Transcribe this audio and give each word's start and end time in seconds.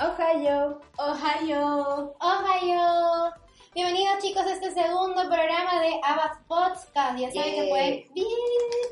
Ohio. 0.00 0.80
Ohio. 0.96 2.14
Ohio. 2.20 3.32
Bienvenidos 3.74 4.18
chicos 4.22 4.42
a 4.42 4.52
este 4.52 4.70
segundo 4.70 5.28
programa 5.28 5.80
de 5.80 6.00
Abbas 6.04 6.38
Podcast. 6.46 7.18
Ya 7.18 7.32
saben 7.32 7.54
que 7.56 7.68
pueden... 7.68 8.04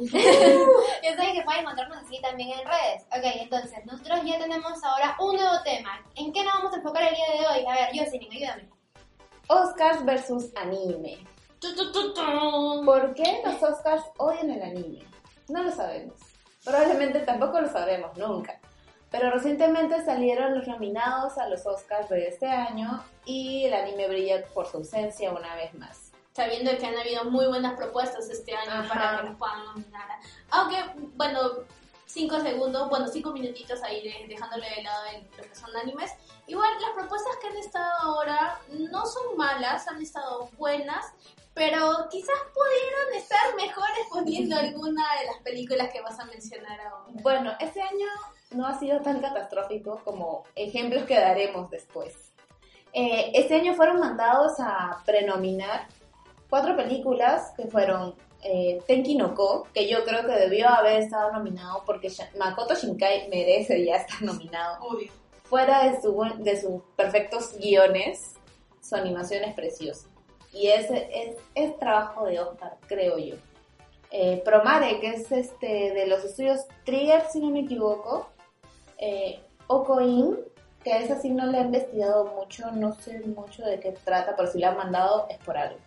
ya 1.04 1.16
saben 1.16 1.34
que 1.34 1.42
pueden 1.44 1.60
encontrarnos 1.60 1.98
así 1.98 2.20
también 2.20 2.58
en 2.58 2.66
redes. 2.66 3.04
Ok, 3.16 3.22
entonces, 3.40 3.86
nosotros 3.86 4.20
ya 4.24 4.36
tenemos 4.40 4.82
ahora 4.82 5.16
un 5.20 5.36
nuevo 5.36 5.62
tema. 5.62 6.04
¿En 6.16 6.32
qué 6.32 6.42
nos 6.42 6.54
vamos 6.54 6.72
a 6.72 6.76
enfocar 6.78 7.04
el 7.04 7.14
día 7.14 7.26
de 7.34 7.46
hoy? 7.46 7.66
A 7.66 7.74
ver, 7.74 7.88
Jocelyn, 7.96 8.32
ayúdame. 8.32 8.68
Oscars 9.46 10.04
versus 10.04 10.50
anime. 10.56 11.24
¿Por 12.84 13.14
qué 13.14 13.42
los 13.44 13.62
Oscars 13.62 14.02
odian 14.18 14.50
el 14.50 14.62
anime? 14.62 15.06
No 15.48 15.62
lo 15.62 15.70
sabemos. 15.70 16.18
Probablemente 16.64 17.20
tampoco 17.20 17.60
lo 17.60 17.68
sabremos 17.68 18.18
nunca. 18.18 18.60
Pero 19.10 19.30
recientemente 19.30 20.04
salieron 20.04 20.58
los 20.58 20.66
nominados 20.66 21.38
a 21.38 21.48
los 21.48 21.64
Oscars 21.66 22.08
de 22.08 22.28
este 22.28 22.46
año 22.48 23.02
y 23.24 23.64
el 23.64 23.74
anime 23.74 24.08
brilla 24.08 24.44
por 24.52 24.66
su 24.66 24.78
ausencia 24.78 25.30
una 25.32 25.54
vez 25.54 25.72
más. 25.74 26.10
Sabiendo 26.34 26.76
que 26.76 26.86
han 26.86 26.96
habido 26.98 27.24
muy 27.24 27.46
buenas 27.46 27.76
propuestas 27.76 28.28
este 28.28 28.54
año 28.54 28.70
Ajá. 28.72 28.88
para 28.88 29.20
que 29.22 29.28
nos 29.28 29.38
puedan 29.38 29.64
nominar. 29.64 30.08
Aunque, 30.50 30.76
bueno, 31.14 31.40
cinco 32.04 32.40
segundos, 32.40 32.90
bueno, 32.90 33.08
cinco 33.08 33.30
minutitos 33.32 33.82
ahí 33.82 34.02
de- 34.02 34.26
dejándole 34.28 34.68
de 34.76 34.82
lado 34.82 35.02
el- 35.14 35.26
lo 35.36 35.42
que 35.48 35.54
son 35.54 35.74
animes. 35.76 36.10
Igual 36.46 36.68
las 36.80 36.90
propuestas 36.90 37.36
que 37.40 37.46
han 37.48 37.56
estado 37.56 37.90
ahora 38.02 38.58
no 38.68 39.06
son 39.06 39.36
malas, 39.36 39.88
han 39.88 40.02
estado 40.02 40.50
buenas, 40.58 41.06
pero 41.54 42.06
quizás 42.10 42.36
pudieron 42.52 43.14
estar 43.14 43.54
mejores 43.56 44.06
poniendo 44.10 44.56
alguna 44.58 45.04
de 45.20 45.26
las 45.26 45.36
películas 45.42 45.88
que 45.90 46.02
vas 46.02 46.18
a 46.20 46.24
mencionar 46.26 46.78
ahora. 46.80 47.04
Bueno, 47.22 47.52
este 47.60 47.80
año 47.80 48.06
no 48.56 48.66
ha 48.66 48.78
sido 48.78 49.00
tan 49.00 49.20
catastrófico 49.20 50.00
como 50.04 50.42
ejemplos 50.54 51.04
que 51.04 51.14
daremos 51.14 51.70
después. 51.70 52.14
Eh, 52.92 53.30
este 53.34 53.56
año 53.56 53.74
fueron 53.74 54.00
mandados 54.00 54.54
a 54.58 55.02
prenominar 55.04 55.86
cuatro 56.48 56.74
películas 56.76 57.52
que 57.56 57.66
fueron 57.66 58.14
eh, 58.42 58.80
Tenki 58.86 59.16
no 59.16 59.34
Ko, 59.34 59.66
que 59.74 59.88
yo 59.88 60.04
creo 60.04 60.22
que 60.24 60.32
debió 60.32 60.68
haber 60.68 61.02
estado 61.02 61.32
nominado 61.32 61.82
porque 61.84 62.10
Makoto 62.38 62.74
Shinkai 62.74 63.28
merece 63.28 63.84
ya 63.84 63.96
estar 63.96 64.22
nominado. 64.22 64.78
Obvio. 64.84 65.10
Fuera 65.44 65.84
de, 65.90 66.00
su, 66.00 66.12
buen- 66.12 66.42
de 66.42 66.60
sus 66.60 66.82
perfectos 66.96 67.56
guiones, 67.58 68.34
su 68.80 68.96
animación 68.96 69.44
es 69.44 69.54
preciosa. 69.54 70.08
Y 70.52 70.68
es, 70.68 70.90
es, 70.90 71.36
es 71.54 71.78
trabajo 71.78 72.24
de 72.24 72.40
Oscar, 72.40 72.76
creo 72.86 73.18
yo. 73.18 73.34
Eh, 74.10 74.40
Promare, 74.44 74.98
que 75.00 75.08
es 75.08 75.30
este 75.30 75.92
de 75.92 76.06
los 76.06 76.24
estudios 76.24 76.60
Trigger, 76.84 77.22
si 77.30 77.40
no 77.40 77.50
me 77.50 77.60
equivoco. 77.60 78.28
Eh, 78.98 79.40
Okoin, 79.66 80.38
que 80.82 80.96
esa 80.98 81.20
sí 81.20 81.30
no 81.30 81.46
le 81.46 81.58
he 81.58 81.62
investigado 81.62 82.26
mucho, 82.26 82.70
no 82.72 82.94
sé 82.94 83.20
mucho 83.20 83.64
de 83.64 83.80
qué 83.80 83.92
trata, 83.92 84.36
pero 84.36 84.50
si 84.50 84.58
la 84.58 84.70
han 84.70 84.76
mandado 84.76 85.26
es 85.28 85.38
por 85.38 85.56
algo. 85.56 85.78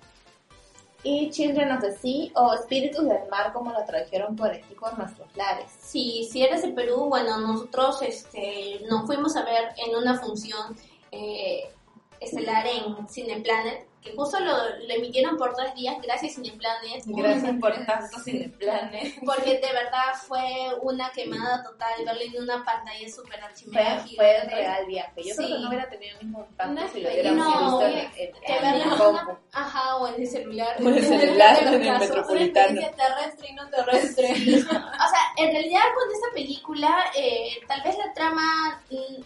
Y 1.01 1.29
Children 1.29 1.71
of 1.71 1.81
the 1.81 1.93
Sea, 1.93 2.31
o 2.35 2.53
Espíritus 2.53 3.07
del 3.07 3.29
Mar, 3.29 3.53
como 3.53 3.71
lo 3.71 3.85
trajeron 3.85 4.35
por 4.35 4.51
aquí 4.51 4.75
por 4.75 4.97
nuestros 4.97 5.33
lares. 5.37 5.71
Sí, 5.79 6.27
si 6.29 6.43
eres 6.43 6.61
de 6.61 6.69
Perú, 6.69 7.05
bueno, 7.05 7.37
nosotros 7.39 8.01
este, 8.01 8.81
nos 8.89 9.05
fuimos 9.05 9.37
a 9.37 9.45
ver 9.45 9.69
en 9.77 9.95
una 9.95 10.19
función 10.19 10.75
eh, 11.11 11.71
estelar 12.19 12.65
en 12.67 13.07
Cineplanet, 13.07 13.87
que 14.01 14.13
justo 14.15 14.39
lo, 14.39 14.53
lo 14.55 14.93
emitieron 14.93 15.37
por 15.37 15.53
tres 15.55 15.73
días, 15.75 15.95
gracias 16.01 16.35
Cineplanet. 16.35 17.03
Gracias 17.05 17.55
por 17.59 17.73
tanto 17.85 18.19
cineplanes. 18.19 19.15
Porque 19.25 19.59
de 19.59 19.71
verdad 19.73 20.13
fue 20.27 20.41
una 20.81 21.09
quemada 21.11 21.63
total 21.63 21.93
verlo 22.05 22.21
en 22.21 22.43
una 22.43 22.63
pantalla 22.63 23.09
súper 23.09 23.39
Fue, 23.39 23.47
archimeda 23.47 24.05
fue 24.15 24.37
el 24.37 24.49
real 24.51 24.85
viaje. 24.85 25.11
Yo 25.23 25.35
creo 25.35 25.47
Sí. 25.47 25.53
que 25.53 25.59
no 25.59 25.67
hubiera 25.69 25.89
tenido 25.89 26.17
el 26.19 26.25
mismo 26.25 26.45
impacto 26.49 26.73
No, 26.73 26.87
si 26.87 27.01
lo 27.01 27.09
no, 27.09 27.13
hubiéramos 27.13 27.59
visto 27.59 27.85
en, 27.87 27.97
en- 27.97 28.11
que 28.11 28.55
en 28.55 28.61
verlo 28.61 28.69
el 28.69 28.81
en 28.81 29.07
una- 29.09 29.39
Ajá, 29.51 29.95
o 29.97 30.07
en 30.07 30.21
el 30.21 30.27
celular. 30.27 30.75
O 30.79 30.87
en 30.89 30.95
el 30.97 31.03
celular, 31.05 31.57
En 31.61 31.73
el 31.73 31.85
caso, 31.87 31.99
metropolitano. 31.99 32.79
Una 32.79 32.91
terrestre 32.91 33.47
y 33.49 33.53
no 33.53 33.69
terrestre. 33.69 34.27
o 34.61 35.09
sea, 35.09 35.21
en 35.37 35.51
realidad 35.51 35.81
con 35.95 36.11
esta 36.15 36.27
película, 36.33 37.05
eh, 37.15 37.49
tal 37.67 37.81
vez 37.81 37.97
la 37.97 38.13
trama 38.13 38.81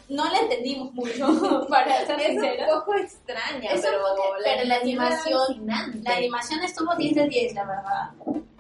no 0.10 0.30
la 0.32 0.40
entendimos 0.40 0.94
mucho, 0.94 1.66
para 1.70 2.06
ser 2.06 2.20
Es 2.22 2.38
un 2.38 2.68
poco 2.68 2.96
extraña, 2.96 3.70
Es 3.72 3.76
un 3.78 3.82
pero, 3.92 4.00
poco- 4.02 4.24
pero 4.44 4.63
la 4.66 4.78
animación-. 4.78 5.66
La 6.04 6.16
animación 6.16 6.64
estuvo 6.64 6.96
10 6.96 7.16
de 7.16 7.28
10, 7.28 7.54
la 7.56 7.66
verdad. 7.66 8.12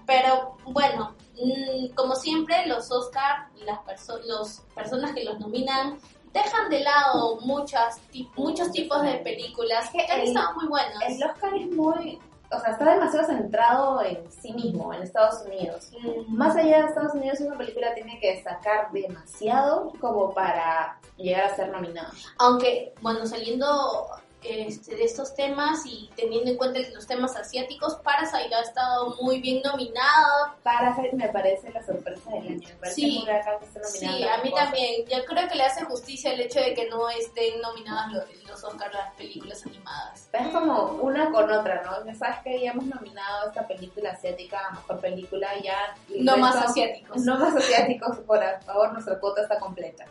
Pero 0.05 0.57
bueno, 0.65 1.15
mm, 1.35 1.93
como 1.95 2.15
siempre, 2.15 2.65
los 2.67 2.91
Oscar, 2.91 3.47
las 3.65 3.79
perso 3.79 4.19
los 4.25 4.61
personas 4.75 5.13
que 5.13 5.23
los 5.23 5.39
nominan, 5.39 5.97
dejan 6.33 6.69
de 6.69 6.79
lado 6.79 7.39
muchas 7.41 8.01
muchos 8.35 8.71
tipos 8.71 9.01
de 9.03 9.13
películas 9.17 9.89
que 9.91 10.01
han 10.11 10.21
estado 10.21 10.55
muy 10.55 10.67
buenas. 10.67 11.01
El 11.07 11.23
Oscar 11.23 11.53
es 11.55 11.71
muy, 11.71 12.19
o 12.51 12.59
sea, 12.59 12.71
está 12.71 12.91
demasiado 12.91 13.27
centrado 13.27 14.03
en 14.03 14.31
sí 14.31 14.51
mismo, 14.53 14.93
en 14.93 15.03
Estados 15.03 15.45
Unidos. 15.45 15.91
Mm, 16.01 16.35
Más 16.35 16.55
allá 16.55 16.81
de 16.81 16.87
Estados 16.87 17.13
Unidos, 17.13 17.39
una 17.41 17.57
película 17.57 17.93
tiene 17.93 18.19
que 18.19 18.35
destacar 18.35 18.91
demasiado 18.91 19.93
como 20.01 20.33
para 20.33 20.99
llegar 21.17 21.45
a 21.45 21.55
ser 21.55 21.69
nominada. 21.69 22.11
Aunque, 22.39 22.93
bueno, 23.01 23.25
saliendo 23.25 24.07
este, 24.43 24.95
de 24.95 25.03
estos 25.03 25.33
temas 25.35 25.85
y 25.85 26.09
teniendo 26.15 26.51
en 26.51 26.57
cuenta 26.57 26.79
los 26.93 27.05
temas 27.07 27.35
asiáticos, 27.35 27.95
Parasite 28.03 28.53
ha 28.53 28.61
estado 28.61 29.15
muy 29.21 29.39
bien 29.41 29.61
nominado. 29.63 30.53
Parasite 30.63 31.15
me 31.15 31.29
parece 31.29 31.71
la 31.71 31.83
sorpresa 31.85 32.29
del 32.31 32.47
año. 32.47 32.67
Me 32.67 32.75
parece 32.75 32.95
Sí. 32.95 33.25
que 33.25 33.83
Sí, 33.87 34.23
a 34.27 34.37
mí 34.43 34.51
también. 34.53 35.05
Yo 35.07 35.25
creo 35.25 35.47
que 35.47 35.55
le 35.55 35.63
hace 35.63 35.83
justicia 35.85 36.33
el 36.33 36.41
hecho 36.41 36.59
de 36.59 36.73
que 36.73 36.87
no 36.89 37.09
estén 37.09 37.59
nominadas 37.61 38.11
los, 38.13 38.23
los 38.47 38.63
Oscars 38.63 38.93
las 38.93 39.13
películas 39.15 39.65
animadas. 39.65 40.29
Es 40.31 40.47
como 40.49 40.83
una 41.01 41.31
con 41.31 41.51
otra, 41.51 41.81
¿no? 41.83 42.15
Sabes 42.15 42.37
que 42.43 42.61
ya 42.61 42.71
hemos 42.71 42.85
nominado 42.85 43.47
esta 43.49 43.67
película 43.67 44.11
asiática 44.11 44.59
a 44.67 44.71
mejor 44.71 44.99
película, 44.99 45.49
ya. 45.63 45.95
No 46.19 46.37
más 46.37 46.55
asiáticos, 46.55 47.21
No 47.23 47.37
más 47.39 47.55
asiáticos, 47.55 48.17
por 48.19 48.39
favor, 48.63 48.93
nuestra 48.93 49.19
cuota 49.19 49.41
está 49.43 49.59
completa. 49.59 50.05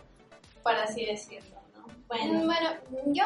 por 0.62 0.74
así 0.74 1.04
decirlo, 1.04 1.56
¿no? 1.74 1.86
Bueno, 2.06 2.44
Bueno, 2.46 2.70
yo 3.06 3.24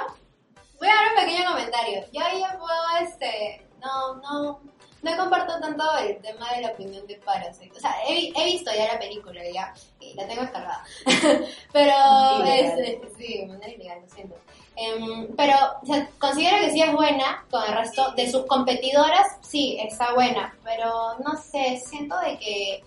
voy 0.79 0.89
a 0.89 0.95
dar 0.95 1.09
un 1.11 1.25
pequeño 1.25 1.51
comentario. 1.51 2.05
Yo 2.13 2.25
ahí 2.25 2.43
puedo, 2.59 3.09
este, 3.09 3.67
no, 3.81 4.15
no, 4.17 4.61
no 5.03 5.17
comparto 5.17 5.59
tanto 5.61 5.85
el 5.99 6.19
tema 6.21 6.51
de 6.53 6.63
la 6.63 6.69
opinión 6.71 7.07
de 7.07 7.17
Parasite. 7.17 7.77
O 7.77 7.81
sea, 7.81 7.95
he, 8.07 8.13
vi- 8.15 8.33
he 8.37 8.45
visto 8.45 8.71
ya 8.75 8.93
la 8.93 8.99
película, 8.99 9.41
ya, 9.53 9.73
y 10.01 10.15
la 10.15 10.27
tengo 10.27 10.43
descargada. 10.43 10.85
pero, 11.73 11.93
Ilegal. 12.41 12.79
este, 12.81 13.01
sí, 13.17 13.39
de 13.41 13.47
manera 13.47 13.73
ilegal, 13.73 14.01
lo 14.03 14.09
siento. 14.09 14.37
Em, 14.77 15.35
pero, 15.37 15.55
o 15.83 15.87
sea, 15.87 16.09
considero 16.19 16.59
que 16.59 16.71
sí 16.73 16.83
es 16.83 16.93
buena 16.93 17.45
con 17.51 17.63
el 17.65 17.73
resto 17.75 18.11
de 18.13 18.31
sus 18.31 18.45
competidoras, 18.47 19.27
sí, 19.41 19.79
está 19.81 20.13
buena, 20.13 20.55
pero 20.65 21.17
no 21.25 21.35
sé, 21.37 21.81
siento 21.85 22.19
de 22.21 22.39
que 22.39 22.85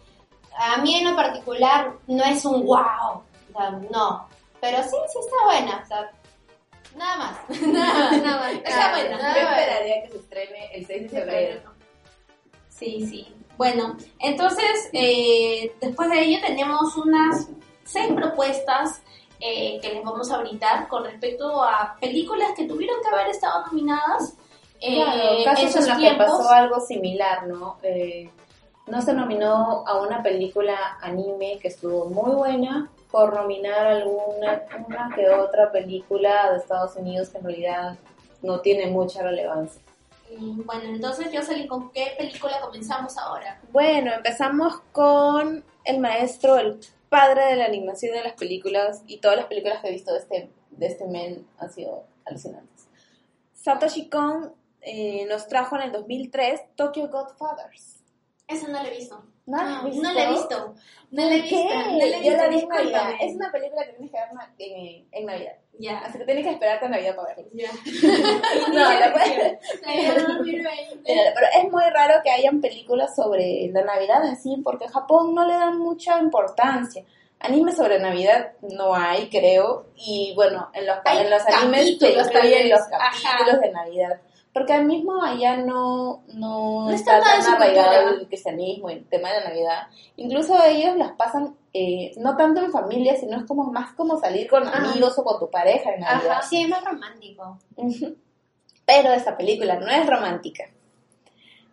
a 0.56 0.78
mí 0.78 0.96
en 0.96 1.10
lo 1.10 1.16
particular 1.16 1.94
no 2.06 2.24
es 2.26 2.46
un 2.46 2.64
wow, 2.66 3.24
o 3.24 3.58
sea, 3.58 3.72
no, 3.72 4.28
pero 4.62 4.84
sí, 4.84 4.90
sí 5.12 5.20
está 5.20 5.46
buena, 5.46 5.82
o 5.84 5.88
sea, 5.88 6.12
nada 6.96 7.18
más, 7.18 7.62
nada 7.62 7.94
más, 8.12 8.22
nada 8.24 8.40
más. 8.40 8.54
Está 8.54 8.92
buena, 8.92 9.18
Yo 9.36 9.42
esperaría 9.50 10.04
que 10.04 10.10
se 10.12 10.18
estrene 10.18 10.70
el 10.76 10.86
6 10.86 11.02
de 11.04 11.10
febrero. 11.10 11.62
sí, 12.70 13.06
sí. 13.08 13.36
Bueno, 13.58 13.98
entonces, 14.20 14.90
eh, 14.94 15.74
después 15.82 16.10
de 16.10 16.22
ello 16.22 16.38
tenemos 16.46 16.96
unas 16.96 17.50
seis 17.84 18.10
propuestas 18.14 19.02
eh, 19.42 19.80
que 19.82 19.94
les 19.96 20.04
vamos 20.04 20.32
a 20.32 20.38
brindar 20.38 20.88
con 20.88 21.04
respecto 21.04 21.62
a 21.62 21.98
películas 22.00 22.52
que 22.56 22.66
tuvieron 22.66 22.96
que 23.02 23.10
haber 23.14 23.28
estado 23.28 23.66
nominadas. 23.66 24.36
eh, 24.80 24.96
Claro, 25.04 25.44
casos 25.44 25.76
en 25.76 25.90
los 25.90 25.98
que 26.00 26.14
pasó 26.18 26.50
algo 26.50 26.80
similar, 26.80 27.48
¿no? 27.48 27.78
Eh, 27.84 28.30
no 28.88 29.02
se 29.02 29.14
nominó 29.14 29.84
a 29.86 30.00
una 30.02 30.24
película 30.24 30.98
anime 31.02 31.60
que 31.62 31.68
estuvo 31.68 32.06
muy 32.06 32.32
buena 32.36 32.90
por 33.12 33.34
nominar 33.34 33.88
alguna 33.88 34.64
una 34.88 35.12
que 35.16 35.30
otra 35.30 35.72
película 35.72 36.52
de 36.52 36.58
Estados 36.58 36.96
Unidos 36.96 37.30
que 37.30 37.40
en 37.40 37.44
realidad 37.44 37.98
no 38.42 38.62
tiene 38.62 38.88
mucha 38.88 39.24
relevancia. 39.24 39.82
Bueno, 40.38 40.84
entonces 40.84 41.32
yo 41.32 41.42
salí 41.42 41.68
con 41.68 41.92
qué 41.92 42.14
película 42.18 42.62
comenzamos 42.62 43.18
ahora. 43.18 43.60
Bueno, 43.72 44.14
empezamos 44.14 44.82
con 44.92 45.64
el 45.84 46.00
maestro, 46.00 46.58
el 46.58 46.80
padre 47.10 47.46
de 47.48 47.56
la 47.56 47.66
animación 47.66 48.14
de 48.14 48.24
las 48.24 48.34
películas 48.34 49.02
y 49.08 49.18
todas 49.18 49.38
las 49.38 49.48
películas 49.48 49.82
que 49.82 49.88
he 49.88 49.92
visto 49.92 50.14
de 50.14 50.20
este, 50.20 50.50
de 50.70 50.88
este 50.88 51.06
men 51.08 51.48
han 51.58 51.72
sido 51.72 52.06
alucinantes. 52.26 52.88
Satoshi 53.54 54.08
Kon 54.08 54.54
eh, 54.82 55.26
nos 55.28 55.48
trajo 55.48 55.76
en 55.76 55.84
el 55.84 55.92
2003 55.92 56.76
Tokyo 56.76 57.10
Godfathers. 57.10 57.98
Esa 58.48 58.68
no 58.68 58.82
la 58.82 58.88
he 58.88 58.96
visto. 58.96 59.24
¿No 59.50 59.58
la 59.64 59.78
has 59.80 59.84
visto? 59.86 60.02
No 60.02 60.14
la 60.14 60.24
he 60.24 60.30
visto. 60.32 60.76
No 61.12 61.26
la 61.26 61.34
he 61.36 61.42
visto. 61.42 61.56
No 61.58 61.98
la 61.98 62.06
he 62.06 62.12
Yo 62.12 62.20
visto. 62.20 62.38
la 62.38 62.48
vi 62.48 62.66
Navidad. 62.66 63.10
Es 63.20 63.36
una 63.36 63.52
película 63.52 63.86
que 63.86 63.92
tienes 63.94 64.12
que 64.12 64.18
ver 64.18 64.28
en, 64.60 65.08
en 65.12 65.26
Navidad. 65.26 65.54
Ya. 65.80 66.00
Así 66.00 66.18
que 66.18 66.26
tienes 66.26 66.44
que 66.46 66.52
esperarte 66.52 66.86
a 66.86 66.90
Navidad 66.90 67.16
para 67.16 67.36
verla. 67.36 67.50
Ya. 67.54 67.70
No, 68.74 69.00
la 69.00 69.14
puedes- 69.14 69.60
Navidad 69.86 70.28
2020. 70.28 71.02
Pero 71.06 71.48
es 71.58 71.72
muy 71.72 71.84
raro 71.94 72.22
que 72.24 72.30
hayan 72.32 72.62
películas 72.62 73.16
sobre 73.16 73.70
la 73.74 73.84
Navidad 73.84 74.26
en 74.28 74.36
sí, 74.38 74.58
porque 74.64 74.86
a 74.86 74.90
Japón 74.90 75.34
no 75.34 75.46
le 75.48 75.54
dan 75.54 75.80
mucha 75.80 76.20
importancia. 76.20 77.04
Anime 77.42 77.72
sobre 77.72 78.00
Navidad 78.00 78.52
no 78.62 78.94
hay, 78.94 79.30
creo. 79.30 79.86
Y 79.96 80.34
bueno, 80.36 80.70
en 80.74 80.86
los, 80.86 80.98
Hay 81.06 81.20
en 81.20 81.30
los 81.30 81.42
animes 81.48 81.98
tal 81.98 82.12
incluyen 82.12 82.70
los. 82.70 82.82
Ajá. 82.82 83.38
capítulos 83.38 83.62
de 83.62 83.72
Navidad. 83.72 84.22
Porque 84.54 84.74
al 84.74 84.86
mismo 84.86 85.24
allá 85.24 85.58
no, 85.58 86.24
no, 86.34 86.86
No 86.86 86.90
está 86.90 87.20
tan 87.22 87.54
arraigado 87.54 88.10
el 88.16 88.28
cristianismo 88.28 88.90
el 88.90 89.06
tema 89.06 89.32
de 89.32 89.42
la 89.42 89.50
Navidad. 89.50 89.88
Incluso 90.16 90.62
ellos 90.64 90.96
las 90.98 91.12
pasan 91.12 91.56
eh, 91.74 92.14
no 92.18 92.36
tanto 92.36 92.62
en 92.62 92.72
familia, 92.72 93.16
sino 93.16 93.38
es 93.38 93.46
como 93.46 93.66
más 93.72 93.94
como 93.94 94.20
salir 94.20 94.50
con 94.50 94.68
Ajá. 94.68 94.90
amigos 94.90 95.18
o 95.20 95.24
con 95.24 95.40
tu 95.40 95.50
pareja 95.52 95.92
en 95.94 96.02
Navidad. 96.02 96.32
Ajá, 96.32 96.42
sí, 96.42 96.64
es 96.64 96.70
más 96.70 96.84
romántico. 96.84 97.60
Pero 98.86 99.14
esta 99.14 99.38
película 99.38 99.76
no 99.76 99.88
es 99.88 100.08
romántica. 100.08 100.64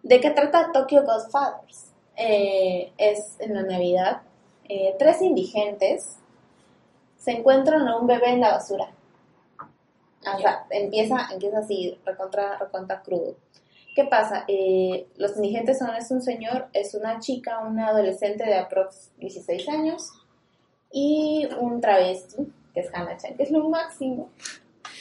¿De 0.02 0.20
qué 0.20 0.31
trata 0.31 0.70
Tokyo 0.70 1.02
Godfathers? 1.02 1.93
Eh, 2.14 2.93
es 2.99 3.37
en 3.40 3.55
la 3.55 3.62
Navidad. 3.62 4.22
eh, 4.69 4.94
tres 4.99 5.22
indigentes 5.22 6.17
se 7.17 7.31
encuentran 7.32 7.87
a 7.88 7.96
un 7.96 8.06
bebé 8.06 8.31
en 8.31 8.40
la 8.40 8.50
basura. 8.52 8.90
O 10.34 10.38
sea, 10.38 10.67
empieza, 10.70 11.28
empieza 11.32 11.58
así, 11.58 11.99
recontra, 12.05 12.58
recontra 12.58 13.02
crudo. 13.02 13.37
¿Qué 13.94 14.05
pasa? 14.05 14.44
Eh, 14.46 15.06
los 15.17 15.37
indigentes 15.37 15.78
son, 15.78 15.94
es 15.94 16.11
un 16.11 16.20
señor, 16.20 16.69
es 16.73 16.94
una 16.94 17.19
chica, 17.19 17.61
una 17.61 17.88
adolescente 17.88 18.44
de 18.44 18.55
aprox 18.55 19.11
16 19.19 19.69
años 19.69 20.12
y 20.93 21.49
un 21.58 21.81
travesti, 21.81 22.46
que 22.75 22.81
es 22.81 22.90
Hannah 22.93 23.17
Chan, 23.17 23.37
que 23.37 23.44
es 23.44 23.50
lo 23.50 23.69
máximo. 23.69 24.28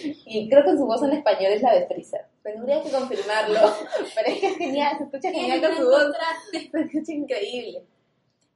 Y 0.01 0.49
creo 0.49 0.63
que 0.63 0.77
su 0.77 0.85
voz 0.85 1.03
en 1.03 1.11
español 1.11 1.51
es 1.51 1.61
la 1.61 1.73
de 1.73 1.87
Freezer. 1.87 2.25
Tendría 2.41 2.81
que 2.81 2.89
confirmarlo, 2.91 3.59
pero 4.15 4.27
es 4.27 4.39
que 4.39 4.47
es 4.47 4.57
genial, 4.57 4.97
se 4.97 5.03
escucha 5.03 5.31
genial 5.31 5.61
con 5.61 5.75
su 5.75 5.89
voz. 5.89 6.15
Se 6.51 6.57
escucha 6.79 7.11
increíble. 7.11 7.83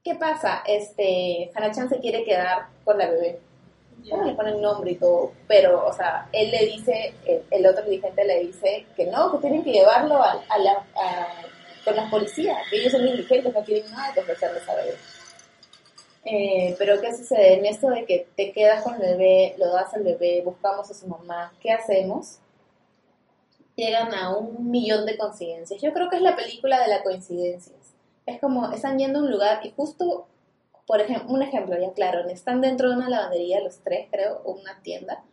¿Qué 0.04 0.15
pasa? 0.15 0.63
Este, 0.65 1.51
Hana-chan 1.54 1.89
se 1.89 2.00
quiere 2.00 2.24
quedar 2.24 2.68
con 2.86 2.98
la 2.98 3.10
bebé. 3.10 3.39
¿Cómo 4.10 4.24
le 4.24 4.34
ponen 4.34 4.62
nombre 4.62 4.92
y 4.92 4.96
todo? 4.96 5.31
Pero, 5.48 5.86
o 5.88 5.94
sea, 5.94 6.30
él 6.31 6.51
le 6.51 6.66
dice, 6.68 7.13
el, 7.25 7.44
el 7.50 7.66
otro 7.68 7.84
dirigente 7.86 8.24
le 8.25 8.40
dice 8.42 8.86
que 8.96 9.06
no, 9.06 9.31
que 9.31 9.40
tienen 9.40 9.63
que 9.63 9.72
llevarlo 9.72 10.16
a, 10.22 10.44
a 10.48 10.57
la, 10.60 10.74
a- 10.96 11.42
con 11.84 11.96
las 11.96 12.10
policías, 12.12 12.57
que 12.69 12.78
ellos 12.78 12.92
son 12.92 13.07
indigentes, 13.07 13.54
no 13.54 13.63
quieren 13.63 13.92
nada 13.92 14.13
que 14.13 14.19
ofrecerles 14.19 14.68
a 14.69 14.75
bebé. 14.75 14.96
Eh, 16.25 16.75
pero 16.78 17.00
¿qué 17.01 17.16
sucede? 17.16 17.54
En 17.60 17.66
esto 17.66 17.88
de 17.90 18.06
que 18.06 18.28
te 18.36 18.51
quedas 18.51 18.84
con 18.84 18.96
el 18.96 19.01
bebé, 19.01 19.56
lo 19.57 19.72
das 19.72 19.94
al 19.94 20.04
bebé, 20.04 20.42
buscamos 20.44 20.90
a 20.92 20.94
su 20.94 21.07
mamá, 21.07 21.54
¿qué 21.62 21.72
hacemos? 21.72 22.40
Llegan 23.75 24.13
a 24.13 24.36
un 24.38 24.69
millón 24.69 25.06
de 25.06 25.18
coincidencias. 25.18 25.81
Yo 25.81 25.94
creo 25.94 26.10
que 26.10 26.18
es 26.18 26.22
la 26.22 26.36
película 26.36 26.81
de 26.81 26.90
las 26.90 27.01
coincidencias. 27.01 27.78
Es 28.25 28.40
como, 28.42 28.72
están 28.72 29.00
yendo 29.00 29.19
a 29.19 29.22
un 29.24 29.31
lugar 29.31 29.66
y 29.66 29.72
justo, 29.72 30.28
por 30.89 31.01
ejemplo, 31.01 31.36
un 31.36 31.44
ejemplo, 31.44 31.80
ya 31.80 31.94
claro, 31.94 32.27
están 32.30 32.62
dentro 32.62 32.89
de 32.89 32.95
una 32.95 33.09
lavandería 33.09 33.62
los 33.62 33.77
tres, 33.83 34.07
creo, 34.09 34.41
o 34.44 34.53
una 34.53 34.81
tienda, 34.81 35.24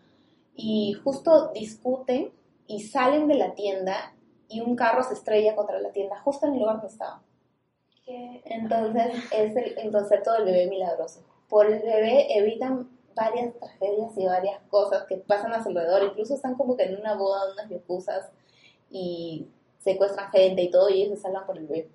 y 0.54 0.92
justo 1.02 1.50
discuten 1.54 2.30
y 2.66 2.82
salen 2.82 3.26
de 3.26 3.36
la 3.36 3.54
tienda 3.54 4.12
y 4.50 4.60
un 4.60 4.76
carro 4.76 5.02
se 5.02 5.14
estrella 5.14 5.56
contra 5.56 5.80
la 5.80 5.92
tienda, 5.92 6.20
justo 6.20 6.44
en 6.44 6.52
el 6.52 6.58
lugar 6.58 6.74
donde 6.76 6.92
estaban. 6.92 7.22
Entonces 8.44 9.14
es 9.32 9.56
el, 9.56 9.78
el 9.78 9.90
concepto 9.90 10.34
del 10.34 10.44
bebé 10.44 10.66
milagroso. 10.66 11.24
Por 11.48 11.64
el 11.64 11.80
bebé 11.80 12.36
evitan 12.36 12.90
varias 13.14 13.54
tragedias 13.58 14.12
y 14.14 14.26
varias 14.26 14.60
cosas 14.68 15.04
que 15.04 15.16
pasan 15.16 15.54
a 15.54 15.62
su 15.62 15.70
alrededor. 15.70 16.02
Incluso 16.02 16.34
están 16.34 16.56
como 16.56 16.76
que 16.76 16.82
en 16.82 17.00
una 17.00 17.14
boda 17.14 17.46
de 17.46 17.52
unas 17.52 17.70
yokuzas 17.70 18.30
y 18.90 19.48
secuestran 19.78 20.30
gente 20.32 20.64
y 20.64 20.70
todo 20.70 20.90
y 20.90 21.00
ellos 21.00 21.16
se 21.16 21.22
salvan 21.22 21.46
por 21.46 21.56
el 21.56 21.66
bebé. 21.66 21.88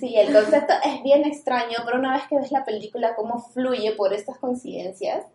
Sí, 0.00 0.16
el 0.16 0.32
concepto 0.32 0.72
es 0.84 1.02
bien 1.02 1.24
extraño, 1.24 1.78
pero 1.84 1.98
una 1.98 2.14
vez 2.14 2.26
que 2.28 2.36
ves 2.36 2.50
la 2.50 2.64
película, 2.64 3.14
cómo 3.14 3.40
fluye 3.40 3.92
por 3.92 4.12
estas 4.12 4.38
coincidencias, 4.38 5.26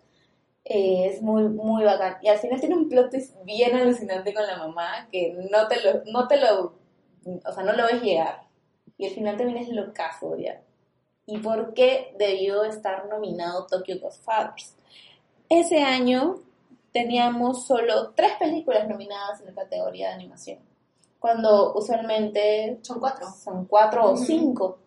eh, 0.66 1.08
es 1.08 1.22
muy, 1.22 1.44
muy 1.44 1.84
bacán. 1.84 2.18
Y 2.22 2.28
al 2.28 2.40
final 2.40 2.60
tiene 2.60 2.76
un 2.76 2.90
plot 2.90 3.12
twist 3.12 3.36
bien 3.44 3.76
alucinante 3.76 4.34
con 4.34 4.46
la 4.46 4.58
mamá 4.58 5.08
que 5.12 5.34
no 5.52 5.68
te 5.68 5.82
lo, 5.82 6.04
no 6.12 6.28
te 6.28 6.38
lo, 6.38 6.76
o 7.46 7.54
sea, 7.54 7.64
no 7.64 7.74
lo 7.74 7.86
ves 7.86 8.02
llegar. 8.02 8.44
Y 8.98 9.08
al 9.08 9.14
final 9.14 9.38
también 9.38 9.58
es 9.58 9.70
locazo, 9.70 10.36
ya. 10.38 10.62
¿Y 11.26 11.38
por 11.38 11.74
qué 11.74 12.16
debió 12.18 12.64
estar 12.64 13.08
nominado 13.08 13.68
Tokyo 13.68 14.00
Godfathers? 14.00 14.76
Ese 15.50 15.82
año 15.84 16.42
teníamos 16.92 17.66
solo 17.66 18.12
tres 18.16 18.34
películas 18.40 18.88
nominadas 18.88 19.40
en 19.42 19.48
la 19.48 19.54
categoría 19.54 20.10
de 20.10 20.16
animación, 20.16 20.60
cuando 21.22 21.74
usualmente 21.76 22.80
Son 22.82 23.00
cuatro. 23.00 23.28
son 23.30 23.66
cuatro 23.66 24.06
o 24.06 24.14
Ujú. 24.14 24.24
cinco. 24.26 24.80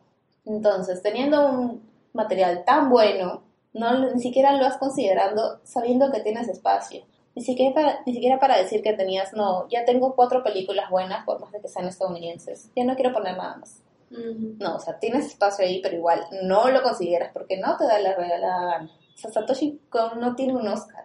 Entonces, 0.44 1.00
teniendo 1.00 1.48
un 1.48 1.82
material 2.12 2.64
tan 2.66 2.90
bueno, 2.90 3.42
no, 3.72 4.12
ni 4.12 4.20
siquiera 4.20 4.52
lo 4.56 4.66
has 4.66 4.76
considerando 4.76 5.60
sabiendo 5.64 6.10
que 6.12 6.20
tienes 6.20 6.48
espacio. 6.48 7.04
Ni 7.36 7.42
siquiera, 7.42 7.74
para, 7.74 8.00
ni 8.04 8.12
siquiera 8.12 8.38
para 8.38 8.58
decir 8.58 8.82
que 8.82 8.92
tenías, 8.92 9.32
no, 9.32 9.68
ya 9.68 9.84
tengo 9.84 10.14
cuatro 10.14 10.42
películas 10.44 10.90
buenas, 10.90 11.24
por 11.24 11.40
más 11.40 11.50
de 11.52 11.60
que 11.60 11.68
sean 11.68 11.86
estadounidenses. 11.86 12.70
Ya 12.76 12.84
no 12.84 12.94
quiero 12.96 13.12
poner 13.12 13.36
nada 13.36 13.56
más. 13.56 13.80
Mm. 14.10 14.58
No, 14.58 14.76
o 14.76 14.80
sea, 14.80 14.98
tienes 14.98 15.26
espacio 15.26 15.64
ahí, 15.64 15.80
pero 15.82 15.96
igual 15.96 16.20
no 16.42 16.68
lo 16.68 16.82
consideras 16.82 17.30
porque 17.32 17.56
no 17.58 17.76
te 17.76 17.84
da 17.84 17.98
la 18.00 18.14
regalada 18.14 18.70
gana. 18.72 18.90
O 19.14 19.16
sea, 19.16 19.30
Satoshi 19.32 19.80
Kon 19.88 20.20
no 20.20 20.34
tiene 20.34 20.54
un 20.54 20.66
Oscar. 20.68 21.04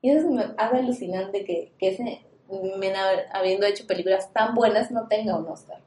Y 0.00 0.10
eso 0.10 0.30
me 0.30 0.44
hace 0.56 0.76
alucinante 0.76 1.44
que, 1.44 1.74
que 1.78 1.88
ese 1.88 2.24
men 2.78 2.94
habiendo 3.32 3.66
hecho 3.66 3.86
películas 3.86 4.32
tan 4.32 4.54
buenas 4.54 4.90
no 4.90 5.06
tenga 5.08 5.36
un 5.36 5.46
Oscar. 5.48 5.80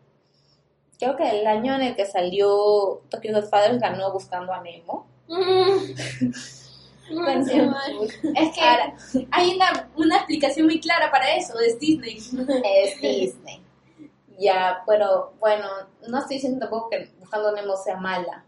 Creo 1.00 1.16
que 1.16 1.28
el 1.30 1.48
año 1.48 1.74
en 1.76 1.82
el 1.82 1.96
que 1.96 2.06
salió 2.06 3.02
Tokyo 3.10 3.34
Godfathers 3.34 3.80
ganó 3.80 4.12
Buscando 4.14 4.54
a 4.54 4.62
Nemo. 4.62 5.08
Mm, 5.28 5.94
Canción. 7.26 7.76
Es 8.36 8.56
que 8.56 8.62
Ahora, 8.62 8.96
hay 9.32 9.56
una, 9.56 9.90
una 9.96 10.16
explicación 10.18 10.68
muy 10.68 10.80
clara 10.80 11.12
para 11.12 11.36
eso, 11.36 11.60
es 11.60 11.78
Disney. 11.80 12.18
es 12.18 13.02
Disney. 13.02 13.62
Ya, 14.40 14.82
pero 14.88 15.34
bueno, 15.40 15.66
no 16.08 16.20
estoy 16.20 16.38
diciendo 16.38 16.60
tampoco 16.60 16.90
que 16.90 17.10
Buscando 17.20 17.50
a 17.50 17.52
Nemo 17.54 17.76
sea 17.78 17.98
mala, 17.98 18.44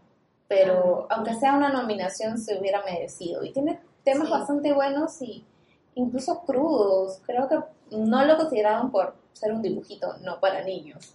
pero 0.48 1.06
aunque 1.10 1.34
sea 1.34 1.54
una 1.54 1.70
nominación 1.70 2.38
se 2.38 2.58
hubiera 2.58 2.82
merecido. 2.84 3.44
Y 3.44 3.52
tiene 3.52 3.80
temas 4.02 4.28
Sí. 4.28 4.32
bastante 4.32 4.72
buenos 4.72 5.20
y 5.22 5.44
incluso 5.94 6.42
crudos. 6.44 7.20
Creo 7.26 7.48
que 7.48 7.56
no 7.96 8.24
lo 8.24 8.36
consideraban 8.36 8.90
por 8.90 9.14
ser 9.32 9.52
un 9.52 9.62
dibujito, 9.62 10.16
no 10.22 10.40
para 10.40 10.62
niños. 10.64 11.14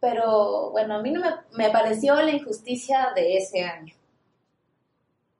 Pero 0.00 0.70
bueno, 0.70 0.96
a 0.96 1.02
mí 1.02 1.10
no 1.12 1.20
me, 1.20 1.30
me 1.52 1.70
pareció 1.70 2.14
la 2.16 2.30
injusticia 2.32 3.12
de 3.14 3.36
ese 3.36 3.62
año. 3.64 3.94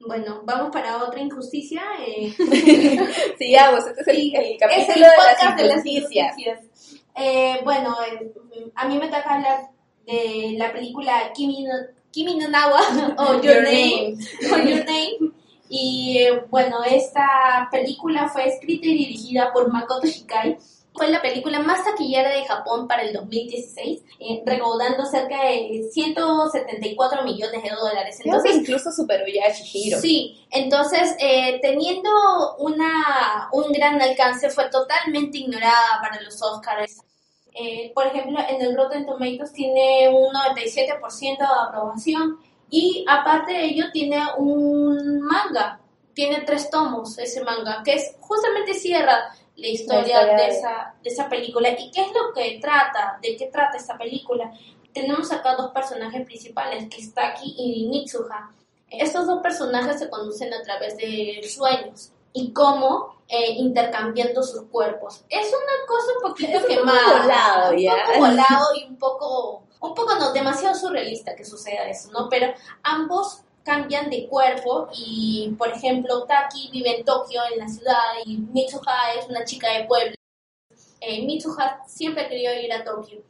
Bueno, 0.00 0.43
vamos 0.44 0.70
para 0.72 1.05
otra 1.05 1.20
injusticia. 1.20 1.82
eh, 2.06 2.32
Sigamos, 3.39 3.86
este 3.86 4.01
es 4.03 4.08
el, 4.08 4.17
Sí, 4.17 4.32
el 4.34 4.43
es 4.44 4.51
el 4.53 4.58
capítulo 4.58 4.94
de 4.94 5.01
las 5.01 5.17
podcast 5.36 5.56
de 5.58 5.65
las 5.65 5.86
injusticias. 5.86 6.39
injusticias. 6.39 7.03
Eh, 7.15 7.60
bueno, 7.65 7.96
eh, 8.05 8.32
a 8.74 8.89
mí 8.89 8.98
me 8.98 9.06
toca 9.06 9.34
hablar 9.34 9.69
de 10.06 10.55
la 10.56 10.72
película 10.72 11.31
Kimi 11.34 11.62
no, 11.65 11.72
Kimi 12.10 12.36
no 12.36 12.48
Nawa 12.48 12.81
o 13.19 13.34
Your, 13.34 13.44
Your 13.44 13.62
Name. 13.62 14.17
Name. 14.43 14.53
o 14.53 14.56
Your 14.69 14.84
Name. 14.84 15.32
Y 15.74 16.19
eh, 16.19 16.44
bueno, 16.50 16.84
esta 16.84 17.67
película 17.72 18.29
fue 18.29 18.46
escrita 18.46 18.88
y 18.88 18.93
dirigida 18.93 19.55
por 19.55 19.72
Makoto 19.72 20.06
Shikai. 20.06 20.58
Fue 20.93 21.08
la 21.08 21.22
película 21.22 21.60
más 21.60 21.82
taquillera 21.82 22.29
de 22.29 22.44
Japón 22.44 22.86
para 22.86 23.00
el 23.00 23.14
2016, 23.14 24.02
eh, 24.20 24.43
recaudando 24.44 25.06
cerca 25.06 25.46
de 25.46 25.88
174 25.91 27.22
millones 27.24 27.62
de 27.62 27.70
dólares. 27.70 28.19
Creo 28.20 28.34
que 28.34 28.48
Entonces, 28.50 28.56
incluso 28.56 28.93
superó 28.93 29.24
ya 29.26 29.50
a. 29.50 29.55
Sí, 29.55 30.46
entonces 30.50 31.17
eh, 31.19 31.58
teniendo 31.62 32.10
una, 32.58 33.48
un 33.52 33.72
gran 33.72 34.02
alcance 34.02 34.50
fue 34.50 34.69
totalmente 34.69 35.38
ignorada 35.38 36.02
para 36.02 36.20
los 36.20 36.43
Oscars. 36.43 37.00
Eh, 37.55 37.93
por 37.94 38.08
ejemplo, 38.08 38.38
en 38.46 38.60
el 38.60 38.76
Rotten 38.76 39.06
Tomatoes 39.06 39.55
tiene 39.55 40.10
un 40.10 40.34
97% 40.34 41.38
de 41.38 41.46
aprobación 41.67 42.36
y 42.72 43.05
aparte 43.06 43.52
de 43.52 43.64
ello 43.67 43.84
tiene 43.93 44.19
un 44.38 45.20
manga, 45.20 45.79
tiene 46.14 46.41
tres 46.41 46.70
tomos 46.70 47.19
ese 47.19 47.44
manga, 47.44 47.82
que 47.84 47.93
es 47.94 48.17
justamente 48.19 48.72
cierra 48.74 49.29
la 49.56 49.67
historia, 49.69 50.00
historia 50.00 50.24
de, 50.36 50.43
de- 50.43 50.48
esa, 50.48 50.94
de 51.02 51.10
esa 51.10 51.29
película. 51.29 51.69
¿Y 51.79 51.91
qué 51.91 52.00
es 52.00 52.08
lo 52.08 52.32
que 52.34 52.58
trata? 52.60 53.19
¿De 53.22 53.36
qué 53.36 53.46
trata 53.46 53.76
esta 53.76 53.96
película? 53.98 54.50
Tenemos 54.94 55.31
acá 55.32 55.55
dos 55.55 55.70
personajes 55.72 56.24
principales, 56.24 56.88
que 56.88 57.00
es 57.02 57.12
Taki 57.14 57.55
y 57.58 57.86
Mitsuha. 57.88 58.50
Estos 58.91 59.26
dos 59.26 59.43
personajes 59.43 59.98
se 59.98 60.08
conducen 60.10 60.52
a 60.55 60.62
través 60.62 60.96
de 60.96 61.41
sueños 61.48 62.10
y 62.34 62.52
cómo 62.52 63.17
eh, 63.29 63.52
intercambiando 63.52 64.43
sus 64.43 64.62
cuerpos. 64.70 65.24
Es 65.31 65.48
una 65.48 65.86
cosa 65.86 66.06
un 66.17 66.31
poquito 66.31 66.50
Es 66.50 66.56
un 66.56 66.62
poco 66.62 66.74
quemada, 66.76 67.20
volado, 67.22 67.70
un 67.72 67.79
ya. 67.79 67.93
poco 68.06 68.19
volado 68.19 68.67
y 68.74 68.84
un 68.88 68.96
poco, 68.98 69.62
un 69.82 69.94
poco 69.94 70.15
no, 70.15 70.32
demasiado 70.32 70.74
surrealista 70.74 71.34
que 71.34 71.44
suceda 71.44 71.89
eso, 71.89 72.10
¿no? 72.12 72.29
Pero 72.29 72.55
ambos 72.82 73.43
cambian 73.65 74.10
de 74.10 74.29
cuerpo 74.29 74.89
y, 74.96 75.55
por 75.58 75.69
ejemplo, 75.69 76.24
Taki 76.24 76.70
vive 76.70 76.98
en 76.98 77.05
Tokio, 77.05 77.41
en 77.53 77.58
la 77.58 77.69
ciudad, 77.69 78.15
y 78.24 78.39
Mitsuha 78.39 79.15
es 79.19 79.29
una 79.29 79.44
chica 79.44 79.70
de 79.72 79.84
pueblo. 79.84 80.15
Eh, 81.01 81.24
Mitsuha 81.27 81.84
siempre 81.86 82.29
querido 82.29 82.55
ir 82.55 82.72
a 82.72 82.84
Tokio 82.84 83.22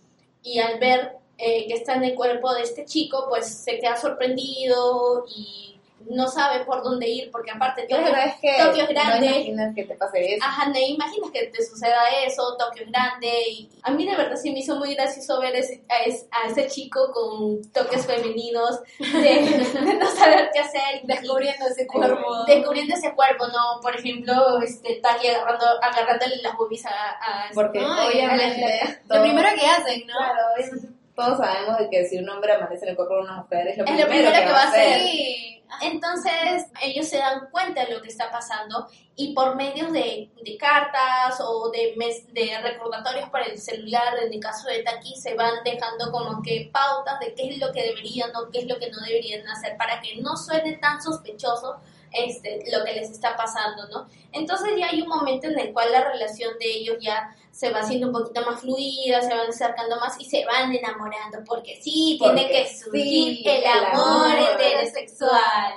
y 0.43 0.59
al 0.59 0.79
ver 0.79 1.19
eh, 1.39 1.67
que 1.67 1.75
está 1.75 1.95
en 1.95 2.05
el 2.05 2.15
cuerpo 2.15 2.53
de 2.55 2.63
este 2.63 2.85
chico, 2.85 3.27
pues 3.29 3.47
se 3.47 3.79
queda 3.79 3.97
sorprendido 3.97 5.25
y 5.35 5.72
no 6.11 6.29
sabe 6.29 6.65
por 6.65 6.83
dónde 6.83 7.09
ir, 7.09 7.31
porque 7.31 7.51
aparte 7.51 7.83
Tokio, 7.83 8.07
es 8.17 8.35
que 8.41 8.57
Tokio 8.63 8.85
es 8.85 8.89
grande. 8.91 9.21
no 9.29 9.35
imaginas 9.37 9.75
que 9.75 9.85
te 9.85 9.95
pase 9.95 10.35
eso. 10.35 10.45
Ajá, 10.45 10.73
¿te 10.73 10.81
imaginas 10.81 11.31
que 11.31 11.47
te 11.47 11.65
suceda 11.65 11.99
eso? 12.27 12.57
Tokio 12.59 12.85
es 12.85 12.91
grande. 12.91 13.29
Y 13.51 13.69
a 13.83 13.91
mí 13.91 14.07
de 14.07 14.17
verdad 14.17 14.37
sí 14.37 14.51
me 14.53 14.61
hizo 14.61 14.77
muy 14.77 14.95
gracioso 14.95 15.41
ver 15.41 15.55
ese- 15.57 15.83
a, 15.89 16.03
ese, 16.05 16.27
a 16.31 16.49
ese 16.49 16.67
chico 16.69 17.11
con 17.13 17.63
toques 17.73 18.07
femeninos 18.07 18.81
de, 18.99 19.09
de 19.85 19.95
no 19.95 20.07
saber 20.11 20.51
qué 20.53 20.61
hacer. 20.61 21.03
Descubriendo 21.05 21.67
ese 21.67 21.87
cuerpo. 21.87 22.45
Descubriendo 22.47 22.95
ese 22.95 23.13
cuerpo, 23.15 23.47
¿no? 23.49 23.81
Por 23.81 23.95
ejemplo, 23.97 24.61
este, 24.63 24.97
Taki 24.97 25.29
agarrando, 25.29 25.67
agarrándole 25.83 26.37
las 26.43 26.57
boobies 26.57 26.87
a... 26.87 26.91
a- 26.91 27.51
Porque 27.55 27.79
Ay, 27.81 28.09
obviamente... 28.09 28.99
Lo 29.09 29.21
primero 29.23 29.49
que 29.59 29.67
hacen, 29.67 30.07
¿no? 30.07 30.15
Claro, 30.17 30.39
obviamente 30.57 30.89
todos 31.15 31.37
sabemos 31.37 31.77
de 31.79 31.91
que 31.91 32.07
si 32.07 32.17
un 32.17 32.29
hombre 32.31 32.53
amanece 32.55 32.85
en 32.87 32.91
el 32.93 32.97
cuerpo 32.97 33.17
de 33.17 33.21
una 33.23 33.37
mujer 33.43 33.69
es 33.69 33.77
lo, 33.77 33.85
Es 33.85 33.91
lo 33.91 34.07
primero, 34.09 34.31
primero 34.31 34.47
que 34.47 34.53
va 34.53 34.63
a 34.63 34.69
hacer. 34.69 34.99
Sí. 35.03 35.62
Entonces 35.81 36.67
ellos 36.83 37.09
se 37.09 37.19
dan 37.19 37.49
cuenta 37.51 37.85
de 37.85 37.95
lo 37.95 38.03
que 38.03 38.09
está 38.09 38.31
pasando 38.31 38.89
y 39.17 39.35
por 39.35 39.57
medios 39.57 39.93
de, 39.93 40.31
de 40.43 40.57
cartas 40.57 41.41
o 41.41 41.71
de, 41.71 41.95
mes- 41.97 42.33
de 42.33 42.59
recordatorios 42.63 43.29
para 43.31 43.47
el 43.47 43.59
celular, 43.59 44.15
en 44.23 44.33
el 44.33 44.41
caso 44.41 44.69
de 44.69 44.83
Taki, 44.83 45.17
se 45.17 45.35
van 45.35 45.63
dejando 45.65 46.11
como 46.13 46.43
que 46.43 46.71
pautas 46.73 47.19
de 47.21 47.35
qué 47.35 47.49
es 47.51 47.59
lo 47.59 47.73
que 47.73 47.83
deberían 47.83 48.35
o 48.37 48.51
qué 48.51 48.61
es 48.61 48.67
lo 48.67 48.79
que 48.79 48.91
no 48.91 49.01
deberían 49.01 49.47
hacer 49.49 49.77
para 49.77 50.01
que 50.01 50.17
no 50.17 50.37
suene 50.37 50.75
tan 50.79 51.03
sospechoso 51.03 51.77
este, 52.13 52.65
lo 52.71 52.85
que 52.85 52.93
les 52.93 53.11
está 53.11 53.37
pasando, 53.37 53.89
¿no? 53.89 54.07
Entonces 54.33 54.71
ya 54.79 54.89
hay 54.91 55.01
un 55.01 55.09
momento 55.09 55.47
en 55.47 55.59
el 55.59 55.73
cual 55.73 55.91
la 55.93 56.05
relación 56.05 56.59
de 56.59 56.67
ellos 56.67 56.97
ya 57.01 57.35
se 57.53 57.71
va 57.71 57.81
haciendo 57.81 58.09
un 58.09 58.13
poquito 58.15 58.45
más 58.45 58.61
fluida, 58.61 59.21
se 59.21 59.35
van 59.35 59.49
acercando 59.49 60.01
más 60.01 60.19
y 60.19 60.25
se 60.25 60.45
van 60.47 60.75
enamorando, 60.75 61.39
porque 61.47 61.79
sí, 61.83 62.19
tiene 62.21 62.49
que 62.49 62.67
surgir 62.75 63.37
sí, 63.37 63.45
el 63.47 63.63
el 63.63 63.67
amor 63.67 64.31
heterosexual. 64.39 65.75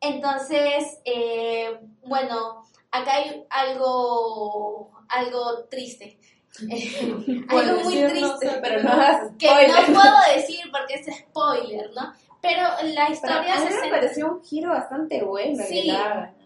Entonces, 0.00 0.98
eh, 1.04 1.78
bueno, 2.04 2.64
acá 2.90 3.14
hay 3.14 3.44
algo, 3.50 4.90
algo 5.08 5.64
triste. 5.70 6.18
algo 7.48 7.80
muy 7.84 7.94
triste. 7.94 8.58
pero 8.60 8.82
no 8.82 9.38
que 9.38 9.68
no 9.68 9.94
puedo 9.94 10.34
decir 10.34 10.60
porque 10.72 10.94
es 10.94 11.16
spoiler, 11.16 11.90
¿no? 11.94 12.12
Pero 12.42 12.62
la 12.62 13.06
Pero 13.06 13.12
historia 13.12 13.54
a 13.54 13.60
mí 13.60 13.70
se 13.70 13.80
me 13.82 13.90
pareció 13.90 14.32
un 14.32 14.42
giro 14.42 14.70
bastante 14.70 15.22
bueno 15.22 15.62
Sí. 15.62 15.92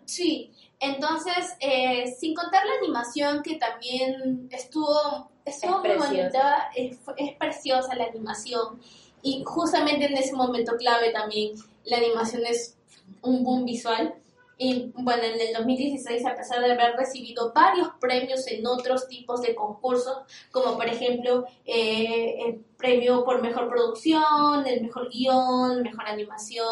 Sí, 0.04 0.52
entonces, 0.84 1.56
eh, 1.60 2.14
sin 2.18 2.34
contar 2.34 2.64
la 2.64 2.74
animación 2.82 3.42
que 3.42 3.56
también 3.56 4.48
estuvo, 4.50 5.30
estuvo 5.44 5.84
Es 5.84 5.98
muy 5.98 6.06
bonita, 6.08 6.70
es, 6.74 6.98
es 7.16 7.36
preciosa 7.36 7.94
la 7.94 8.04
animación 8.04 8.80
y 9.22 9.42
justamente 9.44 10.04
en 10.04 10.16
ese 10.16 10.34
momento 10.34 10.76
clave 10.76 11.10
también 11.10 11.52
la 11.84 11.96
animación 11.96 12.44
es 12.46 12.76
un 13.22 13.42
boom 13.42 13.64
visual. 13.64 14.14
Y 14.56 14.92
bueno, 14.94 15.22
en 15.24 15.40
el 15.40 15.52
2016, 15.52 16.24
a 16.26 16.36
pesar 16.36 16.60
de 16.60 16.72
haber 16.72 16.94
recibido 16.94 17.52
varios 17.52 17.88
premios 18.00 18.46
en 18.46 18.64
otros 18.66 19.08
tipos 19.08 19.42
de 19.42 19.54
concursos, 19.54 20.18
como 20.52 20.76
por 20.76 20.86
ejemplo 20.86 21.44
eh, 21.64 22.60
premio 22.84 23.24
por 23.24 23.40
mejor 23.40 23.70
producción, 23.70 24.66
el 24.66 24.82
mejor 24.82 25.08
guion, 25.08 25.82
mejor 25.82 26.06
animación, 26.06 26.66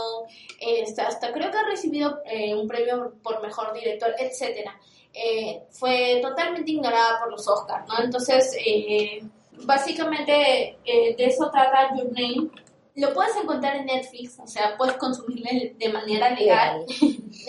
este, 0.61 1.00
hasta 1.00 1.33
creo 1.33 1.50
que 1.50 1.57
ha 1.57 1.64
recibido 1.64 2.21
eh, 2.26 2.54
un 2.54 2.69
premio 2.69 3.14
por 3.23 3.40
mejor 3.42 3.73
director, 3.73 4.14
etcétera. 4.19 4.78
Eh, 5.14 5.62
fue 5.71 6.19
totalmente 6.21 6.71
ignorada 6.71 7.19
por 7.21 7.31
los 7.31 7.49
Oscars, 7.49 7.88
¿no? 7.88 8.04
Entonces, 8.04 8.54
eh, 8.64 9.23
básicamente 9.64 10.76
eh, 10.85 11.14
de 11.16 11.25
eso 11.25 11.50
trata 11.50 11.97
Your 11.97 12.12
Name. 12.12 12.50
Lo 12.97 13.14
puedes 13.14 13.35
encontrar 13.37 13.76
en 13.76 13.87
Netflix, 13.87 14.38
o 14.38 14.47
sea, 14.47 14.76
puedes 14.76 14.97
consumirlo 14.99 15.49
de 15.78 15.88
manera 15.88 16.28
legal. 16.31 16.85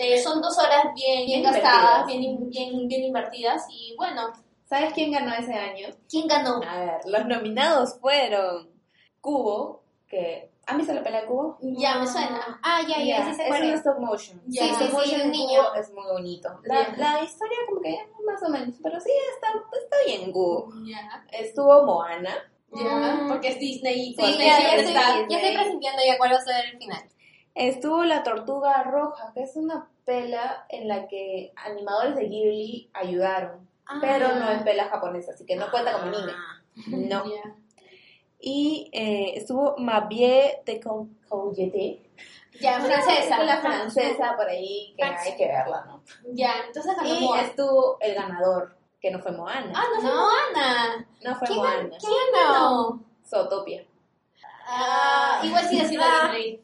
Eh, 0.00 0.20
son 0.22 0.40
dos 0.40 0.58
horas 0.58 0.86
bien, 0.94 1.26
bien 1.26 1.42
gastadas, 1.42 2.06
bien, 2.06 2.48
bien, 2.48 2.88
bien 2.88 3.04
invertidas. 3.04 3.62
Y 3.70 3.94
bueno, 3.96 4.32
¿Sabes 4.74 4.92
quién 4.94 5.12
ganó 5.12 5.32
ese 5.34 5.54
año? 5.54 5.88
¿quién 6.08 6.26
ganó? 6.26 6.60
A 6.66 6.78
ver, 6.80 7.00
los 7.06 7.26
nominados 7.26 7.98
fueron 8.00 8.70
Cubo, 9.20 9.84
que... 10.08 10.50
¿Han 10.66 10.78
visto 10.78 10.94
la 10.94 11.02
pelea 11.02 11.20
de 11.22 11.26
Cubo? 11.26 11.58
Ya 11.60 11.98
me 11.98 12.06
suena. 12.06 12.58
Ah, 12.62 12.80
ya, 12.88 12.98
ya, 13.02 13.26
sí 13.26 13.34
sé 13.34 13.48
es 13.48 13.60
un 13.60 13.70
stop 13.74 13.98
motion. 13.98 14.40
Ya. 14.46 14.62
Sí, 14.62 14.68
Sí, 14.68 14.72
stop 14.74 14.88
sí, 14.88 14.92
motion 14.96 15.14
un 15.20 15.26
en 15.26 15.30
niño. 15.32 15.60
Cubo 15.62 15.74
es 15.74 15.92
muy 15.92 16.04
bonito. 16.04 16.48
La, 16.64 17.22
historia 17.22 17.58
como 17.68 17.80
que 17.82 17.98
más 18.26 18.42
o 18.42 18.48
menos, 18.48 18.74
pero 18.82 18.98
sí, 18.98 19.10
está, 19.34 19.48
está 19.78 19.96
bien 20.06 20.32
Cubo. 20.32 20.72
Ya, 20.86 21.24
Estuvo 21.38 21.84
Moana. 21.84 22.34
ya, 22.72 23.14
Mm. 23.22 23.28
porque 23.28 23.48
es 23.48 23.58
Disney 23.60 24.08
y 24.08 24.14
Sí, 24.14 24.22
Disney 24.26 24.46
ya, 24.48 24.52
ya, 24.52 24.56
siempre 24.58 24.80
estoy, 24.80 24.96
está. 24.96 25.26
ya 25.28 25.36
estoy 25.38 25.54
presintiendo 25.56 26.02
ya 26.06 26.18
cuál 26.18 26.32
va 26.32 26.36
a 26.36 26.40
ser 26.40 26.64
el 26.64 26.78
final. 26.78 27.02
Estuvo 27.54 28.02
La 28.04 28.22
Tortuga 28.24 28.82
Roja, 28.82 29.30
que 29.34 29.42
es 29.42 29.54
una 29.56 29.88
pela 30.04 30.66
en 30.70 30.88
la 30.88 31.06
que 31.06 31.52
animadores 31.56 32.16
de 32.16 32.24
Ghibli 32.28 32.90
ayudaron. 32.94 33.68
Pero 34.00 34.34
no 34.36 34.50
es 34.50 34.62
pela 34.62 34.86
japonesa, 34.86 35.32
así 35.32 35.44
que 35.46 35.56
no 35.56 35.70
cuenta 35.70 35.92
como 35.92 36.06
anime. 36.06 36.32
No. 36.86 37.24
Ya. 37.24 37.54
Y 38.40 38.90
eh, 38.92 39.32
estuvo 39.36 39.74
Mabie 39.78 40.60
de 40.66 40.80
Couyete. 41.28 42.00
Ya, 42.60 42.78
francesa. 42.80 43.42
La 43.42 43.56
francesa 43.58 44.36
por 44.36 44.48
ahí, 44.48 44.94
que 44.96 45.02
hay 45.04 45.36
que 45.36 45.46
verla, 45.46 45.84
¿no? 45.86 46.02
Ya, 46.34 46.52
entonces 46.66 46.94
ganó 46.96 47.08
Y 47.14 47.20
Moana. 47.24 47.42
estuvo 47.42 47.96
el 48.00 48.14
ganador, 48.14 48.76
que 49.00 49.10
no 49.10 49.18
fue 49.18 49.32
Moana. 49.32 49.72
Ah, 49.74 49.84
no 49.94 50.00
fue 50.00 50.10
No. 50.10 50.16
Moana. 50.16 51.06
no 51.22 51.34
fue 51.36 51.46
¿quién 51.48 51.58
Moana. 51.58 51.96
¿Quién 51.98 52.32
ganó? 52.32 53.02
Zootopia. 53.26 53.84
Ah, 54.66 55.40
igual 55.42 55.64
siendo 55.68 56.00
Ah. 56.02 56.30
Disney. 56.32 56.60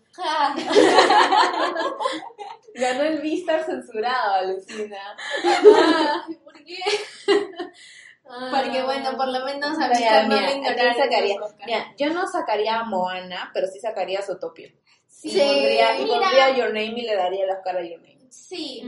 Ganó 2.75 3.03
el 3.03 3.21
Vistar 3.21 3.65
censurado, 3.65 4.35
alucina. 4.35 4.97
Ay, 5.45 6.39
¿Por 6.61 6.65
qué? 6.65 6.79
Ah. 8.33 8.49
Porque 8.55 8.81
bueno, 8.85 9.17
por 9.17 9.27
lo 9.27 9.45
menos 9.45 9.77
a 9.77 9.89
Mira, 9.89 10.23
no 10.23 10.29
mira, 10.37 10.41
le 10.41 10.47
¿a 10.47 10.51
quién 10.51 10.59
ignoraron 10.59 10.95
sacaría? 10.95 11.37
Mira, 11.67 11.95
yo 11.99 12.11
no 12.11 12.29
sacaría 12.29 12.79
a 12.79 12.85
Moana, 12.85 13.51
pero 13.53 13.67
sí 13.67 13.81
sacaría 13.81 14.21
a 14.21 14.23
Zootopia. 14.23 14.73
Sí, 15.09 15.31
y 15.33 15.41
pondría, 15.41 16.01
y 16.01 16.07
pondría 16.07 16.57
Your 16.57 16.69
Name 16.69 16.95
y 16.97 17.03
le 17.03 17.17
daría 17.17 17.43
el 17.43 17.51
Oscar 17.51 17.79
a 17.79 17.83
Your 17.83 18.01
Name. 18.01 18.29
Sí. 18.31 18.85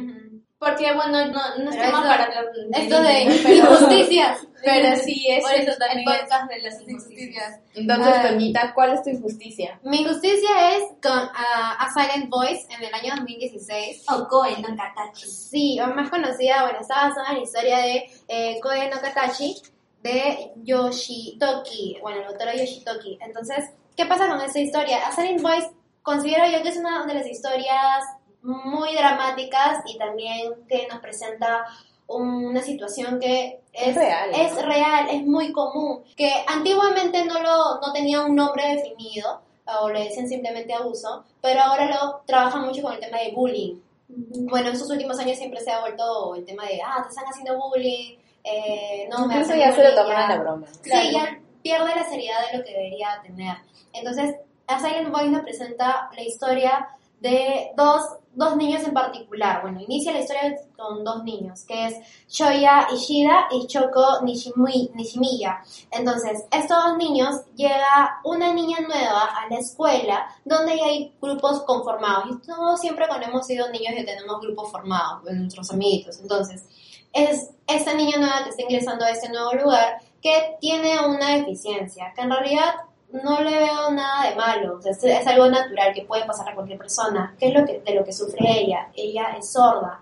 Porque 0.64 0.92
bueno, 0.92 1.26
no, 1.26 1.56
no 1.58 1.70
estamos 1.70 2.00
esto- 2.04 2.08
para 2.08 2.24
hablar 2.26 2.52
de 2.52 2.78
Esto 2.78 3.02
de 3.02 3.22
injusticias. 3.56 4.38
Pero 4.64 4.96
sí, 4.96 5.26
es 5.28 5.42
Por 5.42 5.54
eso 5.54 5.72
el, 5.72 5.78
también 5.78 6.08
el 6.08 6.14
es 6.14 6.20
podcast 6.20 6.48
de 6.50 6.60
las 6.60 6.80
injusticias. 6.80 7.60
Entonces, 7.74 8.14
Ah. 8.16 8.28
Toñita, 8.28 8.72
¿cuál 8.74 8.92
es 8.92 9.02
tu 9.02 9.10
injusticia? 9.10 9.80
Mi 9.82 10.02
injusticia 10.02 10.76
es 10.76 10.84
con 11.02 11.18
ah, 11.34 11.76
A 11.80 11.88
Silent 11.92 12.30
Voice 12.30 12.66
en 12.70 12.84
el 12.84 12.94
año 12.94 13.12
2016. 13.16 14.04
O 14.08 14.28
Koen, 14.28 14.62
no 14.62 14.68
Katachi. 14.76 15.26
Sí, 15.28 15.80
o 15.80 15.88
más 15.88 16.08
conocida, 16.10 16.62
bueno, 16.62 16.78
está 16.80 17.08
basada 17.08 17.30
en 17.30 17.38
la 17.38 17.42
historia 17.42 17.78
de 17.78 18.10
eh, 18.28 18.60
Koe 18.62 18.88
no 18.88 19.00
Katachi 19.00 19.60
de 20.04 20.52
Yoshitoki, 20.62 21.98
bueno, 22.00 22.20
el 22.20 22.26
autor 22.26 22.52
Yoshitoki. 22.56 23.18
Entonces, 23.20 23.64
¿qué 23.96 24.06
pasa 24.06 24.28
con 24.28 24.40
esta 24.40 24.60
historia? 24.60 25.06
A 25.08 25.12
Silent 25.12 25.42
Voice 25.42 25.70
considero 26.02 26.46
yo 26.50 26.62
que 26.62 26.68
es 26.70 26.76
una 26.76 27.04
de 27.06 27.14
las 27.14 27.26
historias 27.26 28.04
muy 28.42 28.94
dramáticas 28.94 29.78
y 29.86 29.96
también 29.98 30.52
que 30.68 30.86
nos 30.88 31.00
presenta 31.00 31.64
una 32.08 32.60
situación 32.60 33.18
que 33.20 33.60
es, 33.72 33.88
Es 33.88 33.94
real, 33.96 34.30
¿no? 34.30 34.36
es 34.36 34.62
real, 34.62 35.08
es 35.10 35.22
muy 35.24 35.52
común, 35.52 36.02
que 36.16 36.32
antiguamente 36.46 37.24
no, 37.24 37.40
lo, 37.40 37.80
no 37.80 37.92
tenía 37.92 38.20
un 38.22 38.34
nombre 38.34 38.74
definido 38.76 39.40
o 39.80 39.88
le 39.88 40.04
decían 40.04 40.28
simplemente 40.28 40.74
abuso, 40.74 41.24
pero 41.40 41.60
ahora 41.62 41.86
lo 41.86 42.20
trabajan 42.26 42.66
mucho 42.66 42.82
con 42.82 42.92
el 42.92 43.00
tema 43.00 43.18
de 43.18 43.30
bullying. 43.32 43.76
Bueno, 44.08 44.68
en 44.68 44.74
estos 44.74 44.90
últimos 44.90 45.18
años 45.20 45.38
siempre 45.38 45.60
se 45.60 45.70
ha 45.70 45.80
vuelto 45.80 46.34
el 46.34 46.44
tema 46.44 46.66
de, 46.66 46.80
ah, 46.84 47.00
te 47.02 47.08
están 47.08 47.24
haciendo 47.24 47.58
bullying, 47.58 48.18
eh, 48.44 49.08
no 49.10 49.26
me 49.26 49.34
Incluso 49.36 49.52
hacen 49.52 49.60
ya 49.60 49.72
se 49.72 49.82
lo 49.84 49.94
toman 49.94 50.16
ya". 50.16 50.26
a 50.26 50.28
la 50.36 50.42
broma. 50.42 50.66
Claro. 50.82 51.02
Sí, 51.02 51.12
ya 51.12 51.38
pierde 51.62 51.94
la 51.94 52.04
seriedad 52.04 52.38
de 52.50 52.58
lo 52.58 52.64
que 52.64 52.72
debería 52.72 53.20
tener. 53.22 53.56
Entonces, 53.94 54.34
A 54.66 54.78
Silent 54.80 55.10
Voice 55.10 55.30
nos 55.30 55.42
presenta 55.42 56.10
la 56.14 56.22
historia 56.22 56.88
de 57.22 57.70
dos, 57.76 58.02
dos 58.34 58.56
niños 58.56 58.82
en 58.82 58.92
particular. 58.92 59.62
Bueno, 59.62 59.80
inicia 59.80 60.12
la 60.12 60.20
historia 60.20 60.56
con 60.76 61.04
dos 61.04 61.22
niños, 61.22 61.64
que 61.64 61.86
es 61.86 61.94
Shoya 62.28 62.88
Ishida 62.92 63.48
y 63.52 63.66
Shoko 63.66 64.22
Nishimiya. 64.24 65.62
Entonces, 65.92 66.44
estos 66.50 66.84
dos 66.84 66.96
niños 66.98 67.36
llega 67.54 68.20
una 68.24 68.52
niña 68.52 68.80
nueva 68.80 69.22
a 69.22 69.48
la 69.48 69.58
escuela 69.58 70.26
donde 70.44 70.72
hay 70.72 71.14
grupos 71.20 71.62
conformados. 71.62 72.24
Y 72.30 72.46
todos 72.46 72.80
siempre 72.80 73.06
cuando 73.06 73.26
hemos 73.26 73.46
sido 73.46 73.70
niños 73.70 73.94
ya 73.96 74.04
tenemos 74.04 74.40
grupos 74.40 74.70
formados, 74.70 75.22
con 75.22 75.38
nuestros 75.38 75.70
amiguitos. 75.70 76.18
Entonces, 76.20 76.64
es 77.12 77.50
esta 77.66 77.94
niña 77.94 78.18
nueva 78.18 78.42
que 78.42 78.50
está 78.50 78.62
ingresando 78.62 79.04
a 79.04 79.10
este 79.10 79.28
nuevo 79.28 79.52
lugar 79.52 79.98
que 80.20 80.56
tiene 80.60 80.98
una 81.06 81.36
deficiencia, 81.36 82.12
que 82.14 82.22
en 82.22 82.30
realidad 82.30 82.74
no 83.12 83.40
le 83.42 83.58
veo 83.58 83.90
nada 83.90 84.30
de 84.30 84.36
malo, 84.36 84.80
es, 84.84 85.26
algo 85.26 85.48
natural 85.48 85.92
que 85.94 86.02
puede 86.02 86.24
pasar 86.24 86.48
a 86.48 86.54
cualquier 86.54 86.78
persona. 86.78 87.34
¿Qué 87.38 87.48
es 87.48 87.54
lo 87.54 87.64
de 87.64 87.94
lo 87.94 88.04
que 88.04 88.12
sufre 88.12 88.38
ella? 88.48 88.88
Ella 88.94 89.36
es 89.38 89.52
sorda, 89.52 90.00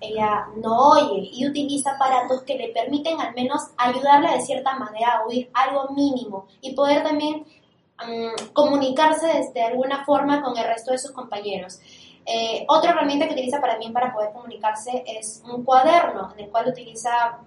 ella 0.00 0.46
no 0.56 0.90
oye 0.90 1.30
y 1.32 1.46
utiliza 1.46 1.92
aparatos 1.92 2.42
que 2.42 2.56
le 2.56 2.68
permiten 2.68 3.20
al 3.20 3.34
menos 3.34 3.62
ayudarla 3.76 4.32
de 4.32 4.40
cierta 4.40 4.76
manera 4.78 5.18
a 5.18 5.26
oír 5.26 5.50
algo 5.52 5.88
mínimo 5.94 6.46
y 6.60 6.74
poder 6.74 7.02
también 7.02 7.44
mm, 8.06 8.52
comunicarse 8.52 9.26
de, 9.26 9.52
de 9.52 9.62
alguna 9.62 10.04
forma 10.04 10.42
con 10.42 10.56
el 10.56 10.64
resto 10.64 10.92
de 10.92 10.98
sus 10.98 11.10
compañeros. 11.10 11.80
Eh, 12.26 12.64
otra 12.68 12.92
herramienta 12.92 13.26
que 13.26 13.34
utiliza 13.34 13.60
para 13.60 13.76
mí 13.78 13.90
para 13.90 14.12
poder 14.12 14.32
comunicarse 14.32 15.04
es 15.06 15.42
un 15.44 15.62
cuaderno 15.62 16.32
en 16.32 16.44
el 16.44 16.50
cual 16.50 16.68
utiliza 16.68 17.38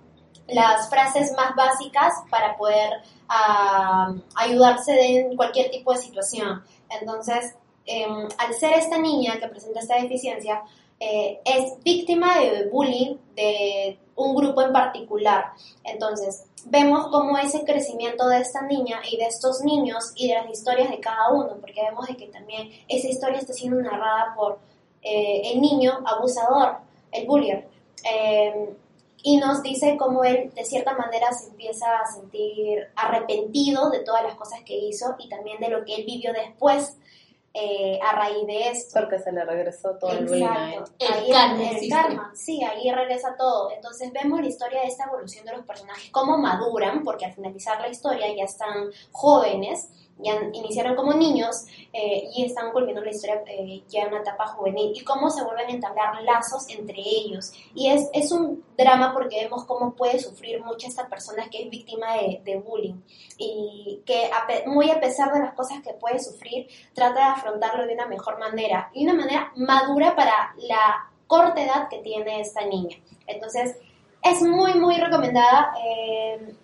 las 0.47 0.89
frases 0.89 1.33
más 1.33 1.55
básicas 1.55 2.13
para 2.29 2.55
poder 2.57 3.01
ah, 3.27 4.13
ayudarse 4.35 5.17
en 5.17 5.35
cualquier 5.35 5.69
tipo 5.71 5.91
de 5.91 5.99
situación. 5.99 6.63
Entonces, 6.89 7.55
em, 7.85 8.27
al 8.37 8.53
ser 8.53 8.73
esta 8.73 8.97
niña 8.97 9.39
que 9.39 9.47
presenta 9.47 9.79
esta 9.79 10.01
deficiencia, 10.01 10.63
eh, 10.99 11.39
es 11.45 11.83
víctima 11.83 12.39
de 12.39 12.69
bullying 12.69 13.17
de 13.35 13.99
un 14.15 14.35
grupo 14.35 14.61
en 14.61 14.73
particular. 14.73 15.51
Entonces, 15.83 16.45
vemos 16.65 17.07
cómo 17.07 17.37
ese 17.37 17.63
crecimiento 17.63 18.27
de 18.27 18.39
esta 18.39 18.61
niña 18.63 19.01
y 19.09 19.17
de 19.17 19.25
estos 19.25 19.61
niños 19.61 20.11
y 20.15 20.29
de 20.29 20.35
las 20.35 20.49
historias 20.49 20.89
de 20.89 20.99
cada 20.99 21.31
uno, 21.31 21.57
porque 21.59 21.83
vemos 21.83 22.07
de 22.07 22.17
que 22.17 22.27
también 22.27 22.69
esa 22.87 23.07
historia 23.07 23.39
está 23.39 23.53
siendo 23.53 23.79
narrada 23.81 24.33
por 24.35 24.59
eh, 25.03 25.51
el 25.53 25.61
niño 25.61 25.99
abusador, 26.05 26.77
el 27.11 27.27
bullier. 27.27 27.67
Eh, 28.03 28.75
y 29.23 29.37
nos 29.37 29.61
dice 29.63 29.97
cómo 29.97 30.23
él 30.23 30.51
de 30.53 30.63
cierta 30.63 30.93
manera 30.95 31.31
se 31.31 31.49
empieza 31.49 31.85
a 31.99 32.05
sentir 32.05 32.87
arrepentido 32.95 33.89
de 33.89 33.99
todas 33.99 34.23
las 34.23 34.35
cosas 34.35 34.61
que 34.63 34.77
hizo 34.77 35.15
y 35.19 35.29
también 35.29 35.59
de 35.59 35.69
lo 35.69 35.83
que 35.83 35.95
él 35.95 36.05
vivió 36.05 36.33
después 36.33 36.97
eh, 37.53 37.99
a 38.03 38.11
raíz 38.11 38.45
de 38.45 38.69
esto. 38.69 38.99
Porque 38.99 39.17
se 39.17 39.31
le 39.31 39.43
regresó 39.43 39.97
todo 39.97 40.11
el 40.11 40.27
bullying 40.27 40.45
a 40.45 40.73
él. 40.75 40.83
El 40.99 41.13
ahí 41.13 41.31
karma 41.31 41.69
el 41.71 41.89
karma, 41.89 42.31
sí, 42.35 42.63
ahí 42.63 42.91
regresa 42.91 43.35
todo. 43.35 43.71
Entonces 43.71 44.13
vemos 44.13 44.41
la 44.41 44.47
historia 44.47 44.81
de 44.81 44.87
esta 44.87 45.05
evolución 45.05 45.43
de 45.43 45.53
los 45.53 45.65
personajes, 45.65 46.11
cómo 46.11 46.37
maduran, 46.37 47.03
porque 47.03 47.25
al 47.25 47.33
finalizar 47.33 47.81
la 47.81 47.87
historia 47.87 48.27
ya 48.35 48.43
están 48.43 48.91
jóvenes, 49.11 49.89
ya 50.19 50.33
iniciaron 50.53 50.95
como 50.95 51.13
niños 51.13 51.65
eh, 51.93 52.29
y 52.35 52.45
están 52.45 52.71
volviendo 52.73 53.03
la 53.03 53.11
historia 53.11 53.43
eh, 53.47 53.83
ya 53.87 54.01
en 54.03 54.07
una 54.09 54.21
etapa 54.21 54.47
juvenil 54.47 54.91
y 54.95 55.03
cómo 55.03 55.29
se 55.29 55.43
vuelven 55.43 55.67
a 55.67 55.71
entablar 55.71 56.23
lazos 56.23 56.67
entre 56.69 56.99
ellos. 56.99 57.51
Y 57.75 57.89
es, 57.89 58.09
es 58.13 58.31
un 58.31 58.63
drama 58.77 59.13
porque 59.13 59.43
vemos 59.43 59.65
cómo 59.65 59.93
puede 59.93 60.19
sufrir 60.19 60.63
mucho 60.63 60.87
esta 60.87 61.07
persona 61.07 61.49
que 61.49 61.63
es 61.63 61.69
víctima 61.69 62.13
de, 62.15 62.41
de 62.43 62.57
bullying 62.57 63.01
y 63.37 64.01
que 64.05 64.25
a 64.25 64.69
muy 64.69 64.89
a 64.89 64.99
pesar 64.99 65.31
de 65.33 65.39
las 65.39 65.53
cosas 65.53 65.81
que 65.81 65.93
puede 65.93 66.19
sufrir, 66.19 66.67
trata 66.93 67.19
de 67.19 67.25
afrontarlo 67.25 67.85
de 67.85 67.93
una 67.93 68.07
mejor 68.07 68.39
manera 68.39 68.89
y 68.93 69.03
una 69.03 69.13
manera 69.13 69.51
madura 69.55 70.15
para 70.15 70.55
la 70.57 71.11
corta 71.27 71.61
edad 71.61 71.89
que 71.89 71.99
tiene 71.99 72.41
esta 72.41 72.65
niña. 72.65 72.97
Entonces, 73.27 73.75
es 74.23 74.41
muy, 74.41 74.73
muy 74.75 74.95
recomendada. 74.95 75.73
eh, 75.83 76.55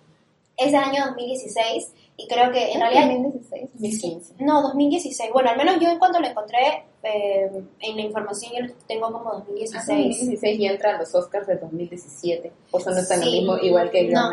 es 0.56 0.72
del 0.72 0.82
año 0.82 1.06
2016 1.06 1.92
y 2.16 2.28
creo 2.28 2.52
que 2.52 2.72
en 2.72 2.80
realidad 2.80 3.08
2016, 3.10 3.70
2015. 3.74 4.34
no, 4.38 4.62
2016. 4.62 5.30
Bueno, 5.32 5.50
al 5.50 5.56
menos 5.56 5.76
yo 5.80 5.88
en 5.88 5.98
cuanto 5.98 6.20
lo 6.20 6.26
encontré 6.28 6.84
eh, 7.02 7.50
en 7.80 7.96
la 7.96 8.02
información, 8.02 8.52
yo 8.56 8.66
lo 8.66 8.74
tengo 8.86 9.12
como 9.12 9.30
Ah, 9.30 9.34
2016. 9.38 9.86
2016 9.86 10.58
y 10.60 10.66
entra 10.66 10.94
a 10.94 10.98
los 10.98 11.14
Oscars 11.14 11.46
de 11.46 11.56
2017. 11.56 12.52
O 12.70 12.80
sea, 12.80 12.92
no 12.92 12.98
está 13.00 13.14
en 13.14 13.20
lo 13.20 13.26
Sí. 13.26 13.32
mismo, 13.32 13.56
igual 13.58 13.90
que 13.90 14.04
Your 14.06 14.14
No. 14.14 14.30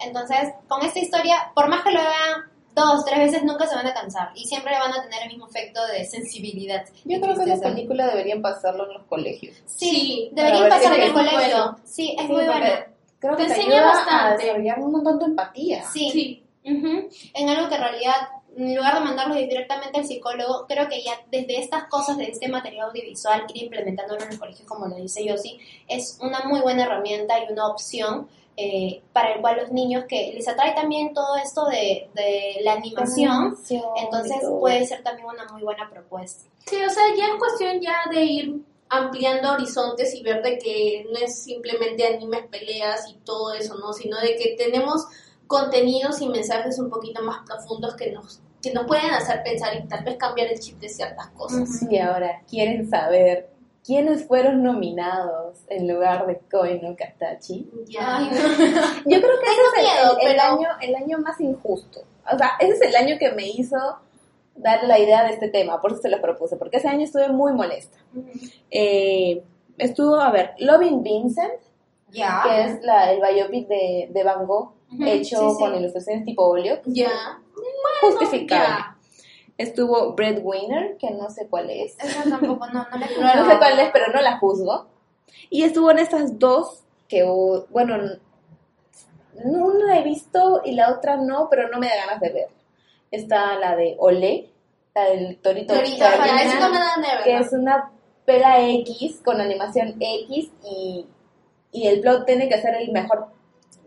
Entonces, 0.00 0.50
con 0.68 0.82
esta 0.84 0.98
historia, 1.00 1.50
por 1.54 1.68
más 1.68 1.82
que 1.82 1.90
lo 1.90 2.00
vean 2.00 2.50
dos, 2.74 3.04
tres 3.04 3.18
veces, 3.18 3.42
nunca 3.42 3.66
se 3.66 3.74
van 3.74 3.86
a 3.86 3.94
cansar 3.94 4.28
y 4.34 4.44
siempre 4.46 4.72
van 4.78 4.92
a 4.92 5.02
tener 5.02 5.22
el 5.22 5.28
mismo 5.28 5.48
efecto 5.48 5.80
de 5.86 6.04
sensibilidad. 6.04 6.84
Yo 7.04 7.16
y 7.16 7.20
creo 7.20 7.34
que 7.34 7.42
esa 7.42 7.44
tristeza. 7.44 7.74
película 7.74 8.06
deberían 8.06 8.42
pasarlo 8.42 8.86
en 8.86 8.94
los 8.94 9.02
colegios. 9.06 9.56
Sí, 9.66 9.90
Sí, 9.90 10.30
deberían 10.32 10.68
pasar 10.68 10.94
en 10.94 11.02
el 11.02 11.12
colegio. 11.12 11.38
Bueno. 11.38 11.76
Sí, 11.84 12.14
es 12.18 12.26
Sí, 12.26 12.32
muy 12.32 12.44
porque 12.44 12.58
bueno. 12.60 12.95
Creo 13.18 13.36
que 13.36 13.44
Te 13.44 13.48
te, 13.54 13.54
enseña 13.60 13.76
ayuda 13.78 13.86
bastante. 13.92 14.34
a 14.34 14.36
desarrollar 14.36 14.78
un 14.80 14.92
montón 14.92 15.18
de 15.18 15.24
empatía. 15.26 15.82
Sí, 15.84 16.10
Sí. 16.10 16.42
Ujú. 16.64 17.08
En 17.34 17.48
algo 17.48 17.68
que 17.68 17.76
en 17.76 17.80
realidad, 17.80 18.14
en 18.56 18.74
lugar 18.74 18.94
de 18.94 19.00
mandarlo 19.00 19.34
directamente 19.36 20.00
al 20.00 20.04
psicólogo, 20.06 20.66
creo 20.66 20.88
que 20.88 21.00
ya 21.02 21.12
desde 21.30 21.60
estas 21.60 21.84
cosas, 21.84 22.16
de 22.16 22.24
este 22.24 22.48
material 22.48 22.88
audiovisual, 22.88 23.44
ir 23.54 23.64
implementándolo 23.64 24.22
en 24.24 24.32
el 24.32 24.38
colegio, 24.38 24.66
como 24.66 24.86
lo 24.88 24.96
dice 24.96 25.24
Yossi, 25.24 25.58
es 25.86 26.18
una 26.20 26.40
muy 26.40 26.60
buena 26.60 26.82
herramienta 26.84 27.38
y 27.38 27.52
una 27.52 27.68
opción 27.68 28.28
eh, 28.56 29.02
para 29.12 29.34
el 29.34 29.40
cual 29.42 29.58
los 29.58 29.70
niños 29.70 30.06
que 30.08 30.32
les 30.34 30.48
atrae 30.48 30.74
también 30.74 31.12
todo 31.14 31.36
esto 31.36 31.66
de, 31.66 32.08
de 32.14 32.56
la 32.64 32.72
animación, 32.72 33.54
entonces 33.96 34.38
puede 34.58 34.86
ser 34.86 35.02
también 35.04 35.28
una 35.28 35.44
muy 35.52 35.62
buena 35.62 35.88
propuesta. 35.88 36.50
Sí, 36.66 36.76
o 36.84 36.90
sea, 36.90 37.04
ya 37.16 37.26
es 37.26 37.34
cuestión 37.38 37.80
ya 37.80 37.96
de 38.10 38.24
ir 38.24 38.54
ampliando 38.88 39.52
horizontes 39.52 40.14
y 40.14 40.22
ver 40.22 40.42
de 40.42 40.58
que 40.58 41.06
no 41.10 41.18
es 41.18 41.42
simplemente 41.42 42.06
animes, 42.06 42.46
peleas 42.50 43.08
y 43.10 43.14
todo 43.24 43.52
eso, 43.52 43.76
¿no? 43.78 43.92
Sino 43.92 44.18
de 44.20 44.36
que 44.36 44.54
tenemos 44.56 45.06
contenidos 45.46 46.20
y 46.20 46.28
mensajes 46.28 46.78
un 46.78 46.90
poquito 46.90 47.22
más 47.22 47.38
profundos 47.46 47.94
que 47.96 48.10
nos, 48.12 48.40
que 48.62 48.72
nos 48.72 48.86
pueden 48.86 49.10
hacer 49.10 49.42
pensar 49.44 49.76
y 49.76 49.86
tal 49.88 50.04
vez 50.04 50.16
cambiar 50.16 50.48
el 50.48 50.58
chip 50.58 50.78
de 50.78 50.88
ciertas 50.88 51.28
cosas. 51.30 51.68
Y 51.90 51.98
ahora, 51.98 52.42
¿quieren 52.48 52.88
saber 52.88 53.50
quiénes 53.84 54.26
fueron 54.26 54.62
nominados 54.64 55.58
en 55.68 55.86
lugar 55.92 56.26
de 56.26 56.40
Koi 56.50 56.80
no 56.80 56.96
Katachi? 56.96 57.68
Yo 59.06 59.20
creo 59.20 59.38
que 59.40 59.46
ese 59.46 59.60
es 59.62 59.76
el, 59.76 59.82
miedo, 59.82 60.18
el- 60.20 60.26
el 60.28 60.36
pero- 60.36 60.42
año, 60.54 60.68
el 60.80 60.94
año 60.96 61.18
más 61.18 61.40
injusto. 61.40 62.02
O 62.32 62.36
sea, 62.36 62.52
ese 62.58 62.72
es 62.72 62.80
el 62.82 62.96
año 62.96 63.16
que 63.18 63.30
me 63.32 63.46
hizo 63.48 63.76
dar 64.56 64.84
la 64.84 64.98
idea 64.98 65.24
de 65.24 65.32
este 65.34 65.48
tema, 65.48 65.80
por 65.80 65.92
eso 65.92 66.02
se 66.02 66.08
lo 66.08 66.20
propuse, 66.20 66.56
porque 66.56 66.78
ese 66.78 66.88
año 66.88 67.04
estuve 67.04 67.28
muy 67.28 67.52
molesta. 67.52 67.98
Eh, 68.70 69.42
estuvo, 69.78 70.16
a 70.16 70.30
ver, 70.30 70.54
Loving 70.58 71.02
Vincent, 71.02 71.52
Ya. 72.10 72.42
que 72.44 72.64
es 72.64 72.82
la, 72.82 73.12
el 73.12 73.20
biopic 73.20 73.68
de, 73.68 74.08
de 74.10 74.22
Van 74.24 74.46
Gogh, 74.46 74.72
Ujú, 74.92 75.04
hecho 75.04 75.38
sí, 75.38 75.50
sí. 75.50 75.56
con 75.58 75.74
ilustraciones 75.74 76.24
tipo 76.24 76.44
óleo, 76.46 76.78
Ya. 76.86 77.40
justificable. 78.00 78.66
ya. 78.66 78.92
Estuvo 79.58 80.12
Breadwinner, 80.12 80.96
que 80.98 81.10
no 81.10 81.30
sé 81.30 81.48
cuál 81.48 81.70
es. 81.70 81.96
Eso 81.98 82.28
tampoco, 82.28 82.66
no, 82.68 82.86
no 82.90 82.96
le 82.98 83.06
No, 83.20 83.34
no 83.44 83.50
sé 83.50 83.58
cuál 83.58 83.78
es, 83.80 83.90
pero 83.90 84.12
no 84.12 84.20
la 84.20 84.38
juzgo. 84.38 84.86
Y 85.50 85.62
estuvo 85.64 85.90
en 85.90 85.98
estas 85.98 86.38
dos 86.38 86.82
que, 87.08 87.24
uh, 87.24 87.64
bueno, 87.70 87.96
una 89.34 89.84
la 89.86 89.98
he 89.98 90.02
visto 90.02 90.60
y 90.64 90.72
la 90.72 90.90
otra 90.92 91.16
no, 91.16 91.48
pero 91.50 91.68
no 91.68 91.78
me 91.78 91.88
da 91.88 91.96
ganas 92.06 92.20
de 92.20 92.30
ver. 92.32 92.48
Está 93.10 93.58
la 93.58 93.76
de 93.76 93.96
Olé, 93.98 94.50
la 94.94 95.04
del 95.10 95.38
Torito, 95.38 95.74
Torito 95.74 96.04
de 96.04 97.24
que 97.24 97.36
es 97.36 97.52
una 97.52 97.92
pela 98.24 98.68
X 98.68 99.20
con 99.24 99.40
animación 99.40 99.96
X 100.00 100.50
y, 100.64 101.06
y 101.72 101.86
el 101.86 102.00
plot 102.00 102.26
tiene 102.26 102.48
que 102.48 102.60
ser 102.60 102.74
el 102.74 102.90
mejor 102.90 103.28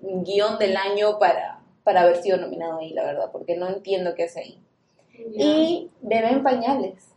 guion 0.02 0.58
del 0.58 0.78
año 0.78 1.20
para, 1.20 1.60
para 1.84 2.02
haber 2.02 2.22
sido 2.22 2.38
nominado 2.38 2.80
ahí, 2.80 2.94
la 2.94 3.04
verdad, 3.04 3.30
porque 3.32 3.58
no 3.58 3.68
entiendo 3.68 4.16
qué 4.16 4.24
hace 4.24 4.40
ahí. 4.40 4.64
Y 5.34 5.90
Bebé 6.02 6.30
en 6.30 6.44
Pañales. 6.44 7.10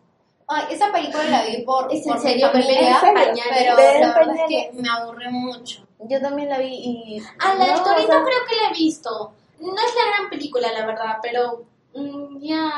Ay, 0.48 0.64
esa 0.70 0.92
película 0.92 1.22
la 1.24 1.44
vi 1.44 1.62
por, 1.62 1.92
¿Es 1.92 2.04
en 2.04 2.12
por 2.12 2.22
mi 2.22 2.28
serio, 2.28 2.48
Bebé 2.52 2.64
familia, 2.64 3.00
serio? 3.00 3.14
Pañales? 3.14 3.54
pero 3.56 3.76
Bebé 3.76 3.94
en 3.94 4.00
la 4.00 4.14
verdad 4.14 4.36
es 4.36 4.42
que 4.48 4.82
me 4.82 4.88
aburrió 4.88 5.30
mucho. 5.30 5.86
Yo 6.00 6.20
también 6.20 6.48
la 6.48 6.58
vi 6.58 6.74
y... 6.74 7.22
Ah, 7.38 7.54
la 7.56 7.66
del 7.66 7.82
Torito 7.82 8.08
o 8.08 8.10
sea, 8.10 8.24
creo 8.24 8.38
que 8.48 8.56
la 8.56 8.70
he 8.70 8.72
visto. 8.72 9.32
No 9.60 9.74
es 9.74 9.94
la 9.94 10.16
gran 10.16 10.30
película, 10.30 10.72
la 10.72 10.84
verdad, 10.84 11.18
pero 11.22 11.64
mm, 11.94 12.38
ya 12.40 12.70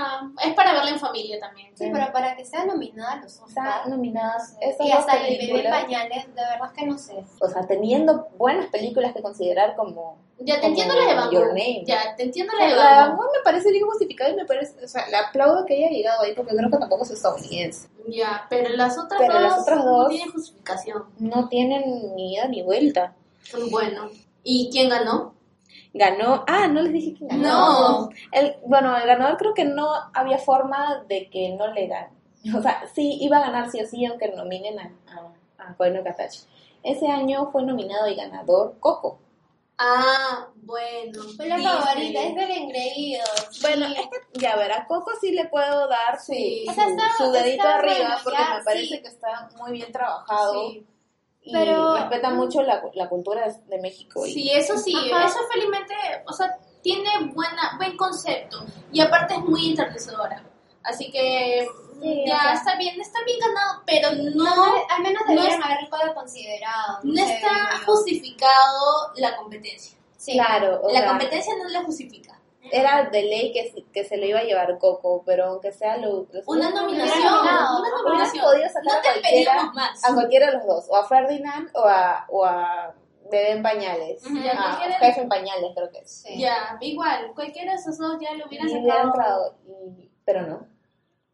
es 0.45 0.55
para 0.55 0.73
verla 0.73 0.91
en 0.91 0.99
familia 0.99 1.39
también. 1.41 1.77
Sí, 1.77 1.89
pero 1.93 2.13
para 2.13 2.37
que 2.37 2.45
sea 2.45 2.65
nominada 2.65 3.13
a 3.13 3.17
los 3.17 3.33
Está 3.33 3.45
Oscar 3.45 3.89
nominadas 3.89 4.57
y 4.81 4.91
hasta 4.91 5.27
el 5.27 5.39
bebé 5.39 5.69
pañales, 5.69 6.27
de 6.27 6.43
verdad 6.43 6.73
que 6.77 6.87
no 6.87 6.99
sé. 6.99 7.25
O 7.41 7.49
sea, 7.49 7.67
teniendo 7.67 8.29
buenas 8.37 8.67
películas 8.71 9.13
que 9.13 9.23
considerar 9.23 9.75
como... 9.77 10.19
Ya 10.41 10.57
te 10.57 10.61
como 10.63 10.71
entiendo 10.73 10.95
la 10.97 11.07
de 11.07 11.15
Van 11.15 11.31
Your 11.31 11.43
Gogh. 11.47 11.57
Name. 11.57 11.85
Ya, 11.87 12.17
te 12.17 12.25
entiendo 12.25 12.53
La 12.55 12.67
la 12.69 12.71
de 12.71 12.77
Van 12.77 13.11
Gogh. 13.17 13.17
Gogh 13.25 13.33
me 13.37 13.43
parece 13.45 13.71
bien 13.71 13.85
justificada 13.87 14.31
y 14.31 14.35
me 14.37 14.45
parece... 14.45 14.85
O 14.85 14.89
sea, 14.89 15.09
le 15.09 15.17
aplaudo 15.17 15.65
que 15.65 15.75
haya 15.77 15.91
llegado 15.91 16.23
ahí 16.23 16.35
porque 16.35 16.57
creo 16.57 16.71
que 16.71 16.79
tampoco 16.79 17.05
es 17.05 17.11
estadounidense. 17.13 17.89
Ya, 18.09 18.47
pero 18.51 18.69
las 18.71 18.99
otras 18.99 19.21
Pero 19.21 19.35
dos 19.35 19.43
las 19.43 19.61
otras 19.61 19.85
no 19.85 19.97
dos- 19.99 20.09
tienen 20.09 20.33
justificación. 20.33 21.05
No 21.19 21.49
tienen 21.49 22.15
ni 22.17 22.35
ida 22.35 22.49
ni 22.49 22.63
vuelta. 22.63 23.15
Bueno, 23.71 24.11
¿y 24.43 24.69
quién 24.73 24.89
ganó? 24.89 25.34
Ganó... 25.95 26.45
Ah, 26.49 26.67
no 26.67 26.83
les 26.83 26.93
dije 26.93 27.15
quién 27.17 27.29
ganó. 27.29 27.43
No. 27.43 28.09
El, 28.33 28.57
bueno, 28.67 28.97
el 28.97 29.07
ganador 29.07 29.37
creo 29.37 29.55
que 29.55 29.65
no 29.65 29.89
había 30.13 30.39
forma 30.39 31.05
de 31.09 31.31
que 31.31 31.51
no 31.51 31.69
le 31.69 31.87
gane. 31.87 32.11
O 32.55 32.61
sea, 32.61 32.83
sí 32.95 33.19
iba 33.23 33.39
a 33.39 33.43
ganar 33.47 33.71
sí 33.71 33.81
o 33.81 33.87
sí, 33.87 34.05
aunque 34.05 34.29
nominen 34.33 34.79
a, 34.79 34.93
a, 35.59 35.69
a 35.71 35.77
Katachi. 36.05 36.41
Ese 36.83 37.07
año 37.09 37.51
fue 37.51 37.63
nominado 37.63 38.09
y 38.09 38.17
ganador 38.17 38.77
Coco. 38.81 39.21
Ah, 39.79 40.47
bueno. 40.57 41.23
Fue 41.37 41.47
la 41.49 41.59
favorita, 41.59 42.21
es 42.23 42.35
del 42.35 42.51
engreído. 42.51 43.25
Bueno, 43.63 43.87
que, 43.95 44.41
ya 44.41 44.57
ver, 44.57 44.73
a 44.73 44.87
Coco 44.87 45.13
sí 45.21 45.33
le 45.33 45.47
puedo 45.47 45.89
dar 45.89 46.19
su, 46.21 46.33
Sí. 46.33 46.65
su, 46.67 46.71
O 46.71 46.75
sea, 46.75 46.89
está- 46.89 47.11
su 47.19 47.33
dedito 47.33 47.51
está 47.65 47.75
arriba 47.79 48.19
porque 48.23 48.39
ya, 48.39 48.59
me 48.59 48.65
parece 48.65 48.87
sí. 48.97 49.03
que 49.03 49.09
está 49.09 49.49
muy 49.59 49.73
bien 49.73 49.91
trabajado 49.91 50.71
Sí. 50.71 50.87
Y 51.45 51.53
Pero- 51.53 51.95
respeta 51.97 52.31
mucho 52.31 52.63
la, 52.63 52.83
la 52.95 53.09
cultura 53.09 53.47
de, 53.47 53.55
de 53.77 53.81
México. 53.83 54.27
y- 54.27 54.33
Sí, 54.33 54.51
eso 54.53 54.77
sí, 54.79 54.95
Ajá. 55.13 55.27
eso 55.27 55.39
felizmente, 55.53 55.95
o 56.27 56.33
sea, 56.33 56.57
tiene 56.83 57.09
buena, 57.35 57.75
buen 57.77 57.97
concepto 57.97 58.65
y 58.93 59.01
aparte 59.01 59.35
es 59.35 59.41
muy 59.41 59.69
enternecedora. 59.71 60.43
Así 60.83 61.11
que 61.11 61.67
Sí, 62.03 62.25
ya 62.27 62.35
o 62.37 62.41
sea- 62.41 62.53
está 62.55 62.77
bien, 62.77 63.01
está 63.01 63.19
bien 63.25 63.39
ganado, 63.39 63.83
pero 63.87 64.11
No, 64.13 64.57
no, 64.57 64.75
al 64.91 65.03
menos 65.03 65.23
no 65.27 65.41
haberlo 65.43 66.15
considerado. 66.15 66.99
no 67.03 67.25
sé, 67.27 67.35
está 67.37 67.79
justificado 67.87 69.13
la 69.17 69.37
competencia. 69.37 69.97
Sí. 70.17 70.33
Claro, 70.33 70.81
la 70.93 71.01
sea, 71.01 71.09
competencia 71.09 71.55
no 71.63 71.69
la 71.69 71.83
justifica. 71.85 72.39
Era 72.73 73.09
de 73.11 73.23
ley 73.23 73.53
que, 73.53 73.85
que 73.93 74.05
se 74.05 74.17
lo 74.17 74.27
iba 74.27 74.41
a 74.41 74.45
llevar 74.45 74.79
Coco, 74.79 75.23
pero 75.27 75.45
aunque 75.47 75.73
sea 75.73 75.97
lo... 75.99 76.27
los- 76.33 76.47
Una 76.47 76.71
no, 76.71 76.83
nominación, 76.83 77.23
nominado. 77.23 77.81
una 77.81 77.91
nominación. 78.03 78.45
podido 78.45 78.67
sacar 78.69 78.85
No 78.85 78.93
a 78.93 79.03
cualquiera, 79.03 79.63
más. 79.75 80.05
a 80.05 80.15
cualquiera 80.15 80.47
de 80.47 80.53
los 80.59 80.67
dos, 80.67 80.87
o 80.89 80.97
a 80.97 81.07
Ferdinand 81.09 81.69
o 81.75 81.85
a, 81.85 82.27
o 82.31 82.45
a 82.45 82.95
Bebé 83.31 83.51
en 83.53 83.63
Pañales, 83.63 84.25
Ujú. 84.27 84.37
Ya, 84.43 84.53
a 84.53 84.57
cualquiera- 84.77 84.99
Jefe 84.99 85.21
en 85.23 85.29
Pañales 85.29 85.71
creo 85.75 85.91
que 85.91 85.99
es. 85.99 86.11
Sí. 86.11 86.39
Ya, 86.39 86.77
igual, 86.81 87.33
cualquiera 87.35 87.73
de 87.73 87.79
esos 87.79 87.99
dos 87.99 88.17
ya 88.21 88.33
lo 88.35 88.47
hubiera 88.47 88.67
sacado. 88.69 89.05
entrado, 89.09 89.55
y- 89.99 90.11
pero 90.25 90.43
no, 90.43 90.67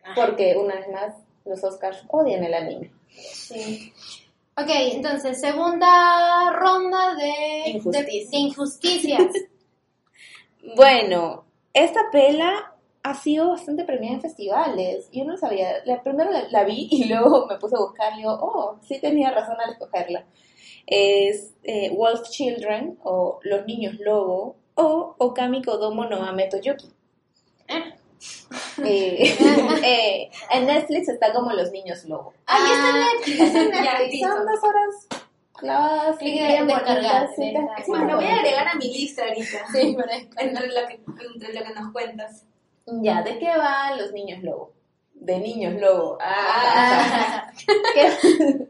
Ajá. 0.03 0.14
porque 0.14 0.57
una 0.57 0.75
vez 0.77 0.88
más 0.88 1.14
los 1.45 1.62
Oscars 1.64 2.03
odian 2.09 2.45
el 2.45 2.55
anime. 2.55 2.93
Sí. 3.09 3.93
Ok, 4.57 4.69
entonces, 4.69 5.40
segunda 5.40 6.51
ronda 6.53 7.14
de 7.14 7.71
Injusticia. 7.71 8.03
de- 8.05 8.27
de 8.31 8.37
injusticias. 8.37 9.27
Bueno, 10.77 11.44
esta 11.73 12.11
pela 12.11 12.75
ha 13.03 13.14
sido 13.14 13.51
bastante 13.51 13.85
premiada 13.85 14.16
en 14.16 14.20
festivales. 14.20 15.09
Yo 15.12 15.25
no 15.25 15.37
sabía, 15.37 15.85
la, 15.85 16.03
primero 16.03 16.31
la, 16.31 16.49
la 16.49 16.64
vi 16.64 16.88
y 16.90 17.05
luego 17.09 17.46
me 17.46 17.57
puse 17.57 17.77
a 17.77 17.81
buscar 17.81 18.12
y 18.14 18.18
digo, 18.18 18.38
oh, 18.40 18.79
sí 18.83 19.01
tenía 19.01 19.31
razón 19.31 19.57
al 19.61 19.73
escogerla. 19.73 20.25
Es 20.87 21.55
eh, 21.62 21.90
Wolf 21.94 22.29
Children 22.31 22.99
o 23.05 23.38
Los 23.42 23.64
Niños 23.66 23.94
Lobo 24.01 24.57
o 24.75 25.14
Okami 25.18 25.62
Kodomo 25.62 26.05
no 26.07 26.23
Ame 26.25 26.49
Toyoki. 26.49 26.90
Eh, 28.85 29.37
eh, 29.85 30.31
en 30.53 30.66
Netflix 30.66 31.09
está 31.09 31.33
como 31.33 31.53
Los 31.53 31.70
Niños 31.70 32.05
Lobo. 32.05 32.35
Ahí 32.46 32.62
está 32.64 32.92
Netflix. 32.92 33.40
está 33.40 33.99
Netflix. 33.99 34.20
Son 34.20 34.46
dos 34.46 34.64
horas 34.64 35.20
clavadas, 35.61 36.16
Clic 36.18 36.35
bien 36.35 36.66
de 36.66 36.75
descargar, 36.75 37.29
sí, 37.29 37.42
sí, 37.42 37.85
Sí, 37.85 37.90
me 37.92 38.05
lo 38.07 38.16
voy 38.16 38.25
a 38.25 38.37
agregar 38.37 38.68
a 38.68 38.75
mi 38.75 38.92
lista 38.92 39.23
ahorita. 39.25 39.66
Sí, 39.73 39.92
por 39.94 40.11
ahí. 40.11 40.29
Entre 40.38 40.66
lo 40.66 40.88
que, 40.88 41.01
entre 41.35 41.53
lo 41.53 41.64
que 41.64 41.75
nos 41.75 41.92
cuentas. 41.92 42.44
Ya, 42.87 43.23
¿de 43.23 43.38
qué 43.38 43.57
van 43.57 43.99
los 43.99 44.12
niños 44.12 44.42
lobo? 44.42 44.73
De 45.14 45.38
niños 45.38 45.81
lobo. 45.81 46.18
Ah. 46.20 47.53
Ah, 47.53 47.53
¿Qué, 47.94 48.68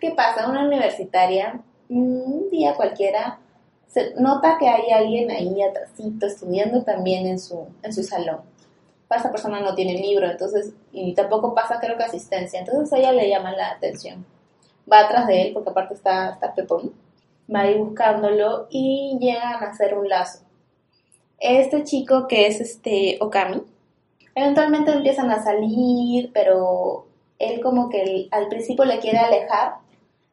qué 0.00 0.10
pasa? 0.12 0.48
Una 0.48 0.64
universitaria, 0.64 1.60
un 1.88 2.50
día 2.50 2.74
cualquiera, 2.74 3.40
se 3.88 4.14
nota 4.16 4.58
que 4.58 4.68
hay 4.68 4.90
alguien 4.90 5.30
ahí 5.30 5.62
atrásito 5.62 6.26
estudiando 6.26 6.84
también 6.84 7.26
en 7.26 7.38
su, 7.38 7.66
en 7.82 7.92
su 7.92 8.02
salón. 8.02 8.42
Esa 9.10 9.30
persona 9.30 9.60
no 9.60 9.74
tiene 9.74 9.94
libro, 9.94 10.30
entonces, 10.30 10.74
y 10.92 11.14
tampoco 11.14 11.54
pasa 11.54 11.80
creo 11.80 11.96
que 11.96 12.04
asistencia, 12.04 12.60
entonces 12.60 12.92
a 12.92 12.98
ella 12.98 13.12
le 13.12 13.28
llama 13.28 13.52
la 13.52 13.70
atención. 13.70 14.24
Va 14.90 15.00
atrás 15.00 15.26
de 15.26 15.42
él, 15.42 15.52
porque 15.52 15.70
aparte 15.70 15.94
está, 15.94 16.30
está 16.30 16.54
pepón, 16.54 16.92
va 17.52 17.60
ahí 17.60 17.78
buscándolo 17.78 18.66
y 18.70 19.16
llegan 19.20 19.62
a 19.62 19.70
hacer 19.70 19.96
un 19.96 20.08
lazo. 20.08 20.40
Este 21.38 21.84
chico 21.84 22.26
que 22.26 22.46
es 22.46 22.60
este 22.60 23.18
Okami, 23.20 23.62
eventualmente 24.34 24.92
empiezan 24.92 25.30
a 25.30 25.42
salir, 25.42 26.30
pero 26.32 27.06
él 27.38 27.60
como 27.60 27.88
que 27.88 28.28
al 28.30 28.48
principio 28.48 28.84
le 28.84 28.98
quiere 28.98 29.18
alejar, 29.18 29.74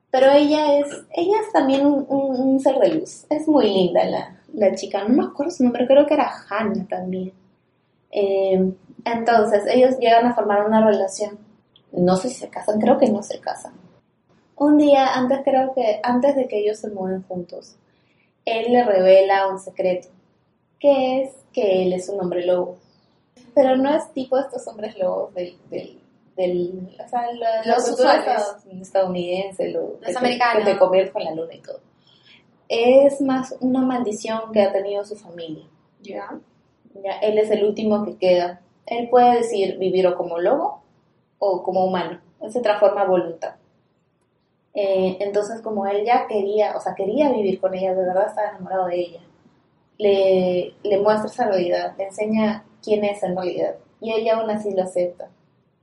pero 0.09 0.31
ella 0.31 0.79
es, 0.79 0.87
ella 1.11 1.37
es 1.41 1.51
también 1.51 1.85
un 1.85 2.59
ser 2.59 2.79
de 2.79 2.95
luz, 2.95 3.25
es 3.29 3.47
muy 3.47 3.67
linda 3.67 4.05
la, 4.05 4.35
la 4.55 4.73
chica, 4.75 5.03
no 5.03 5.09
me 5.09 5.23
acuerdo 5.23 5.51
su 5.51 5.63
nombre, 5.63 5.87
creo 5.87 6.05
que 6.05 6.13
era 6.13 6.31
Hannah 6.49 6.87
también. 6.87 7.33
Eh, 8.11 8.73
entonces 9.03 9.63
ellos 9.67 9.97
llegan 9.99 10.25
a 10.25 10.33
formar 10.33 10.65
una 10.65 10.85
relación, 10.85 11.37
no 11.91 12.15
sé 12.15 12.29
si 12.29 12.35
se 12.35 12.49
casan, 12.49 12.79
creo 12.79 12.97
que 12.97 13.09
no 13.09 13.21
se 13.21 13.39
casan. 13.39 13.73
Un 14.57 14.77
día 14.77 15.13
antes 15.15 15.39
creo 15.43 15.73
que, 15.73 15.99
antes 16.03 16.35
de 16.35 16.47
que 16.47 16.59
ellos 16.59 16.77
se 16.79 16.89
mueven 16.89 17.23
juntos, 17.23 17.75
él 18.45 18.71
le 18.71 18.83
revela 18.83 19.47
un 19.47 19.59
secreto, 19.59 20.07
que 20.79 21.23
es 21.23 21.33
que 21.51 21.83
él 21.83 21.93
es 21.93 22.09
un 22.09 22.21
hombre 22.21 22.45
lobo. 22.45 22.77
Pero 23.53 23.75
no 23.77 23.93
es 23.93 24.11
tipo 24.13 24.37
estos 24.37 24.65
hombres 24.67 24.97
lobos 24.97 25.33
del, 25.33 25.57
del, 25.69 25.99
del 26.37 26.95
o 27.03 27.07
sea, 27.09 27.27
Los 27.65 27.83
cultura 27.89 28.19
usuales. 28.19 28.25
estadoun- 28.27 28.81
estadounidense, 28.81 29.69
lo, 29.69 29.99
que 29.99 30.11
te- 30.11 30.17
americanos. 30.17 30.63
que 30.65 30.71
te 30.73 30.79
la 31.23 31.31
luna 31.31 31.53
y 31.53 31.59
todo. 31.61 31.79
Es 32.67 33.21
más 33.21 33.55
una 33.59 33.81
maldición 33.81 34.51
que 34.51 34.61
ha 34.61 34.71
tenido 34.71 35.03
su 35.05 35.15
familia. 35.15 35.65
Ya. 36.01 36.39
Ya, 37.03 37.17
él 37.19 37.37
es 37.37 37.51
el 37.51 37.63
último 37.65 38.05
que 38.05 38.15
queda. 38.17 38.61
Él 38.85 39.09
puede 39.09 39.37
decir 39.37 39.77
vivir 39.77 40.07
o 40.07 40.15
como 40.15 40.39
lobo 40.39 40.81
o 41.39 41.61
como 41.63 41.85
humano. 41.85 42.19
Él 42.41 42.51
se 42.51 42.61
transforma 42.61 43.01
a 43.01 43.05
voluntad. 43.07 43.55
Eh, 44.75 45.17
entonces, 45.21 45.61
como 45.61 45.87
él 45.87 46.03
ya 46.05 46.27
quería, 46.27 46.75
o 46.75 46.81
sea, 46.81 46.93
quería 46.95 47.31
vivir 47.31 47.59
con 47.61 47.73
ella, 47.73 47.93
de 47.95 48.03
verdad 48.05 48.27
estaba 48.27 48.49
enamorado 48.49 48.87
de 48.87 48.99
ella, 48.99 49.19
le, 49.97 50.73
le 50.83 50.97
muestra 50.99 51.29
esa 51.29 51.47
realidad, 51.47 51.93
le 51.97 52.03
enseña 52.05 52.65
quién 52.83 53.03
es 53.05 53.23
en 53.23 53.35
realidad. 53.35 53.75
Y 54.01 54.11
ella 54.13 54.35
aún 54.37 54.49
así 54.49 54.75
lo 54.75 54.83
acepta. 54.83 55.29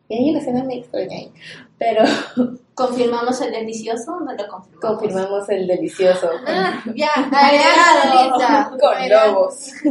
Y 0.09 0.16
hay 0.18 0.31
una 0.31 0.40
escena 0.40 0.62
muy 0.62 0.78
extraña 0.78 1.16
ahí. 1.16 1.33
Pero 1.78 2.05
¿Confirmamos 2.74 3.40
el 3.40 3.52
delicioso 3.52 4.12
o 4.14 4.20
no 4.20 4.33
lo 4.33 4.48
confirmamos? 4.48 4.98
confirmamos 5.00 5.48
el 5.50 5.66
delicioso 5.66 6.31
Ah, 6.46 6.83
Ya, 6.94 7.09
agregado 7.14 8.02
a 8.02 8.14
la 8.14 8.22
lista. 8.26 8.68
con 8.70 8.78
Bueno, 8.78 9.26
lobos. 9.26 9.72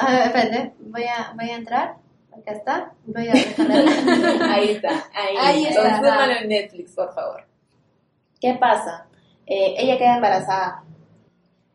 A 0.00 0.10
ver, 0.10 0.26
espérate, 0.26 0.72
voy 0.80 1.04
a, 1.04 1.32
voy 1.34 1.50
a 1.50 1.56
entrar. 1.56 1.96
Acá 2.36 2.52
está. 2.52 2.92
Voy 3.06 3.28
a. 3.28 3.32
Ahí 4.52 4.70
está, 4.70 4.90
ahí, 5.14 5.36
Ahí 5.38 5.66
está. 5.66 6.00
Consúmalo 6.00 6.32
en 6.42 6.48
Netflix, 6.48 6.92
por 6.92 7.14
favor. 7.14 7.44
¿Qué 8.44 8.52
pasa? 8.60 9.06
Eh, 9.46 9.74
ella 9.78 9.96
queda 9.96 10.16
embarazada, 10.16 10.84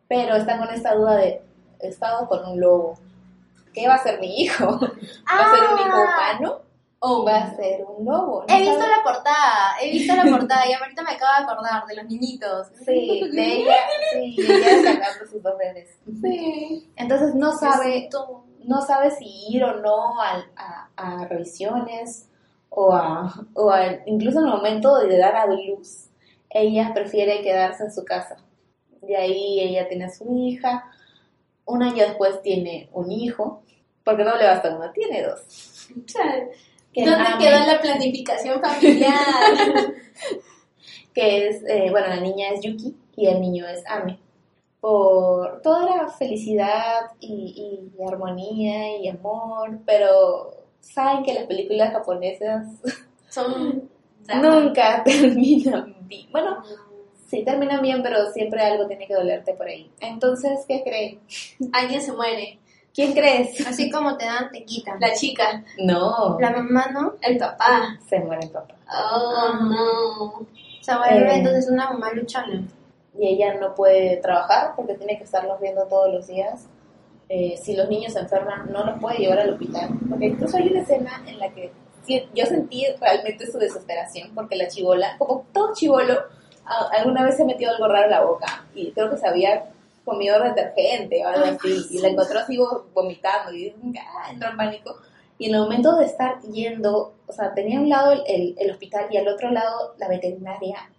pero 0.06 0.36
está 0.36 0.56
con 0.56 0.68
esta 0.72 0.94
duda 0.94 1.16
de, 1.16 1.42
¿he 1.80 1.88
estado 1.88 2.28
con 2.28 2.44
un 2.48 2.60
lobo? 2.60 2.94
¿Qué 3.74 3.88
va 3.88 3.94
a 3.94 4.02
ser 4.04 4.20
mi 4.20 4.40
hijo? 4.42 4.66
¿Va 4.78 5.46
a 5.46 5.50
ser 5.56 5.64
un 5.72 5.78
hijo 5.80 5.96
Ah. 5.96 6.36
humano 6.38 6.60
o 7.00 7.24
va 7.24 7.38
a 7.38 7.56
ser 7.56 7.84
un 7.84 8.04
lobo? 8.04 8.44
No 8.48 8.54
He 8.54 8.60
visto 8.60 8.78
sabe. 8.78 8.88
la 8.96 9.02
portada, 9.02 9.74
he 9.82 9.90
visto 9.90 10.14
la 10.14 10.24
portada 10.30 10.64
y 10.68 10.72
ahorita 10.74 11.02
me 11.02 11.10
acabo 11.10 11.32
de 11.38 11.44
acordar 11.52 11.86
de 11.86 11.96
los 11.96 12.04
niñitos. 12.04 12.68
Sí, 12.86 13.28
de 13.32 13.52
ella, 13.56 13.76
sí, 14.12 14.36
ella 14.38 14.92
sacando 14.94 15.26
sus 15.28 15.42
dos 15.42 15.58
bebés. 15.58 15.88
Sí. 16.22 16.88
Entonces 16.94 17.34
no 17.34 17.50
sabe, 17.50 18.08
no 18.62 18.80
sabe 18.82 19.10
si 19.10 19.24
ir 19.48 19.64
o 19.64 19.80
no 19.80 20.20
a, 20.20 20.44
a- 20.56 20.88
a 20.96 21.24
revisiones 21.26 22.28
o, 22.68 22.92
a, 22.94 23.34
o 23.54 23.70
a- 23.72 24.06
incluso 24.06 24.38
en 24.38 24.44
el 24.46 24.52
momento 24.52 24.98
de 24.98 25.18
dar 25.18 25.34
a 25.34 25.46
luz, 25.46 26.06
ella 26.50 26.92
prefiere 26.92 27.42
quedarse 27.42 27.84
en 27.84 27.92
su 27.92 28.04
casa. 28.04 28.36
De 29.00 29.16
ahí 29.16 29.60
ella 29.60 29.88
tiene 29.88 30.06
a 30.06 30.10
su 30.10 30.36
hija, 30.36 30.90
un 31.64 31.82
año 31.82 32.04
después 32.04 32.42
tiene 32.42 32.88
un 32.92 33.10
hijo, 33.10 33.62
porque 34.04 34.24
no 34.24 34.36
le 34.36 34.44
basta 34.44 34.74
uno, 34.74 34.90
tiene 34.92 35.22
dos. 35.22 35.88
Que 36.92 37.04
¿Dónde 37.04 37.24
Ame, 37.24 37.44
quedó 37.44 37.66
la 37.66 37.80
planificación 37.80 38.60
familiar? 38.60 39.14
Que 41.14 41.48
es, 41.48 41.64
eh, 41.68 41.88
bueno, 41.90 42.06
la 42.06 42.20
niña 42.20 42.50
es 42.50 42.60
Yuki 42.60 42.96
y 43.16 43.26
el 43.26 43.40
niño 43.40 43.66
es 43.66 43.82
Ame. 43.88 44.20
Por 44.80 45.60
toda 45.60 45.84
la 45.84 46.08
felicidad 46.08 47.10
y, 47.18 47.90
y 47.98 48.02
armonía 48.04 48.96
y 48.96 49.08
amor, 49.08 49.80
pero 49.84 50.54
saben 50.80 51.24
que 51.24 51.34
las 51.34 51.46
películas 51.46 51.92
japonesas 51.92 52.66
Son 53.30 53.88
nunca 54.36 55.02
terminan 55.04 55.94
bien. 56.08 56.28
Bueno, 56.30 56.62
sí 57.28 57.42
terminan 57.44 57.80
bien, 57.82 58.02
pero 58.02 58.30
siempre 58.32 58.62
algo 58.62 58.86
tiene 58.86 59.06
que 59.06 59.14
dolerte 59.14 59.54
por 59.54 59.66
ahí. 59.66 59.90
Entonces, 60.00 60.60
¿qué 60.68 60.82
creen? 60.82 61.20
Alguien 61.72 62.00
se 62.02 62.12
muere. 62.12 62.58
¿Quién 62.92 63.12
crees? 63.12 63.64
Así 63.66 63.88
como 63.90 64.16
te 64.16 64.24
dan, 64.24 64.50
te 64.50 64.64
quitan. 64.64 64.98
La 64.98 65.12
chica, 65.12 65.62
No, 65.78 66.36
La 66.40 66.50
mamá 66.50 66.86
no. 66.92 67.14
el 67.22 67.38
papá. 67.38 67.96
se 68.08 68.18
muere 68.18 68.44
el 68.46 68.50
papá. 68.50 68.74
Oh, 69.14 69.52
no. 69.62 70.46
Se 70.80 70.96
vuelve 70.96 71.30
Eh. 71.30 71.36
entonces 71.38 71.70
una 71.70 71.90
mamá 71.92 72.10
luchona. 72.12 72.62
y 73.18 73.28
ella 73.28 73.54
no 73.60 73.74
puede 73.74 74.16
trabajar 74.16 74.72
porque 74.76 74.94
tiene 74.94 75.16
que 75.18 75.24
estarlos 75.24 75.60
viendo 75.60 75.84
todos 75.86 76.12
los 76.12 76.26
días. 76.26 76.66
Eh, 77.28 77.56
si 77.62 77.76
los 77.76 77.88
niños 77.88 78.12
se 78.14 78.18
enferman, 78.20 78.72
no 78.72 78.84
los 78.84 78.98
puede 78.98 79.18
llevar 79.18 79.38
al 79.40 79.50
hospital. 79.52 79.90
Porque 80.08 80.26
incluso 80.26 80.56
hay 80.56 80.68
una 80.68 80.80
escena 80.80 81.22
en 81.26 81.38
la 81.38 81.48
que 81.50 81.70
sí, 82.18 82.28
yo 82.34 82.46
sentí 82.46 82.84
realmente 83.00 83.46
su 83.50 83.58
desesperación 83.58 84.30
porque 84.34 84.56
la 84.56 84.68
chivola, 84.68 85.16
como 85.18 85.44
todo 85.52 85.72
chivolo, 85.74 86.14
alguna 86.92 87.24
vez 87.24 87.36
se 87.36 87.44
metió 87.44 87.70
algo 87.70 87.88
raro 87.88 88.04
en 88.04 88.10
la 88.10 88.22
boca 88.24 88.64
y 88.74 88.90
creo 88.92 89.10
que 89.10 89.16
se 89.16 89.26
había 89.28 89.64
comido 90.04 90.40
detergente 90.42 91.24
o 91.24 91.28
algo 91.28 91.44
así 91.46 91.86
y 91.90 91.98
la 91.98 92.08
encontró 92.08 92.38
así 92.40 92.58
vomitando 92.94 93.52
y 93.52 93.74
ah, 93.98 94.30
entró 94.32 94.50
en 94.50 94.56
pánico. 94.56 94.96
Y 95.38 95.48
en 95.48 95.54
el 95.54 95.60
momento 95.62 95.96
de 95.96 96.04
estar 96.04 96.40
yendo, 96.42 97.14
o 97.26 97.32
sea, 97.32 97.54
tenía 97.54 97.78
a 97.78 97.82
un 97.82 97.88
lado 97.88 98.12
el, 98.12 98.22
el- 98.26 98.54
el 98.58 98.70
hospital 98.70 99.06
y 99.10 99.16
al 99.16 99.26
otro 99.28 99.50
lado 99.50 99.94
la 99.98 100.08
veterinaria 100.08 100.90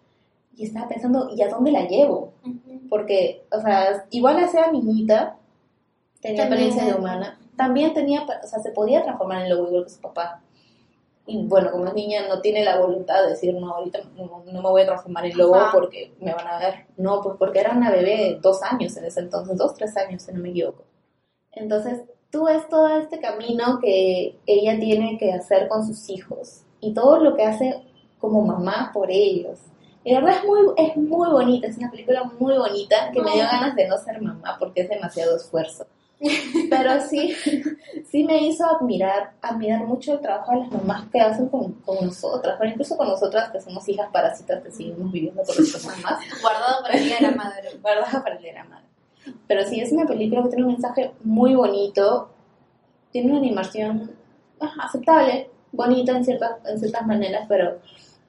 y 0.58 0.66
estaba 0.66 0.88
pensando, 0.88 1.30
¿y 1.36 1.42
a 1.42 1.48
dónde 1.50 1.72
la 1.72 1.88
llevo? 1.88 2.34
porque, 2.90 3.44
o 3.52 3.62
sea, 3.62 4.06
igual 4.10 4.38
a 4.44 4.48
sea 4.50 4.70
niñita, 4.72 5.36
tenía 6.22 6.46
apariencia 6.46 6.84
de 6.84 6.94
humana, 6.94 7.40
también 7.56 7.94
tenía, 7.94 8.24
o 8.44 8.48
sea, 8.48 8.60
se 8.60 8.72
podía 8.72 9.02
transformar 9.04 9.44
en 9.44 9.50
lobo 9.50 9.68
igual 9.68 9.84
que 9.86 9.90
su 9.92 10.02
papá. 10.02 10.42
Y 11.26 11.46
bueno, 11.46 11.72
como 11.72 11.86
es 11.86 11.94
niña, 11.94 12.28
no 12.28 12.42
tiene 12.42 12.66
la 12.66 12.80
voluntad 12.80 13.24
de 13.24 13.30
decir, 13.30 13.54
no, 13.54 13.74
ahorita 13.76 14.00
no, 14.16 14.44
no 14.46 14.62
me 14.62 14.70
voy 14.70 14.82
a 14.82 14.86
transformar 14.86 15.26
en 15.26 15.38
lobo 15.38 15.56
Ajá. 15.56 15.72
porque 15.72 16.14
me 16.20 16.34
van 16.34 16.48
a 16.48 16.60
ver. 16.60 16.86
No, 16.98 17.22
pues 17.22 17.36
porque 17.38 17.60
era 17.60 17.72
una 17.72 17.92
bebé 17.92 18.18
de 18.18 18.40
dos 18.42 18.62
años 18.64 18.98
en 18.98 19.06
ese 19.06 19.20
entonces, 19.20 19.58
dos, 19.58 19.74
tres 19.76 19.96
años, 19.98 20.24
si 20.24 20.34
no 20.34 20.40
me 20.40 20.50
equivoco. 20.50 20.84
Entonces, 21.52 22.02
tú 22.32 22.46
ves 22.46 22.68
todo 22.70 22.88
este 22.98 23.20
camino 23.20 23.80
que 23.80 24.40
ella 24.46 24.80
tiene 24.80 25.18
que 25.18 25.32
hacer 25.32 25.68
con 25.68 25.86
sus 25.86 26.10
hijos 26.10 26.64
y 26.80 26.94
todo 26.94 27.18
lo 27.18 27.36
que 27.36 27.44
hace 27.44 27.84
como 28.20 28.42
mamá 28.42 28.92
por 28.94 29.12
ellos. 29.12 29.60
Y 30.04 30.14
la 30.14 30.22
verdad 30.22 30.38
es 30.40 30.46
muy, 30.46 30.60
es 30.78 30.98
muy 30.98 31.30
bonita, 31.30 31.68
es 31.68 31.78
una 31.78 31.92
película 31.92 32.24
muy 32.40 32.58
bonita 32.58 33.12
que 33.14 33.22
me 33.22 33.34
dio 33.34 33.44
ganas 33.44 33.76
de 33.76 33.88
no 33.88 33.98
ser 33.98 34.20
mamá 34.22 34.56
porque 34.58 34.82
es 34.82 34.90
demasiado 34.90 35.36
esfuerzo. 35.36 35.86
Pero 36.70 37.02
sí, 37.02 37.34
sí 38.12 38.24
me 38.24 38.38
hizo 38.48 38.66
admirar, 38.66 39.34
admirar 39.42 39.86
mucho 39.86 40.14
el 40.14 40.22
trabajo 40.22 40.52
de 40.52 40.60
las 40.60 40.72
mamás 40.72 41.10
que 41.10 41.20
hacen 41.20 41.48
con, 41.48 41.74
con 41.74 42.06
nosotras, 42.06 42.56
pero 42.60 42.72
incluso 42.72 42.96
con 42.96 43.08
nosotras 43.08 43.52
que 43.52 43.60
somos 43.60 43.88
hijas 43.90 44.10
parásitas 44.12 44.62
que 44.64 44.72
seguimos 44.72 45.12
viviendo 45.12 45.44
con 45.44 45.56
nuestras 45.56 45.86
mamás. 45.86 46.20
Guardado 46.42 46.84
para 46.84 46.96
el 46.96 47.04
día 47.06 47.16
de 47.18 47.22
la 47.22 47.32
madre. 47.32 47.70
Guardada 47.82 48.24
para 48.24 48.36
el 48.36 48.42
día 48.42 48.54
de 48.54 48.60
la 48.60 48.66
madre. 48.66 48.86
Pero 49.48 49.66
sí, 49.66 49.80
es 49.80 49.92
una 49.92 50.06
película 50.06 50.44
que 50.44 50.50
tiene 50.50 50.66
un 50.66 50.74
mensaje 50.74 51.12
muy 51.24 51.56
bonito, 51.56 52.30
tiene 53.12 53.32
una 53.32 53.40
animación 53.40 54.12
ajá, 54.60 54.84
aceptable, 54.84 55.50
bonita 55.72 56.16
en 56.16 56.26
ciertas, 56.26 56.52
en 56.66 56.80
ciertas 56.80 57.06
maneras, 57.06 57.46
pero 57.48 57.80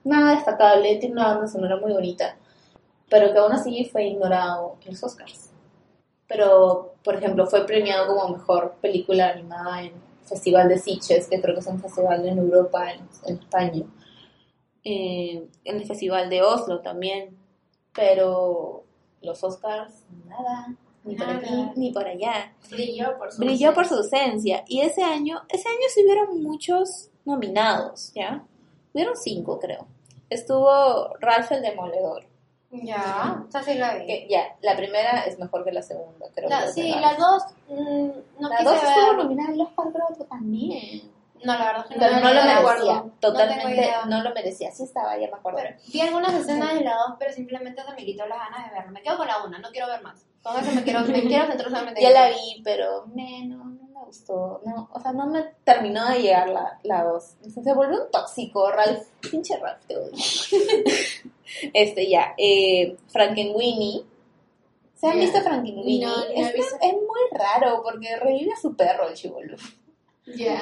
nada 0.04 0.34
destacable, 0.34 0.96
tiene 0.96 1.14
una 1.14 1.28
banda 1.34 1.46
sonora 1.46 1.76
muy 1.76 1.92
bonita, 1.92 2.36
pero 3.08 3.32
que 3.32 3.38
aún 3.38 3.52
así 3.52 3.84
fue 3.84 4.06
ignorado 4.06 4.76
en 4.84 4.92
los 4.92 5.04
Oscars. 5.04 5.51
Pero, 6.28 6.94
por 7.04 7.16
ejemplo, 7.16 7.46
fue 7.46 7.66
premiado 7.66 8.06
como 8.06 8.36
mejor 8.36 8.76
película 8.80 9.30
animada 9.30 9.82
en 9.82 9.86
el 9.86 10.28
Festival 10.28 10.68
de 10.68 10.78
Sitges, 10.78 11.28
que 11.28 11.40
creo 11.40 11.54
que 11.54 11.60
es 11.60 11.66
un 11.66 11.80
festival 11.80 12.26
en 12.26 12.38
Europa, 12.38 12.92
en, 12.92 13.00
en 13.26 13.38
España. 13.38 13.84
Eh, 14.84 15.46
en 15.64 15.76
el 15.76 15.86
Festival 15.86 16.30
de 16.30 16.42
Oslo 16.42 16.80
también. 16.80 17.36
Pero 17.94 18.84
los 19.20 19.44
Oscars, 19.44 20.04
nada, 20.26 20.74
ni 21.04 21.14
por 21.14 21.28
aquí 21.28 21.70
ni 21.76 21.92
por 21.92 22.06
allá. 22.06 22.54
Brilló 22.70 23.18
por 23.18 23.32
su 23.32 23.40
Brilló 23.40 23.74
por 23.74 23.86
su 23.86 23.94
ausencia. 23.94 24.64
Y 24.66 24.80
ese 24.80 25.02
año, 25.02 25.42
ese 25.48 25.68
año 25.68 25.86
sí 25.92 26.02
hubieron 26.02 26.42
muchos 26.42 27.10
nominados, 27.24 28.12
¿ya? 28.14 28.44
Hubieron 28.92 29.16
cinco, 29.16 29.58
creo. 29.58 29.86
Estuvo 30.30 31.14
Ralph 31.20 31.52
el 31.52 31.62
Demoledor. 31.62 32.31
Ya, 32.72 33.44
esa 33.48 33.62
sí 33.62 33.74
la 33.74 33.96
vi. 33.96 34.06
Que 34.06 34.26
ya, 34.30 34.56
la 34.62 34.76
primera 34.76 35.24
es 35.24 35.38
mejor 35.38 35.64
que 35.64 35.72
la 35.72 35.82
segunda, 35.82 36.26
creo. 36.34 36.48
La- 36.48 36.62
que 36.62 36.72
sí, 36.72 36.94
las 37.00 37.18
dos 37.18 37.42
mm, 37.68 38.08
no 38.40 38.48
La 38.48 38.62
dos 38.62 38.82
estuvo 38.82 39.12
nominada 39.14 39.52
al 39.52 39.60
Oscar, 39.60 39.86
creo 39.92 40.26
también. 40.26 41.12
No, 41.44 41.58
la 41.58 41.64
verdad 41.66 41.86
es 41.90 41.96
que 41.96 41.98
no, 41.98 42.20
no, 42.20 42.32
lo 42.34 42.42
me 42.42 42.54
merecía. 42.54 42.94
No 42.94 43.10
totalmente 43.20 43.74
idea. 43.74 44.04
no 44.06 44.22
lo 44.22 44.32
merecía. 44.32 44.70
Sí 44.70 44.84
estaba, 44.84 45.18
ya 45.18 45.26
me 45.28 45.34
acuerdo. 45.34 45.58
Pero 45.60 45.76
vi 45.92 46.00
algunas 46.00 46.34
escenas 46.34 46.74
de 46.74 46.80
la 46.82 46.94
dos, 46.94 47.16
pero 47.18 47.32
simplemente 47.32 47.82
se 47.82 47.90
me 47.90 48.04
quitó 48.04 48.26
las 48.26 48.38
ganas 48.38 48.68
de 48.70 48.74
verlo. 48.76 48.92
Me 48.92 49.02
quedo 49.02 49.16
con 49.16 49.26
la 49.26 49.42
una, 49.44 49.58
no 49.58 49.70
quiero 49.70 49.88
ver 49.88 50.02
más. 50.02 50.24
Con 50.42 50.56
eso 50.58 50.72
me 50.72 50.82
quiero, 50.82 51.00
me 51.02 51.22
quiero 51.22 51.46
centrar 51.46 51.70
solamente 51.70 52.00
en 52.04 52.12
ya 52.12 52.20
la 52.20 52.28
vi, 52.28 52.60
pero 52.64 53.06
me, 53.14 53.44
no, 53.46 53.64
no 53.64 53.71
me 54.02 54.06
gustó. 54.06 54.60
No, 54.64 54.88
o 54.92 55.00
sea, 55.00 55.12
no 55.12 55.26
me 55.26 55.42
terminó 55.64 56.08
de 56.08 56.22
llegar 56.22 56.48
la, 56.48 56.78
la 56.82 57.04
dos. 57.04 57.36
Se 57.42 57.74
volvió 57.74 58.04
un 58.04 58.10
tóxico, 58.10 58.70
Ralph. 58.70 59.06
Pinche 59.20 59.56
Ralph, 59.56 59.84
te 59.86 59.96
odio. 59.96 60.12
este, 61.72 62.08
ya. 62.08 62.34
Eh, 62.36 62.96
Frankenweenie. 63.08 64.04
¿Se 64.94 65.08
han 65.08 65.18
visto 65.18 65.40
Frankenweenie? 65.40 66.06
No, 66.06 66.16
no 66.16 66.24
he 66.24 66.40
es, 66.40 66.54
visto. 66.54 66.76
es 66.80 66.92
muy 66.92 67.38
raro 67.38 67.82
porque 67.82 68.16
revive 68.16 68.52
a 68.52 68.60
su 68.60 68.74
perro, 68.76 69.08
el 69.08 69.14
chivolo. 69.14 69.56
Ya. 70.36 70.60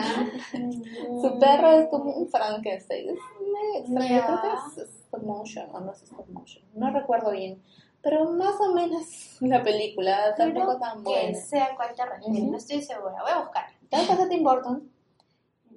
Su 0.53 1.39
perro 1.39 1.73
es 1.73 1.89
como 1.89 2.13
un 2.13 2.29
Frankenstein. 2.29 3.11
Es 3.11 3.81
extraño. 3.81 4.09
Ya. 4.09 4.27
Creo 4.27 4.41
que 4.43 4.83
es 4.83 4.89
stop 4.89 5.23
motion 5.23 5.69
o 5.73 5.81
no 5.81 5.93
es 5.93 6.03
stop 6.03 6.29
motion. 6.31 6.65
No 6.75 6.91
recuerdo 6.91 7.33
bien. 7.33 7.63
Pero 8.03 8.31
más 8.33 8.55
o 8.61 8.73
menos 8.75 9.05
la 9.41 9.63
película 9.63 10.35
tampoco 10.37 10.67
Creo 10.67 10.79
tan 10.79 10.99
que 10.99 11.11
buena. 11.11 11.39
sea 11.39 11.65
a 11.67 11.77
cuál 11.77 11.95
te 11.95 12.05
refieres, 12.05 12.43
Ujú. 12.43 12.51
no 12.53 12.57
estoy 12.59 12.83
segura. 12.83 13.23
Voy 13.23 13.31
a 13.33 13.39
buscar. 13.41 13.67
¿Te 13.89 13.97
gusta 13.99 14.15
a 14.23 14.29
Tim 14.29 14.43
Burton? 14.43 14.91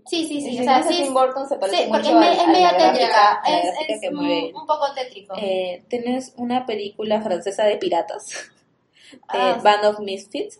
Sí, 0.05 0.27
sí, 0.27 0.41
sí. 0.41 0.51
si 0.55 0.59
O 0.59 0.63
sea, 0.63 0.83
sí. 0.83 1.01
Tim 1.03 1.13
Burton 1.13 1.47
se 1.47 1.55
parece 1.55 1.83
Sí, 1.85 1.89
mucho 1.89 2.01
es, 2.01 2.15
a, 2.15 2.33
es 2.43 2.47
medio 2.47 2.69
tétrica. 2.77 3.41
Es, 3.47 3.89
es 3.89 4.01
que 4.01 4.09
un, 4.09 4.55
un 4.55 4.65
poco 4.67 4.93
tétrico. 4.93 5.33
Eh, 5.37 5.83
tienes 5.87 6.33
una 6.37 6.65
película 6.65 7.21
francesa 7.21 7.63
de 7.63 7.77
piratas, 7.77 8.51
Ah, 9.29 9.53
sí. 9.57 9.63
Band 9.63 9.85
of 9.85 9.99
Misfits, 9.99 10.59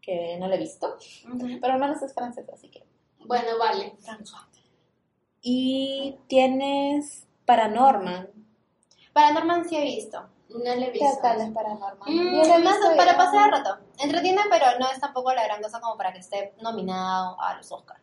que 0.00 0.36
no 0.38 0.46
la 0.46 0.54
he 0.54 0.58
visto, 0.58 0.96
Ujú. 1.26 1.58
pero 1.60 1.72
al 1.72 1.80
menos 1.80 2.00
es 2.02 2.12
francesa, 2.14 2.52
así 2.54 2.68
que. 2.68 2.84
Bueno, 3.24 3.58
vale. 3.58 3.94
Y 5.42 6.16
tienes 6.28 7.26
Paranorman. 7.44 8.28
Paranorman 9.12 9.68
sí 9.68 9.76
he 9.76 9.82
visto. 9.82 10.24
No 10.64 10.74
le 10.74 10.86
he 10.88 10.92
¿Qué 10.92 10.98
visto. 11.00 11.18
tal 11.22 11.40
es 11.40 11.50
Paranorman? 11.50 12.08
Mm, 12.08 12.64
más 12.64 12.76
para 12.96 13.12
ya. 13.12 13.16
pasar 13.16 13.46
el 13.46 13.52
rato. 13.52 13.78
Entretiene, 14.00 14.40
pero 14.50 14.66
no 14.78 14.90
es 14.90 15.00
tampoco 15.00 15.32
la 15.34 15.44
gran 15.44 15.62
cosa 15.62 15.80
como 15.80 15.96
para 15.96 16.12
que 16.12 16.18
esté 16.20 16.54
nominado 16.60 17.40
a 17.40 17.54
los 17.56 17.70
Oscars. 17.72 18.00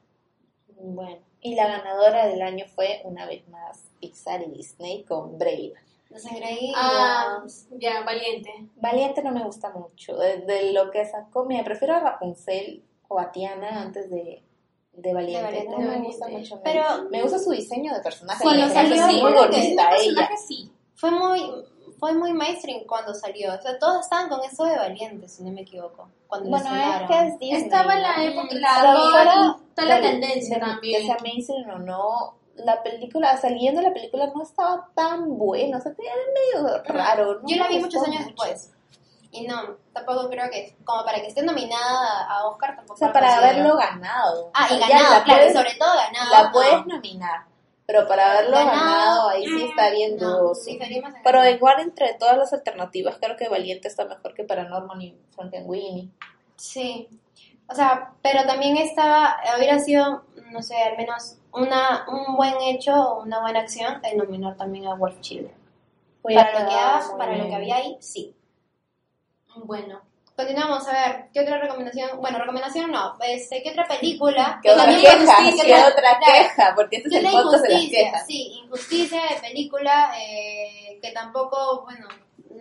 Bueno, 0.75 1.19
y 1.41 1.55
la 1.55 1.67
ganadora 1.67 2.27
del 2.27 2.41
año 2.41 2.65
fue 2.73 3.01
una 3.05 3.25
vez 3.25 3.47
más 3.49 3.83
Pixar 3.99 4.41
y 4.41 4.51
Disney 4.51 5.03
con 5.03 5.37
Brave. 5.37 5.73
Los 6.09 6.25
engreídos. 6.25 6.75
Ah, 6.77 7.43
ya, 7.71 8.01
valiente. 8.03 8.51
Valiente 8.75 9.23
no 9.23 9.31
me 9.31 9.43
gusta 9.43 9.69
mucho. 9.71 10.15
De, 10.17 10.37
de 10.39 10.71
lo 10.73 10.91
que 10.91 11.05
sacó, 11.05 11.45
me 11.45 11.63
prefiero 11.63 11.95
a 11.95 11.99
Rapunzel 11.99 12.83
o 13.07 13.19
a 13.19 13.31
Tiana 13.31 13.81
antes 13.81 14.09
de, 14.11 14.43
de 14.93 15.13
Valiente. 15.13 15.39
De 15.39 15.43
Valiente, 15.65 15.71
no 15.71 15.89
me 15.91 16.05
gusta 16.05 16.27
mucho. 16.27 16.55
Me- 16.57 16.61
Pero- 16.63 17.09
me 17.09 17.21
gusta 17.23 17.39
su 17.39 17.49
diseño 17.51 17.93
de 17.93 18.01
personaje. 18.01 18.43
Cuando 18.43 18.67
salió, 18.69 19.07
muy 19.07 19.19
creo 19.21 19.49
que 19.49 19.57
bonita 19.57 19.63
ella. 19.63 19.89
personaje 19.89 20.37
sí. 20.37 20.71
Fue 20.95 21.09
muy, 21.11 21.41
fue 22.03 22.13
muy 22.15 22.33
mainstream 22.33 22.83
cuando 22.85 23.13
salió. 23.13 23.53
O 23.53 23.61
sea, 23.61 23.79
todos 23.79 24.01
estaban 24.01 24.27
con 24.27 24.41
eso 24.43 24.65
de 24.65 24.75
valiente, 24.77 25.29
si 25.29 25.41
no 25.41 25.51
me 25.51 25.61
equivoco. 25.61 26.09
Cuando 26.27 26.49
Bueno, 26.49 26.65
es 26.75 27.07
que 27.07 27.27
es 27.27 27.39
Disney. 27.39 27.61
Estaba 27.63 27.93
en 27.93 28.01
la 28.01 28.17
¿no? 28.17 28.23
época, 28.23 28.55
Mm, 28.55 28.57
la, 28.59 29.57
la 29.85 29.95
del- 29.95 30.01
tendencia 30.19 30.55
de- 30.55 30.61
también. 30.65 30.99
Que 31.01 31.07
sea 31.07 31.17
mainstream 31.23 31.69
o 31.69 31.77
no, 31.79 32.33
la 32.55 32.83
película, 32.83 33.37
saliendo 33.37 33.81
la 33.81 33.93
película 33.93 34.29
no 34.35 34.43
estaba 34.43 34.89
tan 34.93 35.37
buena, 35.37 35.77
o 35.77 35.81
sea, 35.81 35.93
tenía 35.93 36.11
medio 36.33 36.83
raro. 36.83 37.35
¿no? 37.35 37.47
Yo 37.47 37.55
la 37.55 37.67
vi 37.69 37.79
muchos 37.79 38.03
años 38.03 38.19
mucho. 38.25 38.33
después. 38.43 38.71
Y 39.31 39.47
no, 39.47 39.77
tampoco 39.93 40.29
creo 40.29 40.49
que, 40.51 40.75
como 40.83 41.05
para 41.05 41.21
que 41.21 41.27
esté 41.27 41.41
nominada 41.41 42.27
a 42.29 42.45
Oscar, 42.47 42.75
tampoco 42.75 42.95
O 42.95 42.97
sea, 42.97 43.13
para 43.13 43.37
haberlo 43.37 43.77
ganado. 43.77 44.51
Ah, 44.53 44.67
y 44.69 44.77
ganado, 44.77 45.13
la 45.15 45.23
claro, 45.23 45.53
sobre 45.53 45.73
todo 45.75 45.89
ganado. 45.95 46.31
La 46.43 46.51
puedes 46.51 46.85
nominar, 46.85 47.45
pero 47.85 48.07
para 48.07 48.31
haberlo 48.31 48.57
Ganado, 48.57 49.29
ahí 49.29 49.45
sí 49.45 49.63
está 49.63 49.89
bien 49.91 50.17
dudoso. 50.17 50.71
Pero 51.23 51.49
igual 51.49 51.81
entre 51.81 52.13
todas 52.13 52.37
las 52.37 52.53
alternativas, 52.53 53.17
creo 53.19 53.35
que 53.35 53.49
Valiente 53.49 53.87
está 53.87 54.05
mejor 54.05 54.33
que 54.33 54.43
Paranormal 54.43 55.01
y 55.01 55.17
Frankenweenie. 55.31 56.09
Sí. 56.55 57.09
O 57.67 57.75
sea, 57.75 58.13
pero 58.21 58.45
también 58.45 58.77
estaba, 58.77 59.37
hubiera 59.57 59.79
sido, 59.79 60.23
no 60.51 60.61
sé, 60.61 60.75
al 60.75 60.97
menos 60.97 61.37
una, 61.51 62.05
un 62.07 62.35
buen 62.35 62.55
hecho 62.61 62.93
o 62.93 63.23
una 63.23 63.41
buena 63.41 63.59
acción 63.59 63.99
el 64.03 64.17
nominar 64.17 64.55
también 64.55 64.87
a 64.87 64.95
Wolf 64.95 65.19
Children. 65.21 65.55
Para 66.21 66.63
lo 66.63 66.69
que, 66.69 67.17
para 67.17 67.37
lo 67.37 67.47
que 67.47 67.55
había 67.55 67.75
ahí, 67.77 67.97
sí. 67.99 68.33
Bueno. 69.55 70.01
Continuamos, 70.35 70.87
a 70.87 70.91
ver, 70.93 71.25
¿qué 71.31 71.41
otra 71.41 71.59
recomendación? 71.59 72.19
Bueno, 72.19 72.39
recomendación 72.39 72.91
no, 72.91 73.15
este, 73.21 73.61
¿qué 73.61 73.69
otra 73.69 73.87
película? 73.87 74.59
¿Qué 74.63 74.71
otra 74.71 74.87
queja? 74.87 75.35
¿Qué 75.63 75.75
otra 75.75 76.19
queja? 76.25 76.73
Porque 76.75 76.97
este 76.97 77.09
es 77.09 77.21
¿qué 77.21 77.27
el 77.27 77.31
podcast 77.31 77.63
de 77.63 77.69
las 77.69 77.81
injusticia? 77.83 78.11
quejas. 78.11 78.27
Sí, 78.27 78.61
injusticia 78.63 79.21
de 79.21 79.47
película 79.47 80.11
eh, 80.19 80.99
que 81.01 81.11
tampoco, 81.11 81.83
bueno, 81.83 82.07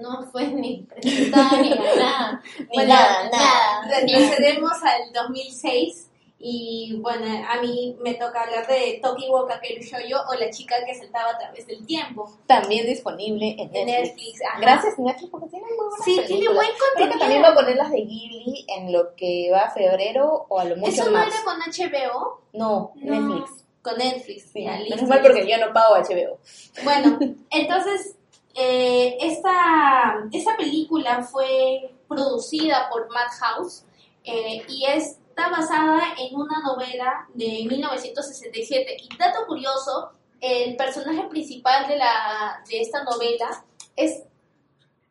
no 0.00 0.22
fue 0.30 0.48
ni 0.48 0.82
presentada 0.82 1.62
ni 1.62 1.70
ganada. 1.74 2.42
Ni 2.58 2.66
Bueno, 2.74 2.94
nada, 2.94 3.30
nada. 3.30 3.88
Retrocedemos 3.88 4.72
al 4.82 5.12
2006 5.14 6.10
y 6.44 6.96
bueno, 7.00 7.24
a 7.48 7.60
mí 7.62 7.96
me 8.00 8.14
toca 8.14 8.42
hablar 8.42 8.66
de 8.66 8.98
Toki 9.00 9.28
wo 9.30 9.46
Kakeru 9.46 9.80
Shoujo 9.80 10.24
o 10.28 10.34
la 10.34 10.50
chica 10.50 10.74
que 10.84 10.92
saltaba 10.92 11.30
a 11.30 11.38
través 11.38 11.64
del 11.68 11.86
tiempo. 11.86 12.28
También 12.48 12.84
disponible 12.84 13.54
en 13.58 13.70
Netflix. 13.70 13.86
Netflix. 13.86 14.40
Gracias 14.60 14.98
Netflix 14.98 15.30
porque 15.30 15.48
tiene 15.48 15.66
muy 15.66 15.76
buenas 15.86 16.04
Sí, 16.04 16.20
tiene 16.26 16.48
buen 16.48 16.66
Creo 16.66 16.74
que 16.76 16.80
contenido. 17.14 17.18
también 17.20 17.42
va 17.44 17.48
a 17.48 17.54
poner 17.54 17.76
las 17.76 17.90
de 17.92 17.98
Ghibli 18.02 18.66
en 18.76 18.92
lo 18.92 19.14
que 19.14 19.50
va 19.52 19.60
a 19.66 19.70
febrero 19.70 20.46
o 20.48 20.58
a 20.58 20.64
lo 20.64 20.76
mucho 20.76 20.90
Eso 20.90 21.10
no 21.12 21.22
era 21.22 21.30
con 21.44 21.58
HBO, 21.60 22.40
No, 22.52 22.92
No. 22.96 23.20
Netflix. 23.20 23.64
con 23.80 23.96
Netflix. 23.98 24.50
Sí, 24.52 24.64
Ya, 24.64 24.78
listo, 24.78 25.06
mal 25.06 25.18
listo. 25.22 25.34
porque 25.34 25.48
yo 25.48 25.64
no 25.64 25.72
pago 25.72 25.94
HBO. 25.94 26.38
Bueno, 26.82 27.18
entonces, 27.50 28.16
eh, 28.56 29.16
esta, 29.20 30.24
esta 30.32 30.56
película 30.56 31.22
fue 31.22 31.90
producida 32.08 32.88
por 32.90 33.08
Madhouse 33.10 33.84
eh, 34.24 34.62
y 34.68 34.84
está 35.32 35.48
basada 35.48 36.14
en 36.18 36.34
una 36.36 36.60
novela 36.60 37.26
de 37.34 37.64
1967. 37.68 38.96
Y 38.98 39.16
dato 39.16 39.46
curioso, 39.46 40.12
el 40.40 40.76
personaje 40.76 41.22
principal 41.28 41.88
de, 41.88 41.96
la, 41.96 42.62
de 42.68 42.80
esta 42.82 43.02
novela 43.04 43.64
es, 43.96 44.22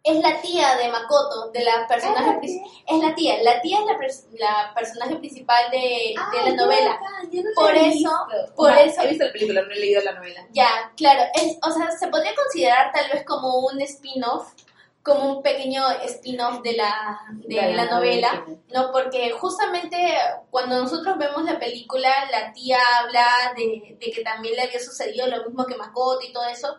es 0.04 0.20
la 0.22 0.40
tía 0.42 0.76
de 0.78 0.90
Makoto, 0.90 1.50
de 1.52 1.64
la 1.64 1.88
personaje 1.88 2.38
principal. 2.40 2.70
Es 2.88 3.00
la 3.04 3.16
tía, 3.16 3.42
la 3.44 3.62
tía 3.62 3.80
es 3.80 3.86
la, 3.86 3.98
pers- 3.98 4.26
la 4.38 4.74
personaje 4.76 5.16
principal 5.16 5.72
de, 5.72 5.78
de 6.32 6.50
la 6.50 6.56
novela. 6.56 7.00
Por 7.56 7.76
eso- 7.76 8.28
por 8.56 8.72
eso- 8.74 9.02
He 9.02 9.08
visto 9.10 9.26
la 9.26 9.32
película, 9.32 9.62
no 9.64 9.72
he 9.72 9.80
leído 9.80 10.02
la 10.04 10.12
novela. 10.14 10.48
Ya, 10.52 10.92
claro, 10.98 11.24
es, 11.34 11.58
o 11.68 11.72
sea, 11.72 11.90
se 11.92 12.08
podría 12.08 12.36
considerar 12.36 12.92
tal 12.94 13.10
vez 13.12 13.24
como 13.26 13.60
un 13.60 13.82
spin-off 13.82 14.52
como 15.04 15.38
un 15.38 15.42
pequeño 15.42 15.84
spin-off 16.06 16.62
de 16.62 16.74
la, 16.74 17.20
de 17.32 17.56
la 17.56 17.70
la 17.70 17.86
novela, 17.86 18.34
novela. 18.34 18.60
¿no? 18.74 18.92
Porque 18.92 19.32
justamente 19.32 19.98
cuando 20.50 20.80
nosotros 20.80 21.18
vemos 21.18 21.44
la 21.44 21.58
película, 21.58 22.10
la 22.32 22.54
tía 22.54 22.78
habla 23.00 23.26
de, 23.56 23.98
de 24.00 24.12
que 24.12 24.22
también 24.22 24.56
le 24.56 24.64
había 24.64 24.80
sucedido 24.80 25.28
lo 25.28 25.44
mismo 25.46 25.66
que 25.66 25.76
Makoto 25.76 26.22
y 26.24 26.32
todo 26.32 26.46
eso, 26.46 26.78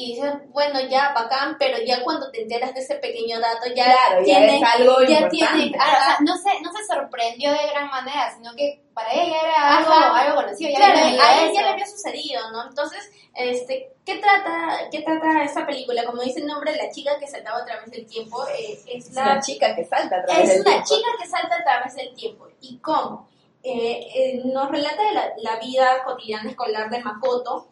y 0.00 0.14
dices, 0.14 0.32
bueno, 0.50 0.80
ya, 0.88 1.12
bacán, 1.12 1.56
pero 1.58 1.78
ya 1.84 2.02
cuando 2.04 2.30
te 2.30 2.42
enteras 2.42 2.74
de 2.74 2.80
ese 2.80 2.96
pequeño 2.96 3.40
dato, 3.40 3.66
ya 3.74 3.84
Claro, 3.84 4.18
ya 4.20 4.24
tiene, 4.24 4.56
es 4.58 4.62
algo 4.62 4.96
ya 5.00 5.20
importante. 5.20 5.28
tiene, 5.30 5.72
Claro, 5.72 5.90
o 5.98 6.04
sea, 6.04 6.16
no 6.20 6.36
se, 6.36 6.60
no 6.60 6.70
se 6.72 6.84
sorprendió 6.86 7.50
de 7.52 7.66
gran 7.72 7.88
manera, 7.90 8.32
sino 8.36 8.54
que 8.54 8.82
para 8.94 9.12
ella 9.12 9.26
ya 9.30 9.40
era 9.40 9.78
algo, 9.78 9.90
Ajá. 9.92 10.20
algo 10.20 10.36
conocido. 10.42 10.70
Ya 10.70 10.76
Claro, 10.76 10.98
a 10.98 11.08
ella 11.42 11.52
ya 11.52 11.62
le 11.62 11.68
había 11.70 11.86
sucedido, 11.86 12.50
¿no? 12.52 12.68
Entonces, 12.68 13.10
este, 13.34 13.92
¿qué 14.04 14.16
trata, 14.16 14.88
qué 14.90 15.02
trata 15.02 15.42
esta 15.44 15.64
película? 15.66 16.04
Como 16.04 16.22
dice 16.22 16.40
el 16.40 16.46
nombre, 16.46 16.74
la 16.76 16.90
chica 16.90 17.18
que 17.18 17.26
saltaba 17.26 17.58
a 17.58 17.64
través 17.64 17.90
del 17.90 18.06
tiempo, 18.06 18.46
eh, 18.48 18.78
es 18.86 19.06
Es 19.08 19.14
la 19.14 19.22
una 19.22 19.40
chica 19.40 19.74
que 19.74 19.84
salta 19.84 20.16
a 20.16 20.24
través 20.24 20.44
es 20.44 20.48
del 20.50 20.60
una 20.62 20.70
tiempo. 20.70 20.88
chica 20.88 21.08
que 21.22 21.28
salta 21.28 21.56
a 21.56 21.62
través 21.64 21.94
del 21.94 22.14
tiempo. 22.14 22.46
¿Y 22.60 22.78
cómo? 22.78 23.28
Eh, 23.62 24.06
eh, 24.14 24.42
nos 24.44 24.70
relata 24.70 25.02
la, 25.12 25.32
la 25.38 25.56
vida 25.56 26.02
cotidiana 26.04 26.48
escolar 26.50 26.88
de 26.90 27.00
Makoto, 27.00 27.68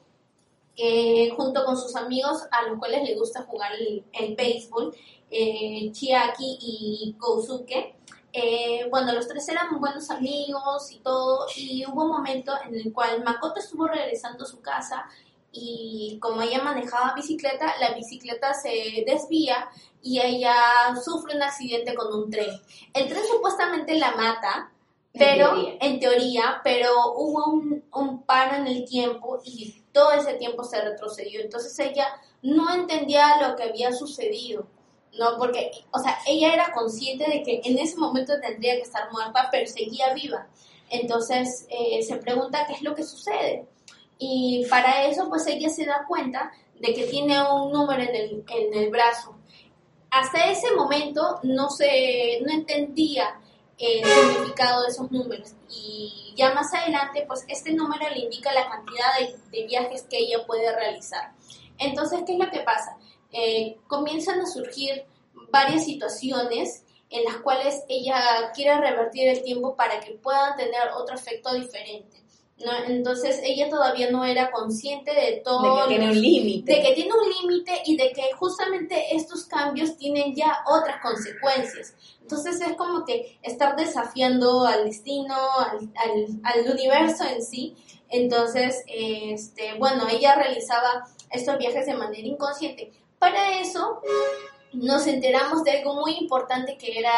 que 0.77 1.33
junto 1.37 1.65
con 1.65 1.77
sus 1.77 1.97
amigos 1.97 2.43
a 2.51 2.63
los 2.69 2.79
cuales 2.79 3.03
le 3.09 3.17
gusta 3.17 3.43
jugar 3.45 3.73
el, 3.81 4.05
el 4.13 4.37
béisbol, 4.37 4.95
eh, 5.31 5.91
Chiaki 5.93 6.59
y 6.61 7.17
Kousuke. 7.19 7.95
Eh, 8.33 8.87
bueno, 8.91 9.13
los 9.15 9.27
tres 9.27 9.49
eran 9.49 9.81
buenos 9.81 10.11
amigos 10.11 10.93
y 10.93 10.99
todo, 10.99 11.47
y 11.57 11.87
hubo 11.87 12.03
un 12.05 12.11
momento 12.11 12.53
en 12.67 12.75
el 12.75 12.93
cual 12.93 13.25
Makoto 13.25 13.61
estuvo 13.61 13.87
regresando 13.89 14.45
a 14.45 14.47
su 14.47 14.61
casa 14.61 15.07
y 15.53 16.19
como 16.21 16.43
ella 16.43 16.63
manejaba 16.63 17.15
bicicleta, 17.15 17.75
la 17.81 17.95
bicicleta 17.95 18.53
se 18.53 19.05
desvía 19.07 19.71
y 20.03 20.21
ella 20.21 20.55
sufre 21.03 21.35
un 21.35 21.43
accidente 21.43 21.95
con 21.95 22.13
un 22.13 22.31
tren. 22.31 22.51
El 22.93 23.09
tren 23.09 23.23
supuestamente 23.27 23.95
la 23.95 24.11
mata, 24.17 24.71
En 25.15 25.19
pero 25.19 25.53
teoría. 25.55 25.79
en 25.81 25.99
teoría, 25.99 26.61
pero 26.63 26.91
hubo 27.17 27.51
un, 27.53 27.85
un 27.95 28.23
paro 28.25 28.57
en 28.57 28.67
el 28.67 28.85
tiempo 28.85 29.41
y 29.45 29.83
todo 29.97 30.13
ese 30.13 30.35
tiempo 30.35 30.63
se 30.63 30.79
retrocedió. 30.79 31.41
Entonces 31.41 31.77
ella 31.79 32.07
no 32.43 32.75
entendía 32.75 33.41
lo 33.41 33.57
que 33.57 33.63
había 33.63 33.93
sucedido. 33.93 34.67
No, 35.19 35.39
porque, 35.39 35.71
o 35.91 35.99
sea, 35.99 36.19
ella 36.27 36.53
era 36.53 36.73
consciente 36.75 37.25
de 37.25 37.43
que 37.43 37.63
en 37.65 37.79
ese 37.79 37.97
momento 37.97 38.39
tendría 38.39 38.75
que 38.75 38.83
estar 38.83 39.11
muerta, 39.11 39.49
pero 39.51 39.67
seguía 39.67 40.13
viva. 40.13 40.47
Entonces 40.91 41.67
eh, 41.71 42.03
se 42.03 42.17
pregunta 42.17 42.67
qué 42.67 42.75
es 42.75 42.83
lo 42.83 42.95
que 42.95 43.05
sucede. 43.05 43.65
Y 44.19 44.67
para 44.69 45.07
eso, 45.07 45.31
pues 45.31 45.47
ella 45.47 45.71
se 45.71 45.87
da 45.87 46.05
cuenta 46.07 46.53
de 46.79 46.93
que 46.93 47.05
tiene 47.05 47.41
un 47.51 47.73
número 47.73 48.03
en 48.03 48.15
el, 48.15 48.45
en 48.49 48.75
el 48.75 48.91
brazo. 48.91 49.35
Hasta 50.11 50.51
ese 50.51 50.73
momento 50.73 51.41
no 51.43 51.71
se, 51.71 52.39
no 52.43 52.53
entendía 52.53 53.41
el 53.79 54.05
significado 54.05 54.83
de 54.83 54.89
esos 54.89 55.11
números. 55.11 55.55
Y 55.69 56.35
ya 56.37 56.55
más 56.55 56.73
adelante, 56.73 57.25
pues 57.27 57.45
este 57.49 57.73
número 57.73 58.09
le 58.11 58.21
indica 58.21 58.53
la 58.53 58.69
cantidad 58.69 59.19
de, 59.51 59.67
viajes 59.67 60.03
que 60.09 60.19
ella 60.19 60.47
puede 60.47 60.75
realizar. 60.75 61.33
Entonces, 61.79 62.21
¿qué 62.27 62.35
es 62.35 62.39
lo 62.39 62.51
que 62.51 62.61
pasa? 62.61 62.97
Eh, 63.33 63.77
comienzan 63.87 64.41
a 64.41 64.47
surgir 64.47 65.05
varias 65.51 65.85
situaciones 65.85 66.85
en 67.11 67.25
las 67.25 67.37
cuales 67.39 67.83
ella 67.89 68.51
quiere 68.55 68.79
revertir 68.79 69.29
el 69.29 69.43
tiempo 69.43 69.77
para 69.77 70.01
que 70.01 70.13
puedan 70.13 70.57
tener 70.57 70.89
otro 70.95 71.15
efecto 71.15 71.53
diferente. 71.55 72.23
¿No? 72.65 72.73
Entonces 72.87 73.41
ella 73.45 73.69
todavía 73.69 74.11
no 74.11 74.25
era 74.25 74.51
consciente 74.51 75.15
de 75.15 75.43
todo 75.45 75.77
De 75.77 75.83
que 75.83 75.89
tiene 75.89 76.11
un 76.11 76.21
límite. 76.21 76.73
de 76.75 76.83
que 76.83 76.95
tiene 76.95 77.11
un 77.13 77.29
límite 77.29 77.83
y 77.85 77.97
de 77.97 78.13
que 78.13 78.33
justamente 78.39 79.15
estos 79.15 79.45
cambios 79.45 79.97
tienen 79.97 80.35
ya 80.35 80.65
otras 80.67 81.01
consecuencias. 81.03 81.95
Entonces 82.23 82.61
es 82.61 82.77
como 82.77 83.05
que 83.05 83.39
estar 83.43 83.77
desafiando 83.77 84.67
al 84.67 84.85
destino, 84.85 85.37
al, 85.59 85.91
al, 85.95 86.27
al 86.43 86.73
universo 86.73 87.25
en 87.25 87.43
sí. 87.43 87.77
Entonces, 88.09 88.85
este, 88.89 89.75
bueno, 89.79 90.09
ella 90.09 90.35
realizaba 90.37 91.07
estos 91.31 91.59
viajes 91.59 91.87
de 91.87 91.95
manera 91.95 92.27
inconsciente. 92.27 92.93
Para 93.19 93.61
eso 93.61 94.01
nos 94.73 95.07
enteramos 95.07 95.65
de 95.65 95.73
algo 95.73 95.95
muy 95.95 96.15
importante 96.19 96.77
que 96.77 96.99
era 96.99 97.13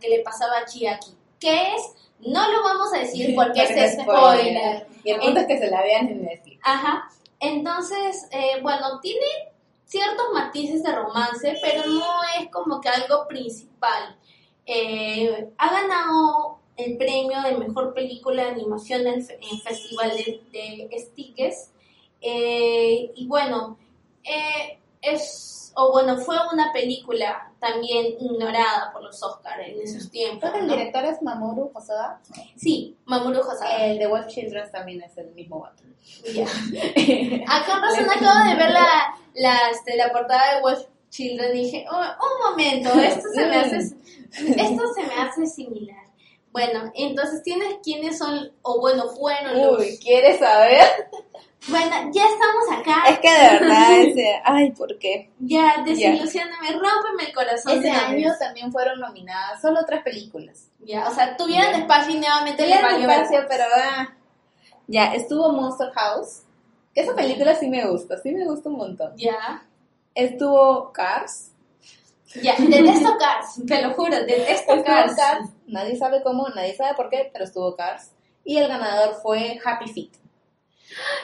que 0.00 0.08
le 0.08 0.20
pasaba 0.20 0.58
a 0.58 0.64
Chiaki, 0.64 1.14
que 1.38 1.74
es, 1.74 1.82
no 2.20 2.50
lo 2.50 2.62
vamos 2.62 2.92
a 2.94 2.98
decir 2.98 3.34
porque 3.34 3.62
es 3.62 3.98
spoiler. 4.00 4.86
Y 5.04 5.10
el 5.10 5.20
punto 5.20 5.40
es 5.40 5.46
que 5.46 5.58
se 5.58 5.70
la 5.70 5.82
vean 5.82 6.08
en 6.08 6.24
Netflix. 6.24 6.60
Ajá. 6.64 7.08
Entonces, 7.38 8.26
eh, 8.30 8.60
bueno, 8.62 9.00
tiene 9.00 9.26
ciertos 9.84 10.26
matices 10.32 10.82
de 10.82 10.92
romance, 10.92 11.56
pero 11.62 11.86
no 11.86 12.20
es 12.40 12.50
como 12.50 12.80
que 12.80 12.88
algo 12.88 13.26
principal. 13.28 14.16
Eh, 14.64 15.48
ha 15.58 15.70
ganado 15.70 16.58
el 16.76 16.96
premio 16.96 17.40
de 17.42 17.56
mejor 17.56 17.94
película 17.94 18.44
de 18.44 18.50
animación 18.50 19.06
en, 19.06 19.14
en 19.14 19.60
Festival 19.60 20.10
de, 20.16 20.88
de 20.90 20.98
Stickers. 20.98 21.70
Eh, 22.20 23.12
y 23.14 23.26
bueno, 23.26 23.78
eh, 24.24 24.78
es, 25.00 25.65
o 25.78 25.92
bueno, 25.92 26.16
fue 26.16 26.36
una 26.52 26.72
película 26.72 27.52
también 27.60 28.06
ignorada 28.18 28.90
por 28.94 29.02
los 29.02 29.22
Oscars 29.22 29.60
en 29.60 29.82
esos 29.82 30.10
tiempos. 30.10 30.50
Que 30.50 30.60
el 30.60 30.68
director 30.68 31.04
es 31.04 31.20
Mamoru 31.20 31.70
Hosoda. 31.74 32.18
Sí, 32.56 32.96
Mamoru 33.04 33.40
Hosoda. 33.40 33.84
El 33.84 33.98
de 33.98 34.06
Wolf 34.06 34.26
Children 34.26 34.70
también 34.72 35.02
es 35.02 35.18
el 35.18 35.32
mismo 35.34 35.60
vato. 35.60 35.82
Ya. 36.34 36.46
Con 37.66 37.82
razón 37.82 38.10
acabo 38.10 38.48
de 38.48 38.56
ver 38.56 38.70
la, 38.70 39.16
la, 39.34 39.70
este, 39.70 39.96
la 39.98 40.10
portada 40.10 40.54
de 40.54 40.62
Wolf 40.62 40.80
Children 41.10 41.54
y 41.54 41.64
dije, 41.64 41.84
oh, 41.90 42.00
un 42.00 42.50
momento, 42.50 42.98
esto 42.98 43.28
se 43.34 43.46
me 43.46 43.56
hace, 43.56 43.76
esto 43.76 44.94
se 44.94 45.02
me 45.02 45.14
hace 45.14 45.46
similar. 45.46 46.06
Bueno, 46.56 46.90
entonces 46.94 47.42
tienes 47.42 47.76
quiénes 47.82 48.16
son, 48.16 48.50
o 48.62 48.80
bueno, 48.80 49.10
fueron 49.10 49.60
los... 49.60 49.78
Uy, 49.78 49.98
¿quieres 49.98 50.38
saber? 50.38 50.86
Bueno, 51.68 51.90
ya 52.14 52.22
estamos 52.24 52.80
acá. 52.80 53.10
Es 53.10 53.18
que 53.18 53.30
de 53.30 53.58
verdad, 53.58 53.92
ese, 53.92 54.40
ay, 54.42 54.70
¿por 54.70 54.98
qué? 54.98 55.30
Ya, 55.38 55.82
desilusioname, 55.84 56.70
rómpeme 56.72 57.28
el 57.28 57.34
corazón. 57.34 57.72
Ese 57.72 57.82
de 57.82 57.90
año 57.90 58.32
también 58.38 58.72
fueron 58.72 59.00
nominadas 59.00 59.60
solo 59.60 59.80
tres 59.86 60.02
películas. 60.02 60.70
Ya, 60.78 61.06
o 61.06 61.14
sea, 61.14 61.36
tuvieron 61.36 61.72
Ya. 61.72 61.78
espacio 61.80 62.14
y 62.14 62.20
nuevamente 62.20 62.62
Tuvieron 62.62 63.02
espacio, 63.02 63.44
pero 63.50 63.64
ah, 63.76 64.14
ya, 64.86 65.12
estuvo 65.12 65.52
Monster 65.52 65.90
House. 65.92 66.42
Que 66.94 67.02
esa 67.02 67.14
película 67.14 67.54
sí 67.56 67.68
me 67.68 67.86
gusta, 67.86 68.16
sí 68.22 68.32
me 68.32 68.46
gusta 68.46 68.70
un 68.70 68.76
montón. 68.76 69.12
Ya, 69.18 69.62
Estuvo 70.14 70.90
Cars. 70.94 71.50
Ya, 72.42 72.54
detesto 72.58 73.16
Cars, 73.18 73.60
te 73.66 73.82
lo 73.82 73.94
juro, 73.94 74.16
detesto 74.16 74.72
Estuvo 74.72 74.84
Cars. 74.84 75.14
Cars. 75.16 75.48
Nadie 75.66 75.96
sabe 75.96 76.22
cómo, 76.22 76.48
nadie 76.50 76.74
sabe 76.74 76.94
por 76.94 77.08
qué, 77.08 77.30
pero 77.32 77.44
estuvo 77.44 77.74
Cars. 77.74 78.12
Y 78.44 78.58
el 78.58 78.68
ganador 78.68 79.14
fue 79.22 79.58
Happy 79.64 79.88
Feet. 79.92 80.12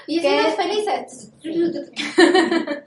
Y 0.07 0.21
¿Qué? 0.21 0.37
estamos 0.37 0.57
felices. 0.57 1.33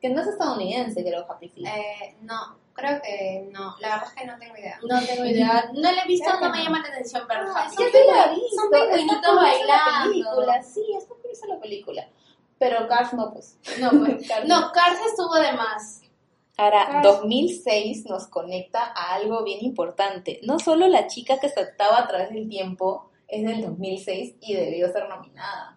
Que 0.00 0.10
no 0.10 0.20
es 0.20 0.26
estadounidense, 0.28 1.02
creo, 1.02 1.26
Happy 1.28 1.48
Feet. 1.48 1.66
Eh, 1.66 2.16
no, 2.20 2.58
creo 2.74 3.00
que 3.00 3.48
no. 3.50 3.74
La 3.80 3.88
verdad 3.96 4.08
es 4.08 4.14
que 4.20 4.26
no 4.26 4.38
tengo 4.38 4.56
idea. 4.56 4.78
No 4.86 5.00
tengo 5.04 5.24
idea, 5.24 5.70
no 5.72 5.92
la 5.92 6.02
he 6.02 6.06
visto, 6.06 6.30
que 6.38 6.44
no 6.44 6.50
me 6.52 6.58
no. 6.58 6.64
llama 6.64 6.80
la 6.82 6.88
atención 6.88 7.26
ver 7.26 7.42
No, 7.44 7.56
Happy 7.56 7.68
es 7.70 7.76
Feet. 7.76 7.94
Son 8.54 8.70
pingüinitos 8.70 9.34
bailando. 9.34 10.10
película, 10.12 10.62
sí, 10.62 10.84
está 10.96 11.14
curiosa 11.14 11.46
la 11.48 11.58
película. 11.60 12.08
Pero 12.58 12.86
Cars 12.88 13.14
no, 13.14 13.32
pues. 13.32 13.58
No, 13.80 13.90
pues. 13.90 14.28
Cars 14.28 14.46
No, 14.46 14.70
Cars 14.72 14.98
estuvo 15.08 15.34
de 15.36 15.52
más. 15.54 16.02
Ahora, 16.56 16.88
Cars. 16.90 17.02
2006 17.02 18.06
nos 18.06 18.26
conecta 18.28 18.92
a 18.94 19.14
algo 19.14 19.44
bien 19.44 19.64
importante. 19.64 20.40
No 20.42 20.58
solo 20.58 20.88
la 20.88 21.06
chica 21.06 21.38
que 21.38 21.48
saltaba 21.48 21.98
a 21.98 22.08
través 22.08 22.30
del 22.30 22.48
tiempo 22.48 23.10
es 23.28 23.44
del 23.44 23.62
2006 23.62 24.36
y 24.40 24.54
debió 24.54 24.90
ser 24.90 25.08
nominada. 25.08 25.76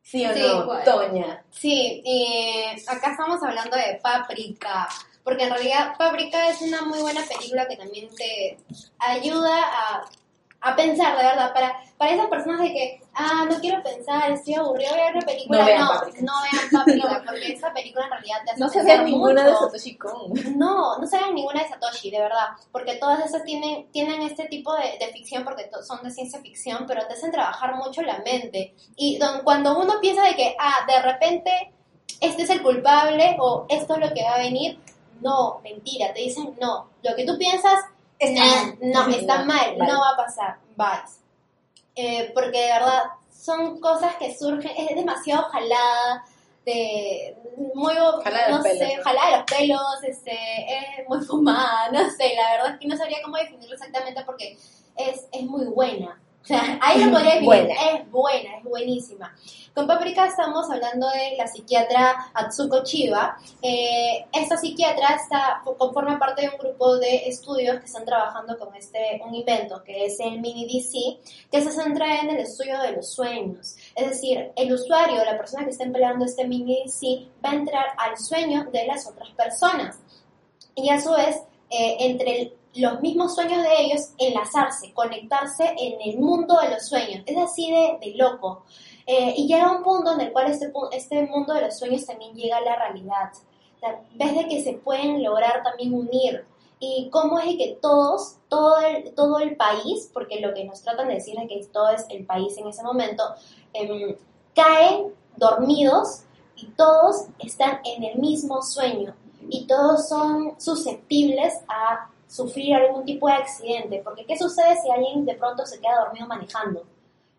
¿Sí 0.00 0.24
o 0.26 0.34
Sí, 0.34 0.40
no. 0.40 0.66
Toña? 0.84 1.44
Sí, 1.50 2.02
y 2.04 2.66
acá 2.86 3.12
estamos 3.12 3.42
hablando 3.42 3.76
de 3.76 3.98
Paprika, 4.02 4.88
porque 5.22 5.44
en 5.44 5.50
realidad 5.50 5.94
Paprika 5.98 6.48
es 6.50 6.60
una 6.60 6.82
muy 6.82 7.00
buena 7.00 7.22
película 7.22 7.66
que 7.66 7.76
también 7.76 8.08
te 8.14 8.58
ayuda 8.98 9.62
a, 9.62 10.04
a 10.64 10.74
pensar, 10.76 11.16
de 11.16 11.24
verdad, 11.24 11.52
para, 11.52 11.76
para 11.98 12.12
esas 12.12 12.26
personas 12.28 12.60
de 12.60 12.72
que, 12.72 13.00
ah, 13.14 13.44
no 13.48 13.58
quiero 13.60 13.82
pensar, 13.82 14.30
estoy 14.32 14.54
aburrido, 14.54 14.90
voy 14.92 15.00
a 15.00 15.04
ver 15.04 15.16
una 15.16 15.26
película, 15.26 15.58
No 15.60 15.66
vean 15.66 15.80
no, 15.80 15.88
Paprika. 15.88 16.18
no 16.22 16.32
vean 16.42 16.70
Paprika, 16.72 17.22
porque 17.26 17.52
esa 17.52 17.72
película 17.72 18.04
en 18.06 18.10
realidad 18.10 18.36
te 18.44 18.50
hace 18.52 18.60
No 18.60 18.68
se 18.68 18.78
pensar 18.78 18.98
ve 18.98 19.04
ninguna 19.10 19.44
de. 19.44 19.54
Satoshi 19.54 19.96
Kon. 19.96 20.32
No, 20.58 20.98
no 20.98 21.06
se 21.06 21.18
ven 21.18 21.34
ninguna 21.34 21.62
de 21.62 21.68
Satoshi, 21.68 22.10
de 22.10 22.20
verdad, 22.20 22.46
porque 22.72 22.94
todas 22.96 23.24
esas 23.24 23.44
tienen, 23.44 23.90
tienen 23.92 24.22
este 24.22 24.46
tipo 24.46 24.74
de, 24.74 24.98
de 25.04 25.12
ficción 25.12 25.44
porque 25.44 25.70
son 25.86 26.02
de 26.02 26.10
ciencia 26.10 26.40
ficción, 26.40 26.84
pero 26.88 27.06
te 27.06 27.12
hacen 27.14 27.30
trabajar 27.30 27.74
mucho 27.76 28.02
la 28.02 28.18
mente. 28.18 28.74
Y 28.96 29.18
don- 29.18 29.42
cuando 29.44 29.78
uno 29.78 29.94
piensa 30.00 30.22
de 30.24 30.34
que, 30.34 30.56
ah, 30.58 30.86
de 30.86 31.00
repente 31.02 31.72
este 32.20 32.42
es 32.44 32.50
el 32.50 32.62
culpable 32.62 33.36
o 33.38 33.66
esto 33.68 33.94
es 33.94 34.00
lo 34.08 34.14
que 34.14 34.22
va 34.22 34.34
a 34.34 34.38
venir, 34.38 34.78
no, 35.20 35.60
mentira, 35.62 36.12
te 36.12 36.20
dicen 36.20 36.54
no. 36.60 36.88
Lo 37.02 37.14
que 37.16 37.24
tú 37.26 37.36
piensas, 37.38 37.80
Está 38.18 38.44
"Nah, 38.44 38.64
mal. 38.66 38.78
no, 38.80 39.08
está 39.16 39.44
mal, 39.44 39.78
no 39.78 40.00
va 40.00 40.10
a 40.10 40.16
pasar, 40.16 40.58
vibes. 40.76 41.20
Eh, 41.96 42.30
porque 42.34 42.58
de 42.60 42.72
verdad 42.72 43.02
son 43.30 43.78
cosas 43.80 44.16
que 44.16 44.34
surgen, 44.36 44.72
es 44.76 44.96
demasiado 44.96 45.44
jalada, 45.50 46.24
de 46.64 47.36
muy 47.74 47.94
Jalada 47.94 48.48
no 48.48 48.56
los 48.58 48.66
sé, 48.66 48.96
jalada 49.04 49.30
de 49.30 49.36
los 49.36 49.44
pelos, 49.44 50.02
este, 50.02 50.32
es 50.32 51.08
muy 51.08 51.20
fumada, 51.24 51.88
no 51.92 52.08
sé, 52.10 52.34
la 52.34 52.52
verdad 52.52 52.72
es 52.74 52.80
que 52.80 52.88
no 52.88 52.96
sabría 52.96 53.18
cómo 53.22 53.36
definirlo 53.36 53.74
exactamente 53.74 54.22
porque 54.24 54.56
es, 54.96 55.26
es 55.30 55.42
muy 55.42 55.66
buena. 55.66 56.20
O 56.44 56.46
sea, 56.46 56.78
ahí 56.82 57.02
lo 57.02 57.10
podría 57.10 57.36
definir, 57.36 57.46
Buena. 57.46 57.74
es 57.74 58.10
buena, 58.10 58.56
es 58.58 58.64
buenísima. 58.64 59.34
Con 59.74 59.86
Paprika 59.86 60.26
estamos 60.26 60.70
hablando 60.70 61.08
de 61.08 61.36
la 61.38 61.46
psiquiatra 61.46 62.30
Atsuko 62.34 62.82
Chiba. 62.84 63.38
Eh, 63.62 64.26
esta 64.30 64.58
psiquiatra 64.58 65.14
está, 65.14 65.62
conforma 65.78 66.18
parte 66.18 66.42
de 66.42 66.50
un 66.50 66.58
grupo 66.58 66.98
de 66.98 67.28
estudios 67.28 67.78
que 67.80 67.86
están 67.86 68.04
trabajando 68.04 68.58
con 68.58 68.74
este, 68.76 69.22
un 69.26 69.34
invento 69.34 69.82
que 69.82 70.04
es 70.04 70.20
el 70.20 70.40
Mini 70.42 70.66
DC, 70.66 71.18
que 71.50 71.62
se 71.62 71.70
centra 71.72 72.20
en 72.20 72.28
el 72.28 72.36
estudio 72.40 72.78
de 72.82 72.92
los 72.92 73.10
sueños. 73.10 73.74
Es 73.96 74.10
decir, 74.10 74.52
el 74.54 74.70
usuario, 74.70 75.24
la 75.24 75.38
persona 75.38 75.64
que 75.64 75.70
está 75.70 75.84
empleando 75.84 76.26
este 76.26 76.46
Mini 76.46 76.82
DC, 76.84 77.26
va 77.42 77.52
a 77.52 77.54
entrar 77.54 77.86
al 77.96 78.18
sueño 78.18 78.64
de 78.70 78.86
las 78.86 79.08
otras 79.08 79.30
personas. 79.30 79.98
Y 80.74 80.90
a 80.90 81.00
su 81.00 81.10
vez, 81.12 81.36
eh, 81.70 81.96
entre 82.00 82.42
el- 82.42 82.54
los 82.74 83.00
mismos 83.00 83.34
sueños 83.34 83.62
de 83.62 83.82
ellos, 83.82 84.10
enlazarse, 84.18 84.92
conectarse 84.92 85.74
en 85.78 86.00
el 86.00 86.18
mundo 86.18 86.58
de 86.60 86.70
los 86.70 86.86
sueños. 86.86 87.22
Es 87.26 87.36
así 87.36 87.70
de, 87.70 87.98
de 88.00 88.16
loco. 88.16 88.64
Eh, 89.06 89.34
y 89.36 89.46
llega 89.46 89.70
un 89.70 89.82
punto 89.82 90.12
en 90.12 90.20
el 90.20 90.32
cual 90.32 90.50
este, 90.50 90.72
este 90.92 91.22
mundo 91.26 91.52
de 91.54 91.62
los 91.62 91.78
sueños 91.78 92.06
también 92.06 92.34
llega 92.34 92.56
a 92.56 92.62
la 92.62 92.76
realidad. 92.76 93.32
O 93.76 93.78
sea, 93.78 94.00
ves 94.14 94.34
de 94.34 94.48
que 94.48 94.62
se 94.62 94.74
pueden 94.74 95.22
lograr 95.22 95.62
también 95.62 95.94
unir. 95.94 96.44
Y 96.80 97.08
cómo 97.10 97.38
es 97.38 97.56
que 97.56 97.78
todos, 97.80 98.36
todo 98.48 98.78
el, 98.78 99.14
todo 99.14 99.38
el 99.38 99.56
país, 99.56 100.10
porque 100.12 100.40
lo 100.40 100.52
que 100.52 100.64
nos 100.64 100.82
tratan 100.82 101.08
de 101.08 101.14
decir 101.14 101.36
es 101.38 101.48
que 101.48 101.64
todo 101.72 101.90
es 101.90 102.04
el 102.10 102.26
país 102.26 102.56
en 102.58 102.66
ese 102.66 102.82
momento, 102.82 103.22
em, 103.72 104.16
caen 104.54 105.14
dormidos 105.36 106.22
y 106.56 106.66
todos 106.68 107.26
están 107.38 107.80
en 107.84 108.04
el 108.04 108.18
mismo 108.18 108.62
sueño 108.62 109.14
y 109.48 109.66
todos 109.66 110.08
son 110.08 110.60
susceptibles 110.60 111.54
a 111.68 112.10
sufrir 112.28 112.74
algún 112.74 113.04
tipo 113.04 113.26
de 113.28 113.34
accidente. 113.34 114.00
Porque 114.04 114.24
¿qué 114.26 114.36
sucede 114.36 114.76
si 114.82 114.90
alguien 114.90 115.24
de 115.24 115.34
pronto 115.34 115.64
se 115.66 115.80
queda 115.80 116.04
dormido 116.04 116.26
manejando? 116.26 116.84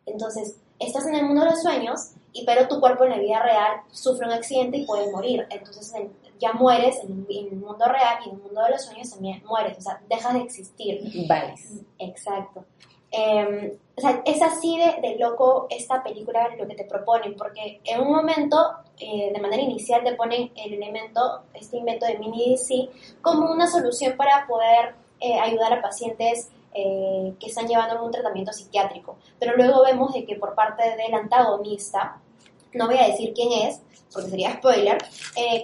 Entonces, 0.06 0.58
estás 0.80 1.08
en 1.08 1.16
el 1.16 1.26
mundo 1.26 1.44
de 1.44 1.52
los 1.52 1.62
sueños, 1.62 2.12
y 2.34 2.46
pero 2.46 2.68
tu 2.68 2.80
cuerpo 2.80 3.06
en 3.06 3.12
la 3.12 3.18
vida 3.20 3.42
real 3.42 3.82
sufre 3.92 4.28
un 4.28 4.34
accidente 4.34 4.78
y 4.78 4.86
puede 4.86 5.12
morir. 5.12 5.48
Entonces, 5.50 5.94
en- 5.96 6.12
ya 6.38 6.52
mueres 6.52 6.98
en, 7.04 7.26
en 7.30 7.48
el 7.48 7.56
mundo 7.56 7.86
real 7.86 8.18
y 8.26 8.30
en 8.30 8.36
el 8.36 8.42
mundo 8.42 8.62
de 8.64 8.72
los 8.72 8.84
sueños 8.84 9.10
también 9.10 9.42
mueres. 9.46 9.78
O 9.78 9.82
sea, 9.82 10.02
dejas 10.10 10.34
de 10.34 10.42
existir. 10.42 11.00
Vale. 11.30 11.56
Exacto. 11.98 12.66
Sea, 13.98 14.22
es 14.26 14.42
así 14.42 14.78
de, 14.78 15.16
loco 15.18 15.68
esta 15.70 16.04
película 16.04 16.50
lo 16.58 16.68
que 16.68 16.76
te 16.76 16.84
proponen, 16.84 17.36
porque 17.38 17.80
en 17.86 18.02
un 18.02 18.12
momento, 18.12 18.58
eh, 19.00 19.32
de 19.34 19.40
manera 19.40 19.64
inicial, 19.64 20.04
te 20.04 20.16
ponen 20.16 20.52
el 20.56 20.74
elemento, 20.74 21.44
este 21.54 21.78
invento 21.78 22.06
de 22.06 22.18
mini 22.18 22.52
DC, 22.52 22.90
como 23.22 23.50
una 23.50 23.68
solución 23.68 24.18
para 24.18 24.46
poder 24.46 24.96
eh, 25.22 25.40
ayudar 25.40 25.72
a 25.72 25.82
pacientes 25.82 26.50
eh, 26.74 27.34
que 27.40 27.48
están 27.48 27.68
llevando 27.68 28.04
un 28.04 28.12
tratamiento 28.12 28.52
psiquiátrico. 28.52 29.18
Pero 29.40 29.56
luego 29.56 29.84
vemos 29.84 30.14
de 30.14 30.26
que 30.26 30.36
por 30.36 30.54
parte 30.56 30.84
del 30.84 31.14
antagonista, 31.14 32.20
no 32.74 32.88
voy 32.88 32.98
a 32.98 33.08
decir 33.08 33.34
quién 33.34 33.70
es, 33.70 33.82
porque 34.12 34.30
sería 34.30 34.58
spoiler, 34.58 34.98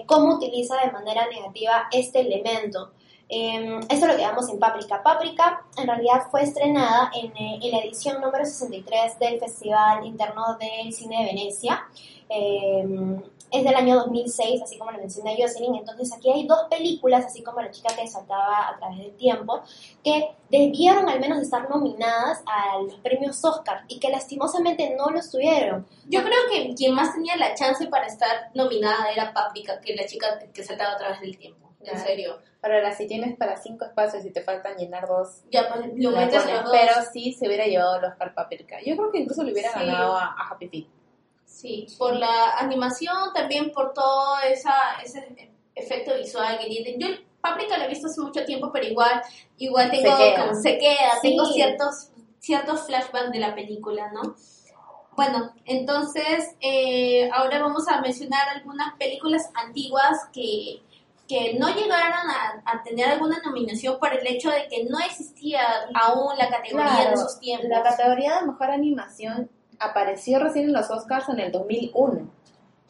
cómo 0.06 0.36
utiliza 0.36 0.76
de 0.82 0.90
manera 0.90 1.26
negativa 1.28 1.88
este 1.92 2.20
elemento. 2.20 2.92
Eh, 3.28 3.80
esto 3.88 4.06
es 4.06 4.12
lo 4.12 4.16
que 4.16 4.26
vemos 4.26 4.48
en 4.48 4.58
Paprika. 4.58 5.02
Paprika 5.02 5.64
en 5.76 5.86
realidad 5.86 6.26
fue 6.30 6.42
estrenada 6.42 7.10
en, 7.14 7.32
eh, 7.36 7.70
la 7.70 7.78
edición 7.78 8.20
número 8.20 8.44
63 8.44 9.18
del 9.18 9.40
Festival 9.40 10.04
Interno 10.04 10.56
del 10.58 10.92
Cine 10.92 11.18
de 11.20 11.24
Venecia. 11.24 11.82
Eh, 12.28 13.20
es 13.52 13.64
del 13.64 13.74
año 13.74 13.96
2006, 13.96 14.62
así 14.62 14.78
como 14.78 14.90
lo 14.90 14.98
menciona 14.98 15.30
Jocelyn. 15.36 15.74
Entonces 15.74 16.10
aquí 16.12 16.30
hay 16.30 16.46
dos 16.46 16.64
películas, 16.70 17.26
así 17.26 17.42
como 17.42 17.60
La 17.60 17.70
chica 17.70 17.94
que 17.94 18.08
saltaba 18.08 18.68
a 18.68 18.78
través 18.78 18.98
del 18.98 19.14
tiempo, 19.16 19.62
que 20.02 20.30
debieron 20.48 21.08
al 21.08 21.20
menos 21.20 21.38
estar 21.38 21.68
nominadas 21.68 22.42
a 22.46 22.78
los 22.80 22.94
premios 23.00 23.44
Oscar 23.44 23.84
y 23.88 24.00
que 24.00 24.08
lastimosamente 24.08 24.94
no 24.96 25.10
lo 25.10 25.18
estuvieron. 25.18 25.86
Yo 26.06 26.22
creo 26.22 26.38
que 26.50 26.74
quien 26.74 26.94
más 26.94 27.14
tenía 27.14 27.36
la 27.36 27.54
chance 27.54 27.86
para 27.88 28.06
estar 28.06 28.50
nominada 28.54 29.12
era 29.12 29.34
Paprika, 29.34 29.80
que 29.80 29.94
la 29.94 30.06
chica 30.06 30.26
que 30.52 30.64
saltaba 30.64 30.94
a 30.94 30.98
través 30.98 31.20
del 31.20 31.36
tiempo. 31.36 31.61
En 31.84 31.98
serio. 31.98 32.38
Pero 32.60 32.74
ahora, 32.74 32.94
si 32.94 33.06
tienes 33.06 33.36
para 33.36 33.56
cinco 33.56 33.84
espacios 33.84 34.24
y 34.24 34.30
te 34.30 34.42
faltan 34.42 34.76
llenar 34.76 35.08
dos, 35.08 35.42
Ya, 35.50 35.68
pues 35.68 35.80
lo 35.96 36.10
metes 36.12 36.44
los 36.46 36.62
dos. 36.64 36.70
pero 36.72 36.94
sí 37.12 37.32
se 37.32 37.46
hubiera 37.48 37.66
llevado 37.66 37.96
el 37.96 38.04
Oscar 38.04 38.34
Paprika. 38.34 38.76
Yo 38.84 38.96
creo 38.96 39.10
que 39.10 39.18
incluso 39.18 39.42
le 39.42 39.52
hubiera 39.52 39.72
Sí. 39.72 39.80
ganado 39.80 40.16
a, 40.16 40.26
a 40.26 40.48
Happy 40.50 40.68
Feet. 40.68 40.86
Sí, 41.44 41.86
por 41.98 42.14
la 42.16 42.56
animación, 42.58 43.32
también 43.34 43.72
por 43.72 43.92
todo 43.92 44.38
esa, 44.48 44.72
ese 45.04 45.50
efecto 45.74 46.14
visual 46.16 46.58
que 46.58 46.66
tiene. 46.66 46.96
Yo 46.98 47.08
Paprika 47.40 47.76
la 47.76 47.86
he 47.86 47.88
visto 47.88 48.06
hace 48.06 48.20
mucho 48.20 48.44
tiempo, 48.44 48.70
pero 48.72 48.86
igual, 48.86 49.20
igual 49.58 49.90
tengo 49.90 50.16
Se 50.16 50.22
queda. 50.24 50.40
como 50.46 50.54
se 50.54 50.78
queda, 50.78 51.10
Sí. 51.20 51.28
tengo 51.30 51.44
ciertos, 51.46 52.10
ciertos 52.38 52.86
flashbacks 52.86 53.32
de 53.32 53.38
la 53.40 53.54
película, 53.54 54.10
¿no? 54.12 54.34
Bueno, 55.14 55.52
entonces 55.66 56.56
eh, 56.60 57.28
ahora 57.32 57.60
vamos 57.60 57.86
a 57.88 58.00
mencionar 58.00 58.48
algunas 58.48 58.94
películas 58.96 59.50
antiguas 59.54 60.16
que, 60.32 60.80
que 61.32 61.54
no 61.54 61.68
llegaron 61.68 62.28
a, 62.28 62.62
a 62.66 62.82
tener 62.82 63.08
alguna 63.08 63.38
nominación 63.42 63.98
por 63.98 64.12
el 64.12 64.26
hecho 64.26 64.50
de 64.50 64.68
que 64.68 64.84
no 64.84 64.98
existía 64.98 65.62
aún 65.94 66.36
la 66.36 66.50
categoría 66.50 66.90
Claro, 66.90 67.08
en 67.08 67.14
esos 67.14 67.40
tiempos. 67.40 67.70
La 67.70 67.82
categoría 67.82 68.40
de 68.40 68.46
mejor 68.48 68.70
animación 68.70 69.48
apareció 69.78 70.40
recién 70.40 70.66
en 70.66 70.74
los 70.74 70.90
Oscars 70.90 71.30
en 71.30 71.40
el 71.40 71.50
2001. 71.50 72.28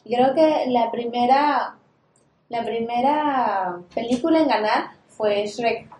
Y 0.03 0.13
creo 0.13 0.33
que 0.35 0.65
la 0.67 0.91
primera, 0.91 1.77
la 2.49 2.65
primera 2.65 3.79
película 3.95 4.39
en 4.39 4.47
ganar 4.49 4.91
fue 5.07 5.47
Shrek. 5.47 5.92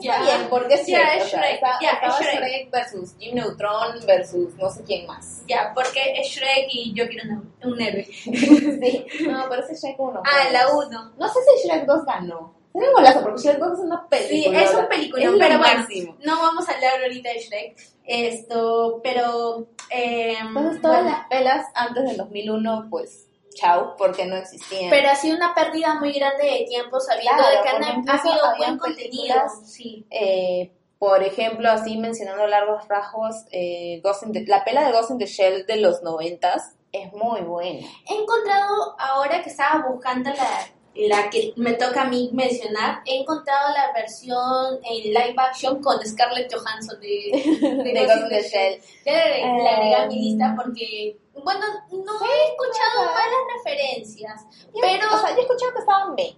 Está 0.00 0.22
bien, 0.22 0.46
porque 0.50 0.74
es 0.74 0.86
Shrek. 0.86 1.16
es 1.18 1.24
o 1.24 1.28
sea, 1.28 1.40
Shrek, 1.40 1.54
está- 1.54 1.78
estaba 1.80 2.18
es 2.18 2.26
Shrek. 2.26 2.34
Shrek 2.40 2.70
versus 2.70 3.14
Jim 3.18 3.34
Neutron 3.34 4.06
versus 4.06 4.54
no 4.56 4.70
sé 4.70 4.82
quién 4.84 5.06
más. 5.06 5.42
Ya, 5.46 5.72
porque 5.74 6.00
es 6.16 6.28
Shrek 6.28 6.66
y 6.70 6.92
yo 6.94 7.06
quiero 7.08 7.24
un, 7.30 7.54
un 7.72 7.80
héroe. 7.80 8.04
sí. 8.24 9.06
No, 9.28 9.46
pero 9.48 9.62
es 9.66 9.80
Shrek 9.82 9.98
1. 9.98 10.22
Ah, 10.24 10.50
la 10.52 10.68
1. 10.74 11.12
No 11.18 11.28
sé 11.28 11.38
si 11.60 11.68
Shrek 11.68 11.84
2 11.86 12.04
ganó. 12.04 12.54
Un 12.72 12.84
golazo, 12.92 13.22
porque 13.22 13.40
Shrek 13.42 13.58
2 13.58 13.72
es 13.78 13.84
una 13.84 13.96
Sí, 14.02 14.06
película. 14.10 14.62
es 14.62 14.74
un 14.74 14.88
película, 14.88 15.24
Es 15.24 15.30
pero 15.30 15.58
bueno, 15.58 15.78
máximo. 15.78 16.16
no 16.24 16.38
vamos 16.40 16.68
a 16.68 16.72
hablar 16.72 17.00
ahorita 17.02 17.30
de 17.30 17.38
Shrek. 17.40 17.76
Esto, 18.04 19.00
pero. 19.02 19.66
Eh, 19.90 20.36
Entonces 20.40 20.82
todas 20.82 21.02
bueno, 21.02 21.16
las 21.18 21.28
pelas 21.28 21.66
antes 21.74 22.04
del 22.04 22.16
2001, 22.18 22.86
pues, 22.90 23.27
chau, 23.54 23.94
porque 23.96 24.24
no 24.26 24.36
existían. 24.36 24.90
pero 24.90 25.10
ha 25.10 25.14
sido 25.16 25.36
una 25.36 25.54
pérdida 25.54 25.94
muy 25.94 26.12
grande 26.12 26.44
de 26.44 26.64
tiempo 26.68 27.00
sabiendo 27.00 27.42
Claro, 27.42 27.56
de 27.56 27.62
que 27.62 27.68
han 27.68 27.82
ha 28.08 28.18
habían 28.52 28.78
buen 28.78 28.94
contenido. 28.94 29.34
Sí. 29.64 30.06
Eh, 30.10 30.72
por 30.98 31.22
ejemplo, 31.22 31.70
así 31.70 31.96
mencionando 31.96 32.46
largos 32.46 32.86
rasgos, 32.88 33.34
eh, 33.52 34.00
the- 34.32 34.44
la 34.46 34.64
pela 34.64 34.84
de 34.84 34.92
Ghost 34.92 35.10
in 35.12 35.18
the 35.18 35.26
Shell 35.26 35.64
de 35.66 35.76
los 35.76 36.02
noventas 36.02 36.74
es 36.92 37.12
muy 37.12 37.40
buena. 37.42 37.86
He 38.08 38.14
encontrado, 38.14 38.96
ahora 38.98 39.42
que 39.42 39.50
estaba 39.50 39.86
buscando 39.88 40.30
la, 40.30 40.66
la 41.06 41.30
que 41.30 41.52
me 41.56 41.74
toca 41.74 42.02
a 42.02 42.04
mí 42.06 42.30
mencionar, 42.32 43.02
he 43.06 43.20
encontrado 43.20 43.72
la 43.72 43.92
versión 43.92 44.80
en 44.84 45.04
live 45.04 45.34
action 45.36 45.80
con 45.80 46.04
Scarlett 46.04 46.52
Johansson 46.52 46.98
de, 47.00 47.30
De 47.84 48.06
Ghost 48.06 48.22
in 48.22 48.28
the 48.28 48.42
Shell. 48.42 48.80
Ya 49.06 49.12
la 49.12 49.20
agregué- 49.22 49.62
la 49.62 49.70
agregué 49.76 49.94
a 49.94 50.06
mi 50.06 50.14
Em, 50.14 50.20
lista 50.22 50.54
porque, 50.56 51.16
bueno, 51.44 51.60
no 51.90 52.12
he 52.24 52.48
escuchado 52.50 53.04
malas 53.14 53.44
referencias, 53.56 54.42
Yo- 54.74 54.80
pero 54.80 55.06
o 55.14 55.18
sea, 55.20 55.30
yo 55.30 55.36
he 55.38 55.40
escuchado 55.42 55.72
que 55.72 55.78
estaban 55.78 56.16
bien. 56.16 56.36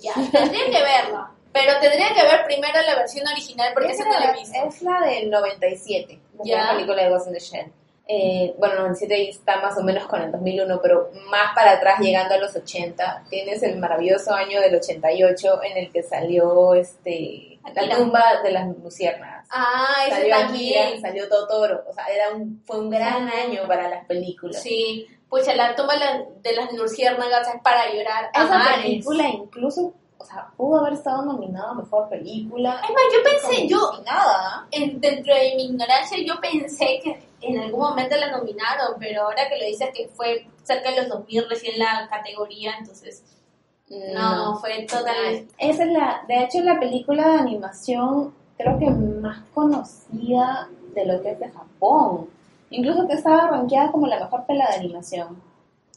ya, 0.00 0.14
tendría 0.14 0.64
que 0.66 0.82
verla. 0.82 1.30
Pero 1.52 1.72
tendría 1.80 2.08
que 2.14 2.22
ver 2.22 2.44
primero 2.46 2.80
la 2.80 2.94
versión 2.94 3.28
original 3.28 3.72
porque 3.74 3.92
esa 3.92 4.04
no 4.04 4.18
la 4.18 4.30
he 4.30 4.38
visto. 4.40 4.58
Es 4.66 4.80
la 4.82 5.00
del 5.00 5.28
97, 5.30 6.18
la 6.46 6.72
película 6.72 7.02
de 7.04 7.10
Ghost 7.10 7.26
in 7.28 7.34
the 7.34 7.40
Shell. 7.40 7.72
Eh, 8.08 8.54
bueno, 8.58 8.80
97 8.80 9.30
está 9.30 9.60
más 9.60 9.78
o 9.78 9.82
menos 9.82 10.06
con 10.06 10.20
el 10.20 10.32
2001, 10.32 10.80
pero 10.82 11.10
más 11.30 11.54
para 11.54 11.72
atrás, 11.72 12.00
llegando 12.00 12.34
a 12.34 12.38
los 12.38 12.54
80, 12.54 13.24
tienes 13.30 13.62
el 13.62 13.78
maravilloso 13.78 14.34
año 14.34 14.60
del 14.60 14.74
88 14.74 15.62
en 15.62 15.76
el 15.78 15.92
que 15.92 16.02
salió 16.02 16.74
este 16.74 17.58
la 17.74 17.82
Akira. 17.82 17.96
tumba 17.96 18.22
de 18.42 18.50
las 18.50 18.66
luciérnagas. 18.78 19.46
Ah, 19.50 20.04
ese 20.06 20.16
Salió 20.16 20.34
Akira, 20.34 20.46
también. 20.48 21.00
salió 21.00 21.28
Totoro, 21.28 21.84
o 21.88 21.92
sea, 21.94 22.06
era 22.06 22.30
un, 22.34 22.60
fue 22.66 22.80
un 22.80 22.90
gran 22.90 23.28
año 23.28 23.62
para 23.68 23.88
las 23.88 24.04
películas. 24.06 24.60
Sí, 24.60 25.06
pues 25.28 25.46
la 25.56 25.74
toma 25.76 25.94
la- 25.96 26.24
de 26.42 26.52
las 26.54 26.72
luciérnagas 26.72 27.46
es 27.54 27.62
para 27.62 27.90
llorar 27.94 28.30
a 28.34 28.44
Esa 28.44 28.58
mares. 28.58 28.82
película 28.82 29.28
incluso, 29.28 29.94
o 30.18 30.24
sea, 30.24 30.48
pudo 30.56 30.80
haber 30.80 30.94
estado 30.94 31.22
nominada 31.24 31.70
a 31.70 31.74
Mejor 31.74 32.08
Película. 32.08 32.80
Es 32.84 32.90
más, 32.90 33.02
yo 33.14 33.22
pensé, 33.22 33.68
yo, 33.68 33.78
nada. 34.04 34.66
en- 34.72 35.00
dentro 35.00 35.32
de 35.34 35.54
mi 35.54 35.66
ignorancia, 35.66 36.18
yo 36.26 36.34
pensé 36.40 37.00
que 37.02 37.31
en 37.42 37.58
algún 37.58 37.80
momento 37.80 38.16
la 38.16 38.30
nominaron, 38.30 38.96
pero 38.98 39.22
ahora 39.22 39.48
que 39.48 39.58
lo 39.58 39.66
dices 39.66 39.90
que 39.94 40.08
fue 40.08 40.46
cerca 40.62 40.90
de 40.90 40.96
los 41.02 41.08
2000 41.08 41.48
recién 41.48 41.78
la 41.78 42.08
categoría, 42.08 42.74
entonces 42.78 43.22
no, 44.14 44.58
fue 44.58 44.86
total. 44.88 45.46
Esa 45.58 45.84
es 45.84 45.90
la, 45.90 46.24
de 46.26 46.42
hecho, 46.42 46.60
la 46.60 46.78
película 46.80 47.28
de 47.28 47.38
animación 47.40 48.34
creo 48.56 48.78
que 48.78 48.90
más 48.90 49.40
conocida 49.54 50.68
de 50.94 51.04
lo 51.04 51.20
que 51.22 51.32
es 51.32 51.38
de 51.40 51.50
Japón. 51.50 52.30
Incluso 52.70 53.06
que 53.06 53.14
estaba 53.14 53.48
rankeada 53.48 53.92
como 53.92 54.06
la 54.06 54.18
mejor 54.20 54.46
pela 54.46 54.68
de 54.70 54.76
animación. 54.76 55.42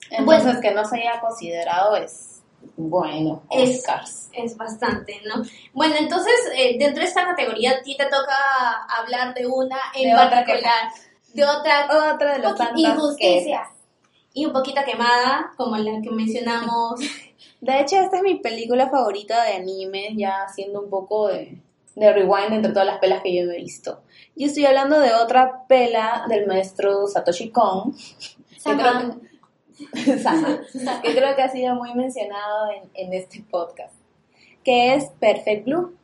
Entonces, 0.10 0.60
que 0.60 0.72
no 0.72 0.84
se 0.86 0.98
haya 0.98 1.22
considerado 1.22 1.96
es 1.96 2.42
bueno. 2.76 3.44
Es- 3.50 3.80
Oscars. 3.80 4.30
Es 4.34 4.58
bastante, 4.58 5.22
¿no? 5.26 5.44
Bueno, 5.74 5.96
entonces, 5.98 6.34
eh, 6.58 6.76
dentro 6.78 7.02
de 7.02 7.08
esta 7.08 7.26
categoría, 7.26 7.72
a 7.72 7.82
ti 7.82 7.96
te 7.96 8.06
toca 8.06 8.36
hablar 8.90 9.34
de 9.34 9.48
una 9.48 9.78
en 9.96 10.10
De 10.10 10.16
particular, 10.16 10.90
de 11.36 11.44
otra 11.46 12.14
Otra 12.14 12.34
de 12.34 12.40
los 12.40 12.60
Injusticia. 12.76 13.70
y 14.34 14.46
un 14.46 14.54
poquito 14.54 14.82
quemada, 14.86 15.52
como 15.58 15.78
la 15.78 16.02
que 16.02 16.12
mencionamos. 16.12 17.00
De 17.62 17.80
hecho, 17.80 17.96
esta 17.98 18.18
es 18.18 18.24
mi 18.24 18.36
película 18.36 18.90
favorita 18.90 19.44
de 19.44 19.54
anime, 19.54 20.10
ya 20.16 20.44
haciendo 20.44 20.82
un 20.82 20.90
poco 20.90 21.28
de, 21.30 21.58
de 21.96 22.14
rewind 22.14 22.54
entre 22.54 22.72
todas 22.72 22.86
las 22.86 23.00
pelas 23.00 23.22
que 23.24 23.34
yo 23.36 23.50
he 23.52 23.58
visto. 23.58 24.02
Yo 24.36 24.48
estoy 24.48 24.66
hablando 24.66 25.00
de 25.00 25.14
otra 25.14 25.66
pela 25.68 26.26
del 26.30 26.46
maestro 26.48 27.08
Satoshi 27.08 27.50
Kon, 27.50 27.94
que 27.94 28.60
Sama. 28.60 28.84
creo 28.84 29.20
que, 30.06 30.18
Sama, 30.20 30.60
que 31.02 31.16
creo 31.16 31.36
que 31.36 31.42
ha 31.42 31.50
sido 31.50 31.76
muy 31.76 31.94
mencionado 31.96 32.70
en, 32.72 32.90
en 32.94 33.14
este 33.14 33.44
podcast, 33.50 33.96
que 34.64 34.94
es 34.94 35.06
Perfect 35.20 35.66
Blue, 35.66 35.96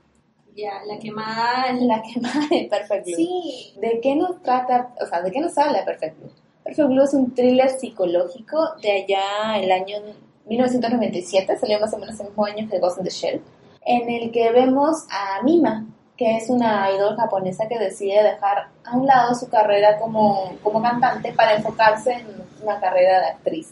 ya, 0.55 0.83
la 0.85 0.99
quemada. 0.99 1.73
la 1.73 2.01
quemada 2.01 2.47
de 2.49 2.67
Perfect 2.69 3.05
Blue. 3.05 3.15
Sí. 3.15 3.73
¿De 3.79 3.99
qué 4.01 4.15
nos 4.15 4.41
trata, 4.41 4.93
o 5.01 5.05
sea, 5.05 5.21
de 5.21 5.31
qué 5.31 5.39
nos 5.39 5.57
habla 5.57 5.85
Perfect 5.85 6.19
Blue? 6.19 6.31
Perfect 6.63 6.87
Blue 6.89 7.03
es 7.03 7.13
un 7.13 7.33
thriller 7.33 7.69
psicológico 7.69 8.75
de 8.81 8.91
allá 8.91 9.59
el 9.59 9.71
año 9.71 9.97
1997, 10.45 11.57
salió 11.57 11.79
más 11.79 11.93
o 11.93 11.97
menos 11.97 12.19
el 12.19 12.27
mismo 12.27 12.45
año 12.45 12.67
que 12.69 12.79
Ghost 12.79 12.97
in 12.99 13.03
the 13.03 13.09
Shell, 13.09 13.41
en 13.85 14.09
el 14.09 14.31
que 14.31 14.51
vemos 14.51 15.05
a 15.09 15.41
Mima, 15.43 15.85
que 16.17 16.37
es 16.37 16.49
una 16.49 16.89
idol 16.91 17.15
japonesa 17.15 17.67
que 17.67 17.79
decide 17.79 18.21
dejar 18.21 18.69
a 18.83 18.97
un 18.97 19.07
lado 19.07 19.33
su 19.33 19.49
carrera 19.49 19.97
como, 19.97 20.53
como 20.61 20.81
cantante 20.81 21.33
para 21.33 21.55
enfocarse 21.55 22.13
en 22.13 22.27
una 22.61 22.79
carrera 22.79 23.21
de 23.21 23.25
actriz. 23.27 23.71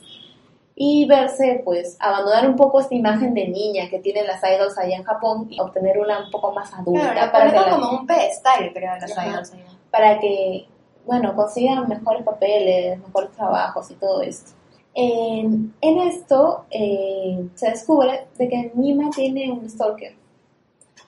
Y 0.82 1.06
verse, 1.08 1.62
pues, 1.66 1.98
abandonar 2.00 2.48
un 2.48 2.56
poco 2.56 2.80
esta 2.80 2.96
imagen 2.96 3.34
de 3.34 3.50
niña 3.50 3.90
que 3.90 4.00
tienen 4.00 4.26
las 4.26 4.42
idols 4.42 4.78
allá 4.78 4.96
en 4.96 5.04
Japón 5.04 5.48
y 5.50 5.60
obtener 5.60 6.00
una 6.00 6.24
un 6.24 6.32
poco 6.32 6.54
más 6.54 6.74
adulta 6.74 7.02
Claro, 7.02 7.20
la 7.26 7.32
para 7.34 7.46
que 7.48 7.52
ponen 7.58 7.70
la- 7.70 7.76
como 7.80 8.00
un 8.00 8.08
pedestal, 8.08 8.72
creo, 8.74 8.92
Ajá. 8.94 9.28
idols 9.28 9.52
allá. 9.54 9.64
para 9.92 10.20
que, 10.22 10.68
bueno, 11.06 11.36
consigan 11.36 11.86
mejores 11.90 12.24
papeles, 12.24 12.98
mejores 12.98 13.30
trabajos 13.34 13.92
y 13.92 13.96
todo 13.96 14.22
esto. 14.22 14.52
En, 14.94 15.74
en 15.82 16.00
esto 16.00 16.64
eh, 16.72 17.46
se 17.56 17.72
descubre 17.72 18.28
de 18.38 18.48
que 18.48 18.72
Mima 18.74 19.10
tiene 19.14 19.52
un 19.52 19.70
stalker. 19.70 20.14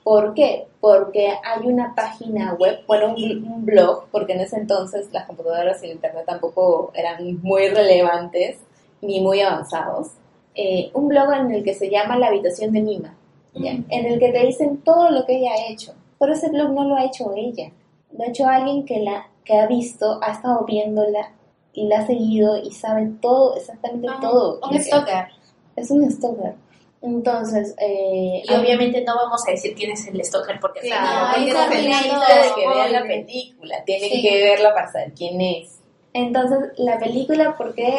¿Por 0.04 0.34
qué? 0.34 0.66
Porque 0.80 1.28
hay 1.44 1.66
una 1.66 1.94
página 1.94 2.54
web, 2.54 2.80
bueno, 2.86 3.14
un, 3.14 3.48
un 3.50 3.64
blog, 3.64 4.06
porque 4.10 4.32
en 4.34 4.40
ese 4.40 4.56
entonces 4.56 5.08
las 5.12 5.26
computadoras 5.26 5.82
y 5.82 5.86
el 5.86 5.92
internet 5.92 6.24
tampoco 6.26 6.90
eran 6.94 7.40
muy 7.42 7.68
relevantes 7.68 8.58
ni 9.02 9.20
muy 9.20 9.40
avanzados. 9.40 10.08
Eh, 10.54 10.90
un 10.94 11.08
blog 11.08 11.32
en 11.34 11.52
el 11.52 11.62
que 11.64 11.74
se 11.74 11.90
llama 11.90 12.16
La 12.18 12.28
habitación 12.28 12.72
de 12.72 12.80
Mima, 12.82 13.14
¿ya? 13.54 13.74
Mm. 13.74 13.84
en 13.88 14.06
el 14.06 14.18
que 14.18 14.30
te 14.32 14.46
dicen 14.46 14.78
todo 14.78 15.10
lo 15.10 15.24
que 15.26 15.36
ella 15.38 15.52
ha 15.52 15.70
hecho. 15.70 15.92
Pero 16.18 16.32
ese 16.32 16.48
blog 16.50 16.70
no 16.72 16.84
lo 16.84 16.96
ha 16.96 17.04
hecho 17.04 17.32
ella. 17.36 17.70
Lo 18.16 18.24
ha 18.24 18.28
hecho 18.28 18.46
alguien 18.46 18.84
que 18.84 19.00
la 19.00 19.26
que 19.44 19.58
ha 19.58 19.66
visto, 19.66 20.20
ha 20.22 20.32
estado 20.32 20.64
viéndola 20.64 21.32
y 21.72 21.86
la 21.88 22.00
ha 22.00 22.06
seguido 22.06 22.56
y 22.58 22.70
sabe 22.70 23.10
todo, 23.20 23.56
exactamente 23.56 24.06
Ah, 24.10 24.18
todo. 24.20 24.60
Un 24.70 24.78
stalker. 24.80 25.26
Es 25.74 25.90
un 25.90 26.08
stalker. 26.10 26.54
Entonces, 27.00 27.74
eh, 27.80 28.42
Y 28.44 28.54
obviamente 28.54 29.02
no 29.04 29.16
vamos 29.16 29.42
a 29.48 29.50
decir 29.50 29.74
quién 29.74 29.90
es 29.90 30.06
el 30.06 30.22
stalker 30.24 30.60
porque 30.60 30.80
Claro, 30.80 31.28
no, 31.40 31.44
chiste 31.44 31.58
de 31.58 32.54
que 32.54 32.68
vean 32.68 32.92
la 32.92 33.02
película, 33.02 33.84
tienen 33.84 34.10
Sí. 34.10 34.22
que 34.22 34.44
verla 34.44 34.72
para 34.74 34.92
saber 34.92 35.12
quién 35.12 35.40
es. 35.40 35.80
Entonces, 36.12 36.58
la 36.76 36.98
película, 36.98 37.56
¿por 37.56 37.74
qué 37.74 37.92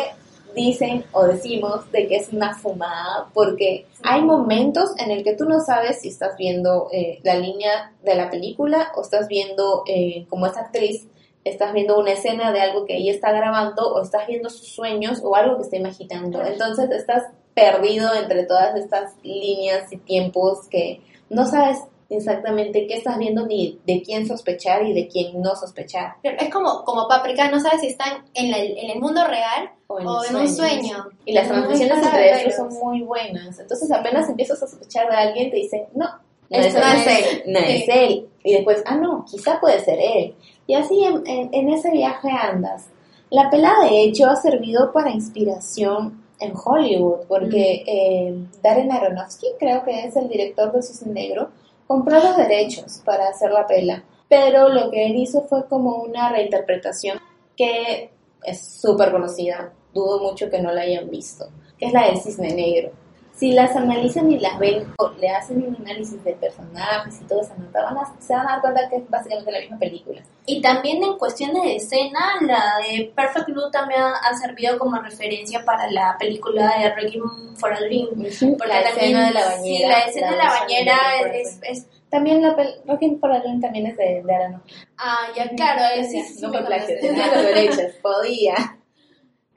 dicen 0.53 1.05
o 1.11 1.25
decimos 1.25 1.91
de 1.91 2.07
que 2.07 2.17
es 2.17 2.31
una 2.31 2.55
fumada? 2.55 3.29
Porque 3.33 3.85
hay 4.03 4.21
momentos 4.21 4.91
en 4.99 5.11
el 5.11 5.23
que 5.23 5.35
tú 5.35 5.45
no 5.45 5.59
sabes 5.59 6.01
si 6.01 6.09
estás 6.09 6.35
viendo 6.37 6.89
eh, 6.91 7.19
la 7.23 7.35
línea 7.35 7.93
de 8.03 8.15
la 8.15 8.29
película 8.29 8.91
o 8.95 9.01
estás 9.01 9.27
viendo, 9.27 9.83
eh, 9.87 10.25
como 10.29 10.45
esta 10.45 10.61
actriz, 10.61 11.07
estás 11.43 11.73
viendo 11.73 11.99
una 11.99 12.11
escena 12.11 12.51
de 12.51 12.61
algo 12.61 12.85
que 12.85 12.97
ella 12.97 13.11
está 13.11 13.31
grabando 13.31 13.93
o 13.93 14.01
estás 14.01 14.27
viendo 14.27 14.49
sus 14.49 14.69
sueños 14.69 15.21
o 15.23 15.35
algo 15.35 15.57
que 15.57 15.63
está 15.63 15.75
imaginando. 15.75 16.41
Entonces, 16.41 16.89
estás 16.91 17.23
perdido 17.53 18.13
entre 18.15 18.45
todas 18.45 18.75
estas 18.75 19.13
líneas 19.23 19.91
y 19.91 19.97
tiempos 19.97 20.67
que 20.69 21.01
no 21.29 21.45
sabes 21.45 21.79
exactamente 22.09 22.85
qué 22.87 22.95
estás 22.95 23.17
viendo 23.17 23.45
ni 23.45 23.79
de 23.85 24.01
quién 24.01 24.27
sospechar 24.27 24.85
y 24.85 24.93
de 24.93 25.07
quién 25.07 25.41
no 25.41 25.55
sospechar. 25.55 26.15
Pero 26.21 26.37
Es 26.39 26.49
como, 26.49 26.83
como 26.83 27.07
Paprika, 27.07 27.49
no 27.49 27.59
sabes 27.59 27.81
si 27.81 27.87
están 27.87 28.23
en, 28.33 28.51
la- 28.51 28.59
en 28.59 28.89
el 28.91 28.99
mundo 28.99 29.25
real 29.27 29.71
O 29.87 29.99
en, 29.99 30.07
o 30.07 30.21
un 30.39 30.49
sueño. 30.49 31.07
Y 31.25 31.33
las 31.33 31.47
Muy 31.47 31.57
transiciones 31.57 31.99
claro, 31.99 32.17
entre 32.17 32.41
ellos 32.41 32.55
son 32.55 32.69
muy 32.73 33.01
buenas. 33.01 33.59
Entonces 33.59 33.91
apenas 33.91 34.29
empiezas 34.29 34.61
a 34.63 34.67
sospechar 34.67 35.09
de 35.09 35.15
alguien, 35.15 35.49
te 35.49 35.57
dicen, 35.57 35.83
no, 35.95 36.05
no 36.49 36.57
es 36.57 36.73
no 36.73 36.79
él. 36.79 36.85
es 36.97 37.07
él. 37.07 37.43
No 37.47 37.59
Sí. 37.59 37.65
es 37.67 37.89
él. 37.89 38.27
Y 38.43 38.53
después, 38.53 38.83
ah, 38.85 38.95
no, 38.95 39.25
quizá 39.29 39.59
puede 39.59 39.79
ser 39.79 39.99
él. 39.99 40.35
Y 40.67 40.75
así 40.75 41.03
en, 41.03 41.23
en- 41.25 41.49
en 41.53 41.69
ese 41.69 41.91
viaje 41.91 42.29
andas. 42.29 42.87
La 43.29 43.49
pela, 43.49 43.73
de 43.89 44.03
hecho, 44.03 44.27
ha 44.29 44.35
servido 44.35 44.91
para 44.91 45.09
inspiración 45.11 46.21
en 46.39 46.53
Hollywood, 46.55 47.21
porque 47.27 47.83
eh, 47.87 48.35
Darren 48.61 48.91
Aronofsky, 48.91 49.47
creo 49.59 49.83
que 49.83 50.05
es 50.05 50.15
el 50.15 50.27
director 50.27 50.71
de 50.73 50.81
Cisne 50.83 51.13
Negro, 51.13 51.49
compró 51.88 52.19
los 52.19 52.38
derechos 52.38 53.01
para 53.05 53.29
hacer 53.29 53.51
la 53.51 53.67
pela. 53.67 54.03
Pero 54.29 54.69
lo 54.69 54.89
que 54.89 55.05
él 55.05 55.15
hizo 55.15 55.41
fue 55.43 55.67
como 55.67 55.97
una 55.97 56.31
reinterpretación 56.31 57.19
que 57.55 58.09
es 58.43 58.81
súper 58.81 59.11
conocida, 59.11 59.71
dudo 59.93 60.19
mucho 60.19 60.49
que 60.49 60.61
no 60.61 60.71
la 60.71 60.81
hayan 60.81 61.09
visto, 61.09 61.49
que 61.77 61.86
es 61.86 61.93
la 61.93 62.07
del 62.07 62.19
Cisne 62.19 62.53
Negro. 62.53 62.91
Si 63.36 63.51
las 63.51 63.75
analizan 63.75 64.31
y 64.31 64.38
las 64.39 64.59
ven, 64.59 64.93
o 64.99 65.09
le 65.19 65.27
hacen 65.29 65.63
un 65.67 65.75
análisis 65.75 66.23
de 66.23 66.34
personajes 66.34 67.19
y 67.19 67.25
todo 67.25 67.41
esa 67.41 67.55
nota, 67.55 67.81
van 67.84 67.97
a, 67.97 68.13
se 68.21 68.34
van 68.34 68.47
a 68.47 68.51
dar 68.51 68.61
cuenta 68.61 68.88
que 68.89 68.97
es 68.97 69.09
básicamente 69.09 69.51
la 69.51 69.59
misma 69.59 69.79
película. 69.79 70.21
Y 70.45 70.61
también 70.61 71.03
en 71.03 71.17
cuestiones 71.17 71.63
de 71.63 71.75
escena, 71.77 72.19
la 72.41 72.75
de 72.88 73.11
Perfect 73.15 73.47
Blue 73.49 73.71
también 73.71 74.01
ha 74.01 74.34
servido 74.38 74.77
como 74.77 74.97
referencia 75.01 75.65
para 75.65 75.89
la 75.89 76.15
película 76.19 76.77
de 76.77 76.93
Requiem 76.93 77.55
for 77.57 77.73
a 77.73 77.79
Dream. 77.79 78.09
Porque 78.11 78.67
la 78.67 78.84
también, 78.84 79.17
escena 79.17 79.27
de 79.27 79.34
la 79.34 79.41
sí, 79.41 79.57
bañera. 79.57 79.88
la 79.89 79.99
escena 80.05 80.31
de 80.31 80.38
la 80.38 80.49
bañera 80.49 80.97
es, 81.34 81.59
es- 81.63 81.88
También 82.09 82.41
la 82.43 82.55
Requiem 82.86 83.19
for 83.19 83.31
a 83.31 83.39
Dream 83.39 83.59
también 83.59 83.88
es 83.88 83.97
de, 83.97 84.21
de 84.23 84.36
Aronofsky. 84.36 84.75
Ah, 84.99 85.25
ya, 85.36 85.49
claro, 85.49 85.81
es, 85.95 86.11
sí, 86.11 86.21
sí, 86.21 86.41
no 86.43 86.49
me 86.49 86.63
conoces. 86.63 87.01
tenía 87.01 87.27
los 87.34 87.43
derechos, 87.43 87.93
podía. 88.03 88.53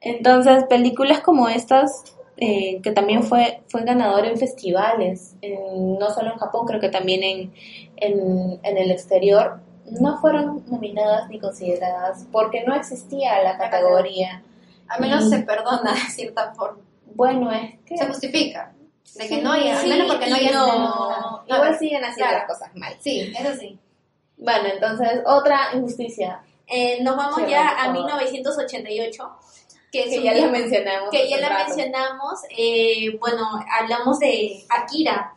Entonces, 0.01 0.65
películas 0.65 1.21
como 1.21 1.49
estas, 1.49 2.05
eh, 2.39 2.81
que 2.83 2.93
también 2.93 3.23
fue, 3.23 3.63
fue 3.69 3.83
ganador 3.85 4.27
en 4.27 4.37
festivales, 4.39 5.35
en- 5.43 5.99
no 5.99 6.11
solo 6.11 6.33
en 6.33 6.39
Japón, 6.39 6.67
creo 6.67 6.81
que 6.81 6.89
también 6.91 7.23
en, 7.23 7.53
en, 7.97 8.61
en 8.63 8.79
el 8.79 8.91
exterior, 8.91 9.61
no 10.01 10.19
fueron 10.21 10.65
nominadas 10.67 11.29
ni 11.31 11.39
consideradas 11.39 12.27
porque 12.33 12.65
no 12.65 12.75
existía 12.75 13.43
la 13.43 13.57
categoría. 13.57 14.43
Al 14.89 15.01
menos 15.01 15.25
Mm. 15.25 15.29
se 15.31 15.39
perdona 15.41 15.93
de 15.95 16.11
cierta 16.11 16.53
forma. 16.55 16.83
Bueno, 17.15 17.51
es 17.53 17.79
que... 17.87 17.97
Se 17.97 18.07
justifica. 18.07 18.73
De 19.15 19.29
que 19.29 19.37
Sí, 19.37 19.41
no 19.41 19.53
haya, 19.53 19.77
sí, 19.79 19.91
al 19.91 19.99
menos 19.99 20.13
porque 20.13 20.29
no 20.31 20.37
y 20.37 20.41
haya 20.41 20.53
no- 20.53 21.43
Igual 21.47 21.79
siguen 21.79 22.05
haciendo 22.05 22.29
Claro. 22.33 22.39
las 22.39 22.47
cosas 22.59 22.77
mal. 22.77 22.95
Sí, 23.01 23.33
eso 23.39 23.55
sí. 23.59 23.79
Bueno, 24.37 24.69
entonces, 24.75 25.23
otra 25.25 25.69
injusticia 25.75 26.41
Eh, 26.69 27.01
nos 27.03 27.17
vamos 27.17 27.37
Sí, 27.37 27.45
ya 27.49 27.69
a 27.69 27.77
favor. 27.87 27.93
1988, 28.01 29.31
que, 30.05 30.09
es 30.09 30.17
que 30.17 30.23
ya 30.23 30.35
la 30.35 30.49
mencionamos. 30.49 31.11
que 31.11 31.29
ya 31.29 31.39
la 31.39 31.49
rato. 31.49 31.65
mencionamos, 31.69 32.41
eh, 32.57 33.17
bueno, 33.19 33.49
hablamos 33.81 34.19
de 34.19 34.65
Akira. 34.69 35.33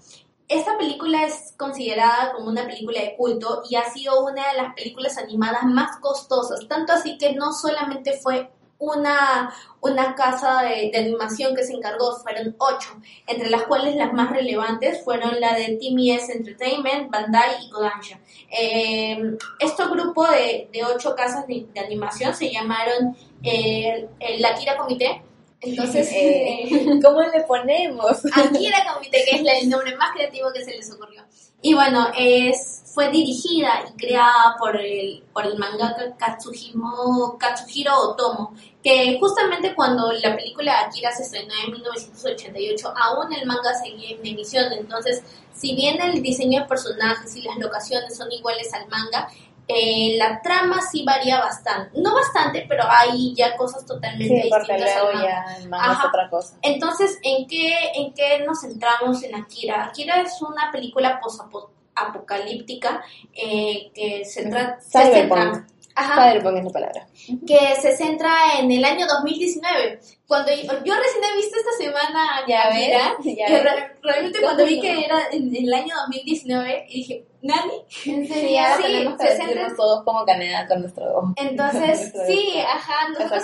Esta 0.48 0.78
película 0.78 1.26
es 1.26 1.54
considerada 1.58 2.34
como 2.34 2.50
una 2.50 2.66
película 2.66 3.02
de 3.02 3.16
culto 3.16 3.62
y 3.70 3.76
ha 3.76 3.90
sido 3.92 4.26
una 4.26 4.52
de 4.52 4.58
las 4.58 4.74
películas 4.74 5.18
animadas 5.18 5.64
más 5.66 5.98
costosas, 5.98 6.68
tanto 6.68 6.94
así 6.94 7.18
que 7.18 7.34
no 7.34 7.54
solamente 7.54 8.14
fue 8.14 8.50
una, 8.80 9.54
una 9.82 10.16
casa 10.16 10.64
de, 10.64 10.90
de 10.92 10.98
animación 10.98 11.54
que 11.54 11.64
se 11.64 11.74
encargó, 11.74 12.16
fueron 12.16 12.56
ocho, 12.58 12.90
entre 13.28 13.50
las 13.50 13.64
cuales 13.64 13.96
las 13.96 14.14
más 14.14 14.32
relevantes 14.32 15.04
fueron 15.04 15.40
la 15.40 15.54
de 15.54 15.78
TMS 15.78 16.30
Entertainment, 16.30 17.12
Bandai 17.12 17.66
y 17.66 17.70
Kodansha. 17.70 18.20
Eh, 18.50 19.38
este 19.60 19.86
grupo 19.86 20.26
de, 20.26 20.70
de 20.72 20.86
ocho 20.86 21.14
casas 21.14 21.46
de, 21.46 21.68
de 21.74 21.80
animación 21.80 22.34
se 22.34 22.52
llamaron 22.52 23.16
eh, 23.44 24.08
el 24.20 24.46
Akira 24.46 24.78
Comité. 24.78 25.24
Entonces, 25.62 26.10
Eh, 26.12 26.64
eh, 26.64 27.00
¿Cómo 27.04 27.22
le 27.22 27.42
ponemos? 27.42 28.26
Akira 28.34 28.94
Comité, 28.94 29.24
que 29.30 29.36
es 29.38 29.64
el 29.64 29.70
nombre 29.70 29.96
más 29.98 30.12
creativo 30.14 30.52
que 30.54 30.64
se 30.64 30.72
les 30.72 30.92
ocurrió. 30.92 31.24
Y 31.62 31.74
bueno, 31.74 32.08
es, 32.18 32.84
fue 32.86 33.10
dirigida 33.10 33.84
y 33.90 33.98
creada 33.98 34.56
por 34.58 34.78
el, 34.78 35.24
por 35.34 35.46
el 35.46 35.58
mangaka 35.58 36.16
Katsuhimo, 36.18 37.38
Katsuhiro 37.38 37.94
Otomo, 37.98 38.54
que 38.82 39.18
justamente 39.20 39.76
cuando 39.76 40.10
la 40.14 40.38
película 40.38 40.80
Akira 40.80 41.12
se 41.12 41.24
estrenó 41.24 41.54
en 41.66 41.74
1988, 41.74 42.94
aún 42.96 43.34
el 43.34 43.46
manga 43.46 43.74
seguía 43.74 44.12
en 44.12 44.26
emisión. 44.26 44.72
Entonces, 44.72 45.22
si 45.54 45.76
bien 45.76 46.02
el 46.02 46.22
diseño 46.22 46.62
de 46.62 46.68
personajes 46.68 47.36
y 47.36 47.42
las 47.42 47.58
locaciones 47.58 48.16
son 48.16 48.32
iguales 48.32 48.74
al 48.74 48.88
manga, 48.88 49.28
eh, 49.72 50.16
la 50.18 50.42
trama 50.42 50.82
sí 50.82 51.04
varía 51.06 51.40
bastante. 51.40 52.00
No 52.02 52.16
bastante, 52.16 52.66
pero 52.68 52.84
hay 52.90 53.36
ya 53.36 53.56
cosas 53.56 53.86
totalmente 53.86 54.42
Sí, 54.44 54.50
porque 54.50 54.74
distintas. 54.74 55.04
luego 55.04 55.24
ya 55.24 55.46
el 55.58 55.70
manga 55.70 55.86
es 55.86 55.98
Ajá. 56.00 56.08
otra 56.08 56.30
cosa. 56.30 56.58
Entonces, 56.64 57.20
¿en 57.22 57.48
qué, 57.48 57.74
¿en 57.94 58.14
qué 58.16 58.44
nos 58.46 58.62
centramos 58.62 59.22
en 59.24 59.36
Akira? 59.36 59.84
Akira 59.86 60.22
es 60.22 60.42
una 60.42 60.72
película 60.72 61.20
posapocalíptica 61.22 63.04
eh, 63.34 63.92
que 63.94 64.26
se, 64.26 64.50
tra- 64.50 64.80
se 64.80 64.90
Cyberpunk. 65.04 65.40
centra... 65.54 65.68
Ajá, 66.00 66.30
Cyberpunk 66.32 66.58
es 66.58 66.64
la 66.66 66.70
palabra. 66.72 67.08
que 67.48 67.76
se 67.82 67.96
centra 67.96 68.32
en 68.60 68.72
el 68.72 68.84
año 68.86 69.06
2019. 69.08 70.00
Cuando 70.28 70.52
yo, 70.52 70.62
yo 70.84 70.94
recién 70.96 71.24
he 71.24 71.36
visto 71.38 71.58
esta 71.58 71.72
semana 71.84 72.44
Ya 72.48 73.64
re- 73.64 73.96
realmente 74.04 74.40
cuando 74.42 74.64
vi 74.66 74.80
que 74.80 75.06
era 75.06 75.24
en, 75.32 75.56
en 75.56 75.66
el 75.66 75.74
año 75.74 75.96
2019, 76.06 76.86
y 76.90 76.94
dije, 77.00 77.26
¿Nani? 77.42 77.74
En 78.06 78.28
serio, 78.28 78.62
Sí, 78.78 78.84
tenemos 78.84 79.18
que 79.18 79.28
se 79.28 79.34
decirnos 79.34 79.56
centra- 79.70 79.76
todos 79.78 80.04
como 80.04 80.26
Canadá 80.26 80.68
con 80.68 80.82
nuestro... 80.82 81.34
Entonces, 81.38 82.14
sí, 82.28 82.60
ajá, 82.60 83.10
nosotros 83.10 83.44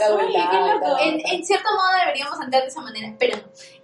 En, 1.02 1.22
en 1.26 1.46
cierto 1.46 1.70
modo 1.72 1.88
deberíamos 2.06 2.40
andar 2.40 2.62
de 2.62 2.68
esa 2.68 2.82
manera, 2.82 3.16
pero. 3.18 3.38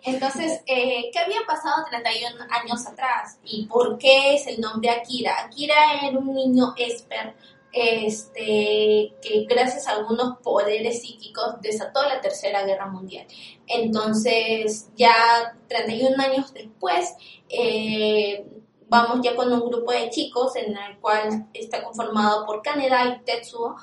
Entonces, 0.03 0.61
eh, 0.67 1.09
¿qué 1.11 1.19
había 1.19 1.39
pasado 1.47 1.83
31 1.89 2.35
años 2.49 2.85
atrás? 2.85 3.39
¿Y 3.43 3.65
por 3.65 3.97
qué 3.97 4.35
es 4.35 4.45
el 4.47 4.59
nombre 4.61 4.89
Akira? 4.91 5.33
Akira 5.45 5.75
era 6.03 6.17
un 6.19 6.33
niño 6.35 6.73
esper, 6.77 7.33
este, 7.73 9.13
que 9.21 9.45
gracias 9.49 9.87
a 9.87 9.93
algunos 9.93 10.37
poderes 10.39 11.01
psíquicos 11.01 11.61
desató 11.61 12.03
la 12.03 12.21
Tercera 12.21 12.63
Guerra 12.65 12.87
Mundial. 12.87 13.25
Entonces, 13.67 14.89
ya 14.95 15.57
31 15.67 16.21
años 16.21 16.53
después, 16.53 17.13
eh, 17.49 18.45
vamos 18.87 19.19
ya 19.23 19.35
con 19.35 19.51
un 19.51 19.69
grupo 19.69 19.91
de 19.91 20.09
chicos 20.09 20.55
en 20.57 20.75
el 20.77 20.99
cual 20.99 21.47
está 21.53 21.83
conformado 21.83 22.45
por 22.45 22.61
Kaneda 22.61 23.05
y 23.05 23.23
Tetsuo 23.23 23.75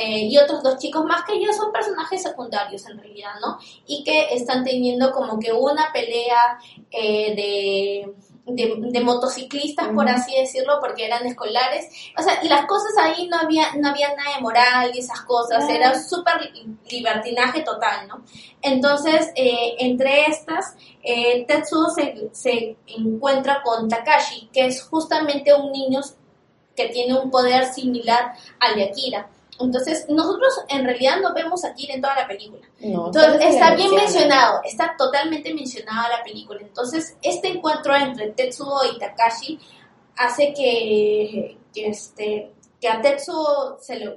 eh, 0.00 0.26
y 0.26 0.38
otros 0.38 0.62
dos 0.62 0.78
chicos 0.78 1.04
más 1.04 1.24
que 1.24 1.34
ellos 1.34 1.54
son 1.56 1.70
personajes 1.70 2.22
secundarios 2.22 2.86
en 2.86 2.98
realidad, 2.98 3.32
¿no? 3.40 3.58
Y 3.86 4.02
que 4.04 4.32
están 4.32 4.64
teniendo 4.64 5.12
como 5.12 5.38
que 5.38 5.52
una 5.52 5.92
pelea 5.92 6.58
eh, 6.90 7.34
de, 7.34 8.14
de, 8.44 8.74
de 8.76 9.00
motociclistas, 9.00 9.88
por 9.94 10.08
así 10.08 10.34
decirlo, 10.36 10.78
porque 10.80 11.06
eran 11.06 11.24
escolares. 11.26 11.86
O 12.18 12.22
sea, 12.22 12.42
y 12.42 12.48
las 12.48 12.66
cosas 12.66 12.92
ahí 13.00 13.28
no 13.28 13.38
había, 13.38 13.74
no 13.76 13.88
había 13.90 14.08
nada 14.16 14.34
de 14.34 14.40
moral 14.42 14.90
y 14.94 14.98
esas 14.98 15.20
cosas, 15.22 15.68
era 15.68 16.00
súper 16.02 16.40
li- 16.52 16.76
libertinaje 16.90 17.62
total, 17.62 18.08
¿no? 18.08 18.22
Entonces, 18.60 19.30
eh, 19.36 19.76
entre 19.78 20.26
estas, 20.26 20.74
eh, 21.02 21.44
Tetsuo 21.46 21.90
se, 21.90 22.30
se 22.32 22.76
encuentra 22.88 23.62
con 23.62 23.88
Takashi, 23.88 24.48
que 24.52 24.66
es 24.66 24.82
justamente 24.82 25.54
un 25.54 25.70
niño 25.70 26.00
que 26.74 26.88
tiene 26.88 27.18
un 27.18 27.30
poder 27.30 27.66
similar 27.66 28.32
al 28.58 28.74
de 28.76 28.84
Akira. 28.84 29.28
Entonces, 29.60 30.06
nosotros 30.08 30.52
en 30.68 30.84
realidad 30.84 31.20
no 31.22 31.34
vemos 31.34 31.64
a 31.64 31.68
Akira 31.68 31.94
en 31.94 32.00
toda 32.00 32.16
la 32.16 32.26
película. 32.26 32.66
No, 32.80 33.06
Entonces, 33.06 33.54
está 33.54 33.74
bien 33.74 33.90
menciona. 33.90 34.02
mencionado, 34.02 34.60
está 34.64 34.94
totalmente 34.98 35.54
mencionada 35.54 36.08
la 36.08 36.22
película. 36.24 36.60
Entonces, 36.62 37.16
este 37.22 37.48
encuentro 37.48 37.94
entre 37.94 38.30
Tetsuo 38.30 38.80
y 38.92 38.98
Takashi 38.98 39.60
hace 40.16 40.52
que, 40.54 41.58
que, 41.72 41.86
este, 41.88 42.52
que 42.80 42.88
a 42.88 43.00
Tetsuo 43.00 43.78
se 43.80 43.96
le 43.96 44.16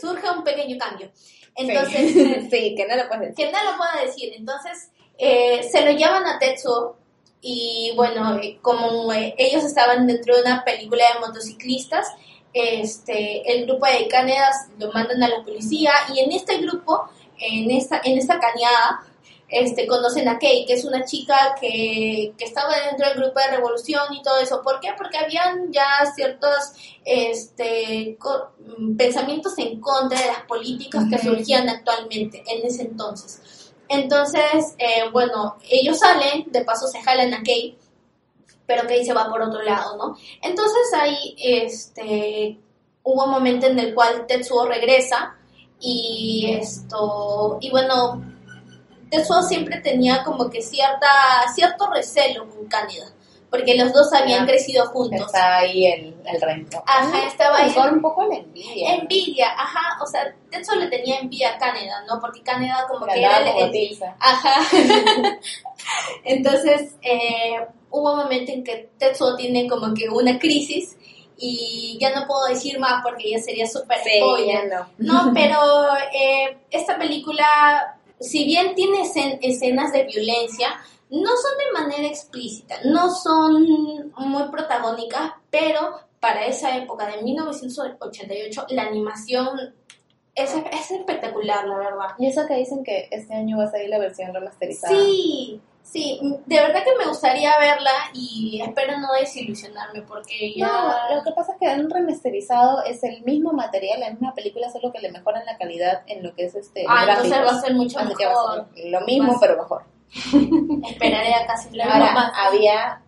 surja 0.00 0.32
un 0.32 0.44
pequeño 0.44 0.78
cambio. 0.78 1.10
Entonces, 1.56 2.12
Sí, 2.12 2.48
sí, 2.50 2.74
que 2.76 2.86
no 2.88 2.96
lo 2.96 3.08
puedes 3.08 3.28
decir. 3.28 3.46
que 3.46 3.52
no 3.52 3.70
lo 3.70 3.76
pueda 3.76 4.04
decir. 4.04 4.32
Entonces, 4.36 4.90
eh, 5.18 5.62
se 5.70 5.84
lo 5.84 5.90
llevan 5.92 6.26
a 6.26 6.38
Tetsuo 6.38 6.96
y 7.40 7.92
bueno, 7.96 8.38
eh, 8.38 8.58
como 8.62 9.12
eh, 9.12 9.34
ellos 9.36 9.62
estaban 9.64 10.06
dentro 10.06 10.34
de 10.36 10.42
una 10.42 10.64
película 10.64 11.04
de 11.12 11.20
motociclistas, 11.26 12.08
este, 12.54 13.42
el 13.52 13.66
grupo 13.66 13.84
de 13.86 14.08
canedas 14.08 14.68
lo 14.78 14.90
mandan 14.92 15.22
a 15.22 15.28
la 15.28 15.42
policía 15.44 15.92
y 16.14 16.20
en 16.20 16.32
este 16.32 16.58
grupo, 16.58 17.02
en 17.38 17.70
esta, 17.70 18.00
en 18.04 18.16
esta 18.16 18.38
cañada, 18.40 19.02
este, 19.48 19.86
conocen 19.86 20.26
a 20.28 20.38
Kei, 20.38 20.64
que 20.64 20.72
es 20.72 20.84
una 20.84 21.04
chica 21.04 21.54
que, 21.60 22.32
que 22.38 22.44
estaba 22.44 22.72
dentro 22.88 23.06
del 23.08 23.18
grupo 23.18 23.38
de 23.40 23.56
revolución 23.56 24.02
y 24.14 24.22
todo 24.22 24.38
eso. 24.38 24.62
¿Por 24.62 24.80
qué? 24.80 24.90
Porque 24.96 25.18
habían 25.18 25.70
ya 25.70 25.86
ciertos 26.14 26.72
este, 27.04 28.16
co- 28.18 28.50
mm, 28.78 28.96
pensamientos 28.96 29.56
en 29.58 29.80
contra 29.80 30.18
de 30.18 30.26
las 30.26 30.42
políticas 30.42 31.04
que 31.10 31.18
surgían 31.18 31.68
actualmente 31.68 32.42
en 32.46 32.66
ese 32.66 32.82
entonces. 32.82 33.72
Entonces, 33.88 34.74
eh, 34.78 35.08
bueno, 35.12 35.56
ellos 35.68 35.98
salen, 35.98 36.46
de 36.50 36.64
paso 36.64 36.86
se 36.88 37.02
jalan 37.02 37.34
a 37.34 37.42
Kei, 37.42 37.76
pero 38.66 38.86
Kei 38.86 39.04
se 39.04 39.12
va 39.12 39.28
por 39.28 39.42
otro 39.42 39.62
lado, 39.62 39.96
¿no? 39.96 40.16
Entonces 40.42 40.92
ahí 40.98 41.34
este, 41.38 42.58
hubo 43.02 43.24
un 43.24 43.30
momento 43.30 43.66
en 43.66 43.78
el 43.78 43.94
cual 43.94 44.26
Tetsuo 44.26 44.66
regresa 44.66 45.36
y 45.80 46.56
esto, 46.58 47.58
y 47.60 47.70
bueno, 47.70 48.22
Tetsuo 49.10 49.42
siempre 49.42 49.80
tenía 49.80 50.24
como 50.24 50.48
que 50.48 50.62
cierta, 50.62 51.08
cierto 51.54 51.86
recelo 51.90 52.48
con 52.48 52.66
Kaneda, 52.66 53.06
porque 53.50 53.76
los 53.76 53.92
dos 53.92 54.12
habían 54.12 54.40
Ya. 54.40 54.46
crecido 54.52 54.86
juntos. 54.86 55.26
Está 55.26 55.58
ahí 55.58 55.86
el, 55.86 56.16
el 56.24 56.40
rencor. 56.40 56.82
Ajá, 56.86 57.26
estaba 57.26 57.58
ahí. 57.58 57.74
Un 57.92 58.00
poco 58.00 58.24
la 58.26 58.36
envidia. 58.36 58.94
Envidia, 58.96 59.48
ajá, 59.52 60.02
o 60.02 60.06
sea, 60.06 60.34
Tetsuo 60.50 60.74
le 60.76 60.88
tenía 60.88 61.18
envidia 61.18 61.54
a 61.54 61.58
Kaneda, 61.58 62.02
¿no? 62.08 62.18
Porque 62.20 62.42
Kaneda 62.42 62.86
como 62.88 63.06
Que 63.06 63.12
que 63.12 63.20
era 63.24 63.38
el, 63.38 63.74
el-. 63.76 63.98
Ajá. 64.18 64.54
Entonces, 66.24 66.96
eh, 67.02 67.66
hubo 67.94 68.12
un 68.12 68.18
momento 68.18 68.50
en 68.52 68.64
que 68.64 68.90
Tetsuo 68.98 69.36
tiene 69.36 69.68
como 69.68 69.94
que 69.94 70.08
una 70.08 70.38
crisis 70.38 70.96
y 71.36 71.96
ya 72.00 72.14
no 72.18 72.26
puedo 72.26 72.46
decir 72.46 72.78
más 72.78 73.02
porque 73.02 73.30
ya 73.30 73.38
sería 73.38 73.66
súper 73.66 73.98
Sí, 74.04 74.10
spoiler. 74.18 74.68
no. 74.68 74.88
No, 74.98 75.32
pero 75.34 75.58
eh, 76.12 76.58
esta 76.70 76.98
película, 76.98 77.98
si 78.20 78.44
bien 78.44 78.74
tiene 78.74 79.02
escen- 79.02 79.38
escenas 79.42 79.92
de 79.92 80.04
violencia, 80.04 80.68
no 81.10 81.30
son 81.30 81.52
de 81.58 81.80
manera 81.80 82.06
explícita, 82.08 82.76
no 82.84 83.10
son 83.14 84.12
muy 84.16 84.42
protagónicas, 84.50 85.32
pero 85.50 85.98
para 86.18 86.46
esa 86.46 86.76
época 86.76 87.06
de 87.06 87.22
1988 87.22 88.66
la 88.70 88.82
animación 88.82 89.74
es, 90.34 90.52
es 90.72 90.90
espectacular, 90.90 91.66
la 91.68 91.76
verdad. 91.78 92.08
Y 92.18 92.26
eso 92.26 92.46
que 92.48 92.54
dicen 92.56 92.82
que 92.82 93.08
este 93.10 93.34
año 93.34 93.58
va 93.58 93.64
a 93.64 93.70
salir 93.70 93.88
la 93.88 93.98
versión 93.98 94.32
remasterizada. 94.34 94.92
Sí, 94.96 95.60
sí, 95.84 96.18
de 96.46 96.56
verdad 96.56 96.82
que 96.82 96.96
me 96.98 97.06
gustaría 97.06 97.56
verla 97.60 97.92
y 98.14 98.60
espero 98.60 98.98
no 98.98 99.12
desilusionarme 99.20 100.02
porque 100.02 100.52
ya... 100.56 100.66
No, 100.66 101.16
lo 101.16 101.22
que 101.22 101.30
pasa 101.30 101.52
es 101.52 101.58
que 101.60 101.80
un 101.80 101.88
remasterizado 101.88 102.82
es 102.82 103.04
el 103.04 103.22
mismo 103.22 103.52
material, 103.52 104.00
la 104.00 104.10
misma 104.10 104.34
película, 104.34 104.68
solo 104.70 104.90
que 104.90 104.98
le 105.00 105.12
mejoran 105.12 105.44
la 105.46 105.56
calidad 105.56 106.02
en 106.08 106.22
lo 106.24 106.34
que 106.34 106.46
es 106.46 106.54
este. 106.56 106.84
Ah, 106.88 107.04
gráficos. 107.04 107.26
entonces 107.26 107.52
va 107.54 107.58
a 107.58 107.60
ser 107.60 107.74
mucho 107.74 107.98
Así 108.00 108.14
que 108.18 108.26
va 108.26 108.32
a 108.32 108.34
mejor. 108.56 108.66
ser 108.74 108.86
lo 108.90 109.00
mismo, 109.02 109.32
Más- 109.32 109.40
pero 109.40 109.56
mejor. 109.56 109.82
Esperaré 110.90 111.34
a 111.34 111.46
casi 111.46 111.70
la 111.76 111.84
Ahora, 111.84 112.12
más. 112.12 112.32
había, 112.36 113.02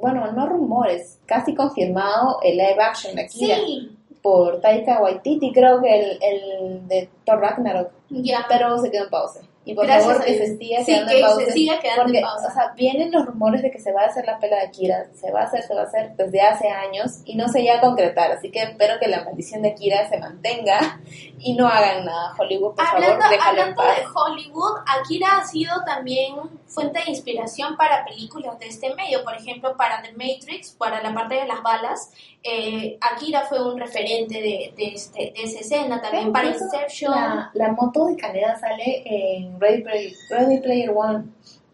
bueno, 0.00 0.30
no 0.32 0.46
rumores, 0.46 1.18
casi 1.26 1.54
confirmado 1.54 2.40
el 2.42 2.56
live 2.56 2.76
action 2.82 3.14
de 3.16 3.22
Akira 3.22 3.56
Sí, 3.56 3.96
por 4.22 4.60
Taika 4.60 5.00
Waititi, 5.00 5.52
creo 5.52 5.80
que 5.80 5.98
el, 5.98 6.18
el 6.22 6.88
de 6.88 7.08
Thor 7.24 7.40
Ragnarok, 7.40 7.90
ya. 8.10 8.44
pero 8.48 8.76
se 8.78 8.90
quedó 8.90 9.04
en 9.04 9.10
pausa. 9.10 9.40
Y 9.70 9.74
por 9.74 9.84
Gracias 9.86 10.06
favor 10.06 10.24
que 10.24 10.38
se 10.38 10.56
siga 10.56 10.78
Sí, 10.78 10.86
quedando 10.86 11.10
que 11.12 11.18
en 11.18 11.26
pausa. 11.26 11.44
se 11.44 11.52
siga 11.52 11.78
quedando 11.80 12.02
porque, 12.04 12.18
en 12.18 12.24
pausa. 12.24 12.48
o 12.48 12.50
sea, 12.52 12.72
vienen 12.74 13.12
los 13.12 13.26
rumores 13.26 13.60
de 13.62 13.70
que 13.70 13.78
se 13.78 13.92
va 13.92 14.02
a 14.02 14.06
hacer 14.06 14.24
la 14.24 14.38
pela 14.38 14.56
de 14.56 14.62
Akira, 14.62 15.06
se 15.14 15.30
va 15.30 15.40
a 15.42 15.44
hacer, 15.44 15.62
se 15.62 15.74
va 15.74 15.82
a 15.82 15.84
hacer 15.84 16.12
desde 16.16 16.40
hace 16.40 16.68
años 16.70 17.20
y 17.26 17.36
no 17.36 17.48
se 17.48 17.60
llega 17.60 17.76
a 17.76 17.80
concretar. 17.82 18.30
Así 18.32 18.50
que 18.50 18.62
espero 18.62 18.94
que 18.98 19.08
la 19.08 19.24
maldición 19.24 19.60
de 19.60 19.68
Akira 19.72 20.08
se 20.08 20.18
mantenga 20.18 21.00
y 21.38 21.54
no 21.54 21.68
hagan 21.68 22.06
nada. 22.06 22.32
Hollywood, 22.38 22.74
por 22.76 22.86
hablando 22.86 23.20
favor, 23.20 23.30
déjalo 23.30 23.52
en 23.58 23.60
hablando 23.68 23.82
paz. 23.82 23.96
de 23.98 24.04
Hollywood, 24.14 24.78
Akira 24.86 25.26
ha 25.38 25.44
sido 25.44 25.74
también 25.84 26.34
fuente 26.68 27.00
de 27.04 27.10
inspiración 27.10 27.76
para 27.76 28.04
películas 28.04 28.58
de 28.58 28.68
este 28.68 28.94
medio. 28.94 29.24
Por 29.24 29.34
ejemplo, 29.34 29.76
para 29.76 30.02
The 30.02 30.12
Matrix, 30.12 30.70
para 30.72 31.02
la 31.02 31.12
parte 31.14 31.36
de 31.36 31.46
las 31.46 31.62
balas, 31.62 32.12
eh, 32.42 32.98
Akira 33.00 33.42
fue 33.42 33.62
un 33.62 33.78
referente 33.78 34.34
de, 34.34 34.72
de, 34.76 34.94
este, 34.94 35.32
de 35.34 35.42
esa 35.42 35.60
escena. 35.60 36.00
También 36.00 36.32
para 36.32 36.48
Inception. 36.48 37.10
La, 37.10 37.50
la 37.54 37.72
moto 37.72 38.06
de 38.06 38.16
Caneda 38.16 38.58
sale 38.58 39.02
en 39.04 39.58
Ready 39.60 39.82
Player, 39.82 40.12
Ready 40.30 40.60
Player 40.60 40.90
One. 40.94 41.24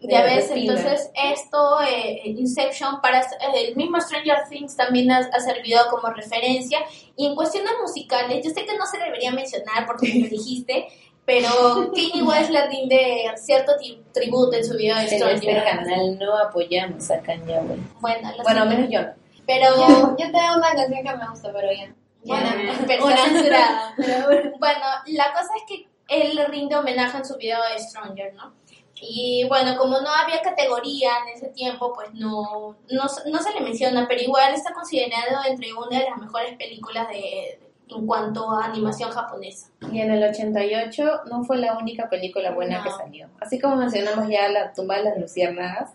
Ya 0.06 0.22
ves, 0.22 0.50
entonces 0.50 1.10
esto, 1.14 1.80
eh, 1.82 2.20
Inception, 2.24 3.00
para 3.00 3.20
eh, 3.20 3.68
el 3.68 3.76
mismo 3.76 3.98
Stranger 4.00 4.46
Things 4.50 4.76
también 4.76 5.10
ha, 5.10 5.18
ha 5.18 5.40
servido 5.40 5.80
como 5.90 6.12
referencia. 6.12 6.80
Y 7.16 7.26
en 7.26 7.34
cuestiones 7.34 7.72
musicales, 7.80 8.44
yo 8.44 8.50
sé 8.50 8.66
que 8.66 8.76
no 8.76 8.86
se 8.86 8.98
debería 8.98 9.32
mencionar 9.32 9.86
porque 9.86 10.08
me 10.08 10.28
dijiste, 10.28 10.88
pero 11.26 11.92
Kanye 11.94 12.22
West 12.22 12.50
le 12.50 12.66
rinde 12.68 13.32
cierto 13.36 13.72
tributo 14.12 14.56
en 14.56 14.64
su 14.64 14.76
video 14.76 14.96
de 14.96 15.02
En 15.02 15.06
este 15.06 15.18
Stranger 15.18 15.64
canal 15.64 16.18
no 16.18 16.36
apoyamos 16.36 17.10
a 17.10 17.20
Kanye 17.20 17.58
West. 17.60 17.82
Bueno, 18.00 18.30
Bueno, 18.42 18.66
menos 18.66 18.90
yo 18.90 19.02
no. 19.02 19.08
Pero, 19.46 19.76
Yo, 19.76 20.16
yo 20.18 20.26
tengo 20.32 20.56
una 20.56 20.74
canción 20.74 21.04
que 21.04 21.16
me 21.16 21.28
gusta, 21.28 21.52
pero 21.52 21.68
ya. 21.72 21.94
bueno, 22.24 22.48
pero 22.86 23.04
Una. 23.06 23.16
censurada. 23.16 23.94
Bueno, 24.58 24.84
la 25.06 25.32
cosa 25.32 25.50
es 25.56 25.62
que 25.68 25.88
él 26.08 26.34
le 26.34 26.46
rinde 26.46 26.76
homenaje 26.76 27.18
en 27.18 27.24
su 27.24 27.36
video 27.36 27.58
de 27.62 27.78
Stranger, 27.78 28.34
¿no? 28.34 28.52
Y 29.00 29.44
bueno, 29.48 29.76
como 29.76 30.00
no 30.00 30.08
había 30.08 30.40
categoría 30.40 31.10
en 31.26 31.34
ese 31.36 31.48
tiempo, 31.48 31.92
pues 31.94 32.08
no, 32.14 32.76
no, 32.90 33.02
no 33.26 33.42
se 33.42 33.52
le 33.52 33.60
menciona, 33.60 34.06
pero 34.08 34.22
igual 34.22 34.54
está 34.54 34.72
considerado 34.72 35.40
entre 35.46 35.74
una 35.74 35.98
de 35.98 36.08
las 36.08 36.18
mejores 36.18 36.56
películas 36.56 37.08
de, 37.08 37.58
en 37.88 38.06
cuanto 38.06 38.50
a 38.50 38.64
animación 38.66 39.10
japonesa. 39.10 39.68
Y 39.92 40.00
en 40.00 40.10
el 40.10 40.22
88 40.22 41.22
no 41.30 41.44
fue 41.44 41.58
la 41.58 41.76
única 41.76 42.08
película 42.08 42.50
buena 42.52 42.78
No. 42.78 42.84
que 42.84 42.90
salió. 42.90 43.28
Así 43.40 43.58
como 43.60 43.76
mencionamos 43.76 44.28
ya 44.28 44.48
La 44.48 44.72
tumba 44.72 44.96
de 44.96 45.04
las 45.04 45.18
luciérnagas, 45.18 45.92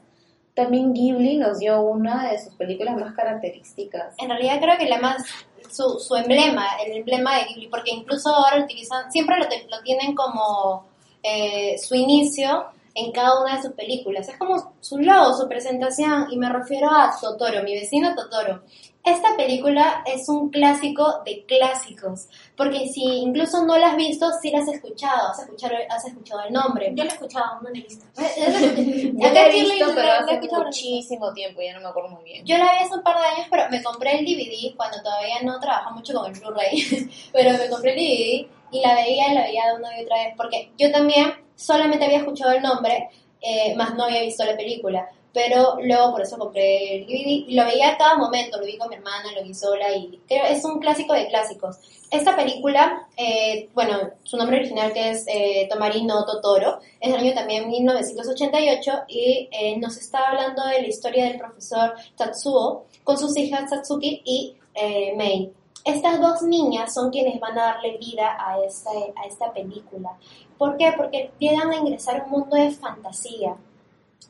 también 0.54 0.94
Ghibli 0.94 1.38
nos 1.38 1.60
dio 1.60 1.82
una 1.82 2.30
de 2.32 2.40
sus 2.44 2.54
películas 2.56 2.96
más 2.98 3.14
características. 3.14 4.16
En 4.18 4.30
realidad 4.30 4.60
creo 4.60 4.78
que 4.78 4.88
la 4.90 5.00
más, 5.00 5.24
su, 5.70 6.00
su 6.00 6.16
emblema, 6.16 6.66
el 6.86 6.98
emblema 6.98 7.38
de 7.38 7.46
Ghibli, 7.46 7.68
porque 7.68 7.92
incluso 7.92 8.30
ahora 8.30 8.64
utilizan, 8.64 9.12
siempre 9.12 9.38
lo, 9.38 9.46
lo 9.46 9.82
tienen 9.84 10.16
como 10.16 10.86
eh, 11.24 11.78
su 11.78 11.96
inicio 11.96 12.66
en 12.96 13.12
cada 13.12 13.42
una 13.42 13.56
de 13.56 13.62
sus 13.62 13.74
películas. 13.74 14.28
Es 14.30 14.38
como 14.38 14.74
su 14.82 14.98
logo, 15.00 15.34
su 15.36 15.48
presentación, 15.48 16.28
y 16.32 16.38
me 16.38 16.50
refiero 16.50 16.90
a 16.90 17.14
Totoro, 17.20 17.64
mi 17.64 17.74
vecino 17.74 18.16
Totoro. 18.16 18.64
Esta 19.02 19.36
película 19.38 20.04
es 20.06 20.28
un 20.28 20.50
clásico 20.50 21.22
de 21.26 21.46
clásicos, 21.46 22.28
porque 22.58 22.90
si 22.90 23.02
incluso 23.02 23.66
no 23.66 23.78
la 23.78 23.92
has 23.92 23.96
visto, 23.96 24.28
sí 24.42 24.52
la 24.52 24.60
has 24.60 24.68
escuchado, 24.68 25.30
has 25.30 25.40
escuchado, 25.40 25.74
has 25.90 26.06
escuchado 26.06 26.42
el 26.46 26.54
nombre. 26.54 26.92
Yo 26.94 27.06
lo 27.06 27.10
he 27.10 27.14
escuchado, 27.14 27.62
no 27.62 27.70
lo 27.70 27.76
he 27.76 27.82
visto. 27.82 28.06
Yo 28.18 29.30
la 29.32 29.48
he 29.48 29.52
visto, 29.62 29.88
la- 29.88 29.96
pero 29.96 30.08
la 30.08 30.18
hace 30.20 30.40
muchísimo 30.52 31.34
tiempo, 31.34 31.62
ya 31.62 31.74
no 31.76 31.82
me 31.82 31.88
acuerdo 31.88 32.10
muy 32.10 32.24
bien. 32.26 32.46
Yo 32.46 32.58
la 32.58 32.66
vi 32.66 32.84
hace 32.86 32.96
un 32.96 33.02
par 33.04 33.18
de 33.18 33.26
años, 33.28 33.48
pero 33.50 33.64
me 33.72 33.82
compré 33.82 34.20
el 34.20 34.26
DVD 34.26 34.76
cuando 34.76 35.02
todavía 35.02 35.36
no 35.44 35.60
trabajaba 35.60 35.96
mucho 35.96 36.14
con 36.14 36.32
el 36.34 36.40
Blu-ray, 36.40 37.10
pero 37.34 37.52
me 37.58 37.70
compré 37.70 37.92
el 37.94 37.98
DVD 37.98 38.48
y 38.72 38.82
la 38.82 38.94
veía 38.96 39.32
y 39.32 39.34
la 39.34 39.42
veía 39.44 39.66
de 39.68 39.76
una 39.78 40.00
y 40.00 40.04
otra 40.04 40.18
vez, 40.18 40.34
porque 40.36 40.72
yo 40.78 40.92
también 40.92 41.34
solamente 41.60 42.05
había 42.05 42.20
escuchado 42.20 42.51
el 42.53 42.62
nombre, 42.62 43.10
eh, 43.41 43.76
más 43.76 43.95
no 43.95 44.05
había 44.05 44.22
visto 44.22 44.43
la 44.45 44.55
película, 44.55 45.07
pero 45.34 45.78
luego 45.84 46.12
por 46.12 46.22
eso 46.22 46.38
compré 46.38 46.95
el 46.95 47.05
DVD 47.05 47.47
y 47.47 47.53
lo 47.53 47.66
veía 47.66 47.89
a 47.89 47.97
cada 47.97 48.18
momento, 48.18 48.57
lo 48.60 48.66
vi 48.66 48.78
con 48.78 48.89
mi 48.89 48.95
hermana, 48.95 49.32
lo 49.36 49.43
vi 49.43 49.53
sola 49.53 49.93
y 49.95 50.20
creo 50.28 50.45
es 50.45 50.64
un 50.66 50.80
clásico 50.80 51.14
de 51.14 51.28
clásicos. 51.28 51.78
Esta 52.10 52.36
película, 52.36 53.07
eh, 53.16 53.70
bueno, 53.76 53.99
su 54.24 54.36
nombre 54.36 54.57
original 54.57 54.91
que 54.93 55.12
es 55.12 55.26
eh, 55.28 55.68
Tomari 55.70 56.07
Totoro, 56.07 56.80
es 56.99 57.12
del 57.12 57.22
año 57.22 57.34
también 57.36 57.70
1988 57.70 58.91
y 59.07 59.47
eh, 59.51 59.78
nos 59.78 59.97
está 59.97 60.30
hablando 60.30 60.66
de 60.66 60.82
la 60.82 60.88
historia 60.88 61.26
del 61.26 61.38
profesor 61.38 61.93
Tatsuo 62.16 62.86
con 63.03 63.18
sus 63.18 63.38
hijas 63.38 63.70
Tatsuki 63.70 64.24
y 64.26 64.55
eh, 64.74 65.14
Mei. 65.16 65.53
Estas 65.86 66.19
dos 66.19 66.41
niñas 66.43 66.93
son 66.93 67.09
quienes 67.09 67.39
van 67.39 67.57
a 67.57 67.73
darle 67.73 67.97
vida 67.97 68.38
a 68.39 68.59
esta, 68.59 68.91
a 69.15 69.25
esta 69.25 69.51
película. 69.53 70.17
¿Por 70.57 70.77
qué? 70.77 70.93
Porque 70.95 71.32
llegan 71.39 71.71
a 71.71 71.77
ingresar 71.77 72.21
a 72.21 72.23
un 72.25 72.32
mundo 72.32 72.55
de 72.55 72.71
fantasía. 72.71 73.55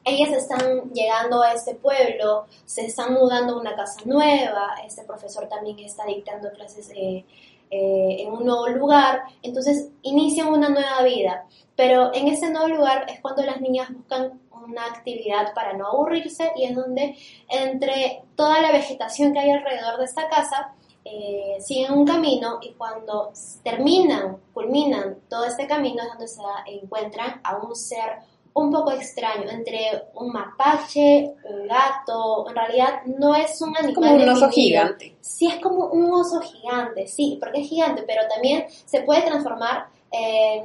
Ellas 0.05 0.31
están 0.31 0.91
llegando 0.93 1.41
a 1.41 1.53
este 1.53 1.75
pueblo, 1.75 2.45
se 2.65 2.85
están 2.85 3.13
mudando 3.13 3.55
a 3.55 3.59
una 3.59 3.75
casa 3.75 3.99
nueva, 4.05 4.75
este 4.85 5.03
profesor 5.03 5.47
también 5.49 5.79
está 5.79 6.05
dictando 6.05 6.51
clases 6.51 6.91
eh, 6.95 7.25
eh, 7.71 8.15
en 8.19 8.31
un 8.31 8.45
nuevo 8.45 8.67
lugar, 8.69 9.23
entonces 9.41 9.89
inician 10.01 10.47
una 10.47 10.69
nueva 10.69 11.03
vida. 11.03 11.45
Pero 11.75 12.13
en 12.13 12.27
ese 12.27 12.49
nuevo 12.49 12.67
lugar 12.67 13.05
es 13.09 13.19
cuando 13.21 13.43
las 13.43 13.59
niñas 13.61 13.91
buscan 13.93 14.39
una 14.51 14.85
actividad 14.85 15.53
para 15.53 15.73
no 15.73 15.87
aburrirse 15.87 16.51
y 16.55 16.65
es 16.65 16.75
donde 16.75 17.17
entre 17.49 18.23
toda 18.35 18.61
la 18.61 18.71
vegetación 18.71 19.33
que 19.33 19.39
hay 19.39 19.51
alrededor 19.51 19.97
de 19.97 20.05
esta 20.05 20.29
casa 20.29 20.73
eh, 21.05 21.57
siguen 21.59 21.93
un 21.93 22.05
camino 22.05 22.59
y 22.61 22.73
cuando 22.73 23.31
terminan, 23.63 24.37
culminan 24.53 25.17
todo 25.29 25.45
este 25.45 25.67
camino 25.67 26.03
es 26.03 26.09
donde 26.09 26.27
se 26.27 26.41
encuentran 26.67 27.41
a 27.43 27.57
un 27.57 27.75
ser 27.75 28.19
un 28.53 28.71
poco 28.71 28.91
extraño, 28.91 29.49
entre 29.49 30.09
un 30.15 30.31
mapache, 30.31 31.35
un 31.43 31.67
gato, 31.67 32.47
en 32.49 32.55
realidad 32.55 33.01
no 33.05 33.35
es 33.35 33.61
un 33.61 33.75
animal. 33.77 33.95
Como 33.95 34.13
un 34.15 34.29
oso 34.29 34.49
gigante. 34.49 35.15
Sí, 35.21 35.47
es 35.47 35.59
como 35.61 35.87
un 35.87 36.11
oso 36.11 36.41
gigante, 36.41 37.07
sí, 37.07 37.37
porque 37.39 37.61
es 37.61 37.69
gigante, 37.69 38.03
pero 38.05 38.23
también 38.27 38.65
se 38.85 39.01
puede 39.01 39.21
transformar 39.21 39.87
eh, 40.11 40.63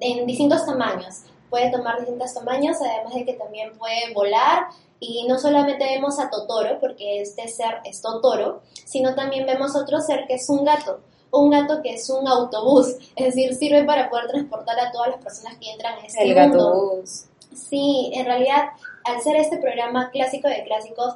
en 0.00 0.26
distintos 0.26 0.66
tamaños. 0.66 1.22
Puede 1.48 1.70
tomar 1.70 2.00
distintos 2.00 2.34
tamaños, 2.34 2.76
además 2.80 3.14
de 3.14 3.24
que 3.24 3.34
también 3.34 3.78
puede 3.78 4.12
volar. 4.12 4.66
Y 5.06 5.26
no 5.28 5.38
solamente 5.38 5.84
vemos 5.84 6.18
a 6.18 6.30
Totoro, 6.30 6.78
porque 6.80 7.20
este 7.20 7.46
ser 7.48 7.80
es 7.84 8.00
Totoro, 8.00 8.62
sino 8.86 9.14
también 9.14 9.44
vemos 9.44 9.76
otro 9.76 10.00
ser 10.00 10.26
que 10.26 10.34
es 10.34 10.48
un 10.48 10.64
gato. 10.64 11.00
Un 11.30 11.50
gato 11.50 11.82
que 11.82 11.94
es 11.94 12.08
un 12.08 12.26
autobús, 12.26 12.94
es 13.16 13.26
decir, 13.26 13.54
sirve 13.54 13.84
para 13.84 14.08
poder 14.08 14.28
transportar 14.28 14.78
a 14.80 14.90
todas 14.92 15.10
las 15.10 15.22
personas 15.22 15.56
que 15.58 15.70
entran 15.72 15.98
en 15.98 16.06
este 16.06 16.22
El 16.22 16.34
mundo. 16.34 16.58
gato 16.58 16.96
bus. 16.96 17.24
Sí, 17.54 18.10
en 18.14 18.24
realidad, 18.24 18.70
al 19.04 19.20
ser 19.20 19.36
este 19.36 19.58
programa 19.58 20.10
clásico 20.10 20.48
de 20.48 20.64
clásicos, 20.64 21.14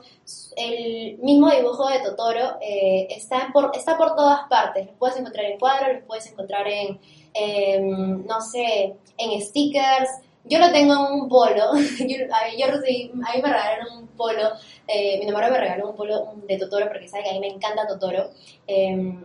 el 0.56 1.18
mismo 1.18 1.50
dibujo 1.50 1.88
de 1.88 2.00
Totoro 2.00 2.58
eh, 2.60 3.08
está, 3.10 3.50
por, 3.52 3.70
está 3.74 3.96
por 3.96 4.14
todas 4.14 4.40
partes. 4.48 4.86
Lo 4.86 4.92
puedes 4.94 5.16
encontrar 5.16 5.46
en 5.46 5.58
cuadros, 5.58 6.00
lo 6.00 6.06
puedes 6.06 6.26
encontrar 6.26 6.68
en, 6.68 7.00
em, 7.32 8.26
no 8.26 8.40
sé, 8.40 8.96
en 9.16 9.40
stickers. 9.40 10.10
Yo 10.48 10.58
lo 10.58 10.72
tengo 10.72 10.94
en 10.94 11.12
un 11.22 11.28
polo. 11.28 11.72
yo, 12.08 12.16
a, 12.34 12.70
recibí- 12.70 13.10
a 13.12 13.36
mí 13.36 13.42
me 13.42 13.48
regalaron 13.52 13.98
un 13.98 14.06
polo. 14.08 14.50
eh, 14.86 15.18
mi 15.18 15.24
enamorado 15.24 15.52
me 15.52 15.60
regaló 15.60 15.90
un 15.90 15.96
polo 15.96 16.32
de 16.46 16.56
Totoro 16.58 16.86
porque 16.88 17.08
sabe 17.08 17.24
que 17.24 17.30
a 17.30 17.32
mí 17.34 17.40
me 17.40 17.48
encanta 17.48 17.86
Totoro. 17.86 18.30
Em, 18.66 19.24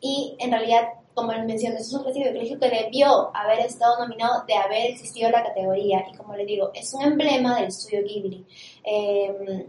y 0.00 0.36
en 0.38 0.50
realidad, 0.50 0.82
como 1.14 1.32
mencioné, 1.32 1.76
es 1.78 1.92
un 1.92 2.02
clásico 2.02 2.26
de 2.26 2.32
colegio 2.34 2.58
que 2.60 2.68
debió 2.68 3.30
haber 3.34 3.60
estado 3.60 3.98
nominado 3.98 4.44
de 4.46 4.54
haber 4.54 4.90
existido 4.90 5.30
la 5.30 5.42
categoría. 5.42 6.04
Y 6.12 6.16
como 6.16 6.34
les 6.36 6.46
digo, 6.46 6.70
es 6.74 6.92
un 6.94 7.02
emblema 7.04 7.56
del 7.56 7.66
estudio 7.68 8.02
Ghibli. 8.04 8.44
Eh, 8.84 9.66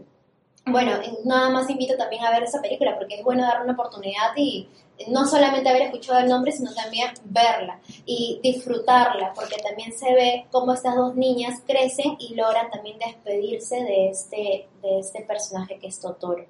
bueno, 0.66 0.92
nada 1.24 1.48
más 1.48 1.70
invito 1.70 1.96
también 1.96 2.24
a 2.24 2.30
ver 2.30 2.42
esa 2.42 2.60
película 2.60 2.94
porque 2.98 3.14
es 3.16 3.24
bueno 3.24 3.42
darle 3.42 3.64
una 3.64 3.72
oportunidad 3.72 4.36
y 4.36 4.68
no 5.06 5.26
solamente 5.26 5.68
haber 5.68 5.82
escuchado 5.82 6.18
el 6.18 6.28
nombre, 6.28 6.52
sino 6.52 6.74
también 6.74 7.08
verla 7.24 7.80
y 8.04 8.40
disfrutarla, 8.42 9.32
porque 9.34 9.56
también 9.62 9.92
se 9.96 10.12
ve 10.12 10.46
cómo 10.50 10.72
estas 10.72 10.96
dos 10.96 11.14
niñas 11.14 11.60
crecen 11.66 12.16
y 12.18 12.34
logran 12.34 12.70
también 12.70 12.98
despedirse 12.98 13.76
de 13.76 14.08
este, 14.10 14.68
de 14.82 14.98
este 14.98 15.22
personaje 15.22 15.78
que 15.78 15.86
es 15.88 16.00
Totoro 16.00 16.44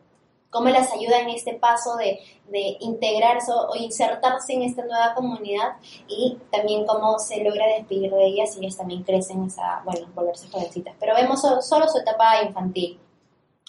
cómo 0.51 0.69
las 0.69 0.93
ayuda 0.93 1.21
en 1.21 1.31
este 1.31 1.55
paso 1.55 1.97
de, 1.97 2.21
de 2.49 2.77
integrarse 2.81 3.53
o, 3.53 3.75
insertarse 3.77 4.55
en 4.55 4.63
esta 4.63 4.85
nueva 4.85 5.15
comunidad 5.15 5.77
y 6.07 6.39
también 6.51 6.87
cómo 6.87 7.19
se 7.19 7.43
logra 7.43 7.67
despedir 7.67 8.11
de 8.11 8.27
ellas 8.27 8.57
y 8.57 8.61
ellas 8.61 8.77
también 8.77 9.03
crecen 9.03 9.43
hasta, 9.43 9.83
bueno, 9.85 10.07
volverse 10.15 10.49
jovencitas. 10.49 10.95
Pero 10.99 11.15
vemos 11.15 11.41
so- 11.41 11.61
solo 11.61 11.87
su 11.89 11.99
etapa 11.99 12.43
infantil. 12.43 12.99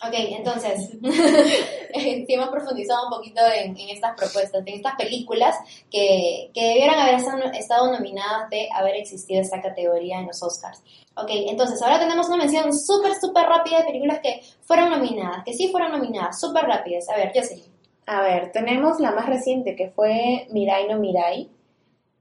Ok, 0.01 0.13
entonces, 0.13 0.91
sí 1.93 2.25
hemos 2.29 2.49
profundizado 2.49 3.07
un 3.07 3.09
poquito 3.09 3.41
en, 3.53 3.77
en 3.77 3.89
estas 3.89 4.15
propuestas, 4.15 4.65
en 4.65 4.75
estas 4.75 4.95
películas 4.95 5.57
que, 5.91 6.51
que 6.53 6.67
debieran 6.69 6.99
haber 6.99 7.15
estado, 7.15 7.91
nominadas 7.91 8.49
de 8.49 8.69
haber 8.73 8.95
existido 8.95 9.41
esta 9.41 9.61
categoría 9.61 10.19
en 10.19 10.27
los 10.27 10.41
Oscars. 10.41 10.81
Ok, 11.15 11.29
entonces 11.31 11.81
ahora 11.81 11.99
tenemos 11.99 12.29
una 12.29 12.37
mención 12.37 12.73
súper, 12.73 13.13
súper 13.19 13.45
rápida 13.45 13.79
de 13.79 13.87
películas 13.87 14.19
que 14.23 14.41
fueron 14.61 14.89
nominadas, 14.89 15.43
que 15.43 15.53
sí 15.53 15.67
fueron 15.67 15.91
nominadas, 15.91 16.39
súper 16.39 16.63
rápidas. 16.63 17.09
A 17.09 17.17
ver, 17.17 17.33
yo 17.35 17.41
sé. 17.41 17.61
A 18.05 18.21
ver, 18.21 18.53
tenemos 18.53 19.01
la 19.01 19.11
más 19.11 19.27
reciente 19.27 19.75
que 19.75 19.89
fue 19.89 20.47
Mirai 20.51 20.87
no 20.87 20.97
Mirai, 20.97 21.49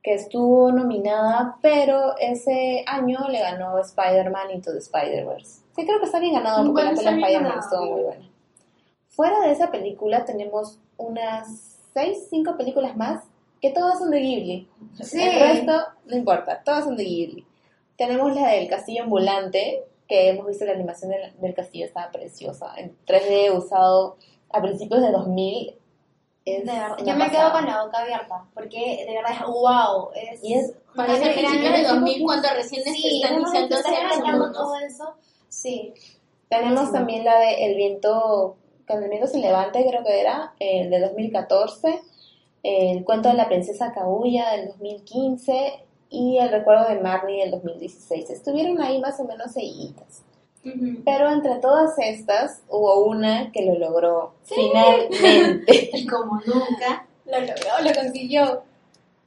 que 0.02 0.14
estuvo 0.14 0.72
nominada, 0.72 1.58
pero 1.62 2.16
ese 2.18 2.82
año 2.86 3.28
le 3.28 3.40
ganó 3.40 3.78
Spider-Man 3.78 4.50
Into 4.50 4.72
the 4.72 4.78
Spider-Verse. 4.78 5.67
Sí, 5.78 5.86
creo 5.86 5.98
que 6.00 6.06
está 6.06 6.18
bien 6.18 6.34
ganado 6.34 6.64
porque 6.66 6.82
la 6.82 6.90
Bueno, 6.90 6.98
está 6.98 7.10
bien 7.10 7.24
Spider-Man 7.24 7.50
ganado. 7.52 7.70
estuvo 7.72 7.92
muy 7.94 8.02
buena. 8.04 8.30
Fuera 9.08 9.40
de 9.40 9.52
esa 9.52 9.70
película 9.70 10.24
tenemos 10.24 10.78
unas 10.96 11.48
seis, 11.94 12.26
cinco 12.30 12.56
películas 12.56 12.96
más 12.96 13.24
que 13.60 13.70
todas 13.70 13.98
son 13.98 14.10
de 14.10 14.20
Ghibli. 14.20 14.68
Sí. 15.02 15.20
El 15.20 15.40
resto 15.40 15.72
no 16.06 16.16
importa, 16.16 16.62
todas 16.64 16.84
son 16.84 16.96
de 16.96 17.04
Ghibli. 17.04 17.46
Tenemos 17.96 18.34
la 18.34 18.48
del 18.50 18.68
castillo 18.68 19.02
ambulante, 19.04 19.84
que 20.06 20.28
hemos 20.30 20.46
visto 20.46 20.64
la 20.64 20.72
animación 20.72 21.10
del, 21.10 21.32
del 21.40 21.54
castillo, 21.54 21.84
estaba 21.86 22.10
preciosa, 22.12 22.72
en 22.76 22.96
3D 23.06 23.50
usado 23.56 24.16
a 24.50 24.60
principios 24.62 25.00
de 25.02 25.10
2000. 25.10 25.74
Es 26.44 26.64
De 26.64 26.72
verdad, 26.72 26.96
yo 26.98 27.14
me 27.16 27.28
quedo 27.28 27.40
pasada. 27.42 27.52
con 27.52 27.66
la 27.66 27.84
boca 27.84 27.98
abierta, 27.98 28.44
porque 28.54 29.04
de 29.06 29.14
verdad 29.14 29.32
es 29.32 29.46
wow. 29.46 30.10
Es, 30.14 30.44
Y 30.44 30.54
es- 30.54 30.72
Parece 30.96 31.34
que 31.34 31.42
de 31.42 31.66
era 31.82 31.88
2000 31.92 32.22
cuando 32.24 32.48
recién 32.54 32.82
se 32.84 32.92
Sí, 32.92 33.20
están 33.22 33.34
en 33.34 33.40
mundos. 33.42 34.52
todo 34.52 34.76
eso. 34.78 35.14
Sí. 35.48 35.94
Tenemos 36.48 36.86
Sí. 36.86 36.92
también 36.92 37.24
la 37.24 37.38
de 37.38 37.66
El 37.66 37.76
viento, 37.76 38.56
cuando 38.86 39.04
el 39.04 39.10
viento 39.10 39.28
se 39.28 39.38
levante, 39.38 39.84
creo 39.88 40.02
que 40.04 40.20
era, 40.20 40.54
el 40.58 40.90
de 40.90 41.00
2014, 41.00 42.00
el 42.62 43.04
cuento 43.04 43.28
de 43.28 43.34
la 43.34 43.48
princesa 43.48 43.92
Kaguya 43.92 44.50
del 44.52 44.68
2015 44.68 45.84
y 46.10 46.38
el 46.38 46.50
recuerdo 46.50 46.88
de 46.88 47.00
Marnie 47.00 47.42
del 47.42 47.50
2016. 47.50 48.30
Estuvieron 48.30 48.80
ahí 48.80 49.00
más 49.00 49.20
o 49.20 49.24
menos 49.24 49.52
seguidas. 49.52 50.22
Pero 51.04 51.30
entre 51.30 51.54
todas 51.56 51.98
estas 51.98 52.62
hubo 52.68 53.06
una 53.06 53.50
que 53.52 53.64
lo 53.64 53.78
logró 53.78 54.34
finalmente. 54.42 55.90
Y 55.92 56.06
como 56.08 56.40
nunca, 56.46 57.06
Lo 57.24 57.40
logró, 57.40 57.82
lo 57.82 57.94
consiguió. 57.94 58.62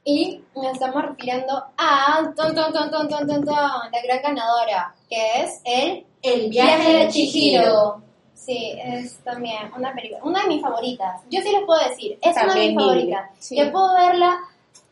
Y 0.04 0.40
nos 0.56 0.72
estamos 0.72 1.02
refiriendo 1.02 1.64
a 1.78 2.32
ton, 2.36 2.54
ton, 2.54 2.72
ton, 2.72 2.90
ton, 2.90 3.08
ton, 3.08 3.26
ton, 3.26 3.44
ton, 3.44 3.54
la 3.92 4.02
gran 4.02 4.22
ganadora, 4.22 4.94
que 5.08 5.42
es 5.42 5.60
el 5.64 6.04
el 6.22 6.50
viaje 6.50 6.92
de 6.92 7.08
Chihiro. 7.08 8.02
Sí, 8.34 8.74
es 8.82 9.18
también 9.18 9.70
una 9.76 9.94
película, 9.94 10.20
una 10.24 10.42
de 10.42 10.48
mis 10.48 10.62
favoritas. 10.62 11.20
Yo 11.30 11.40
sí 11.42 11.50
les 11.52 11.62
puedo 11.64 11.80
decir, 11.88 12.18
es 12.20 12.36
una 12.42 12.54
de 12.54 12.68
mis 12.68 12.74
favoritas. 12.76 13.30
sí. 13.38 13.56
Yo 13.56 13.70
puedo 13.70 13.94
verla 13.94 14.38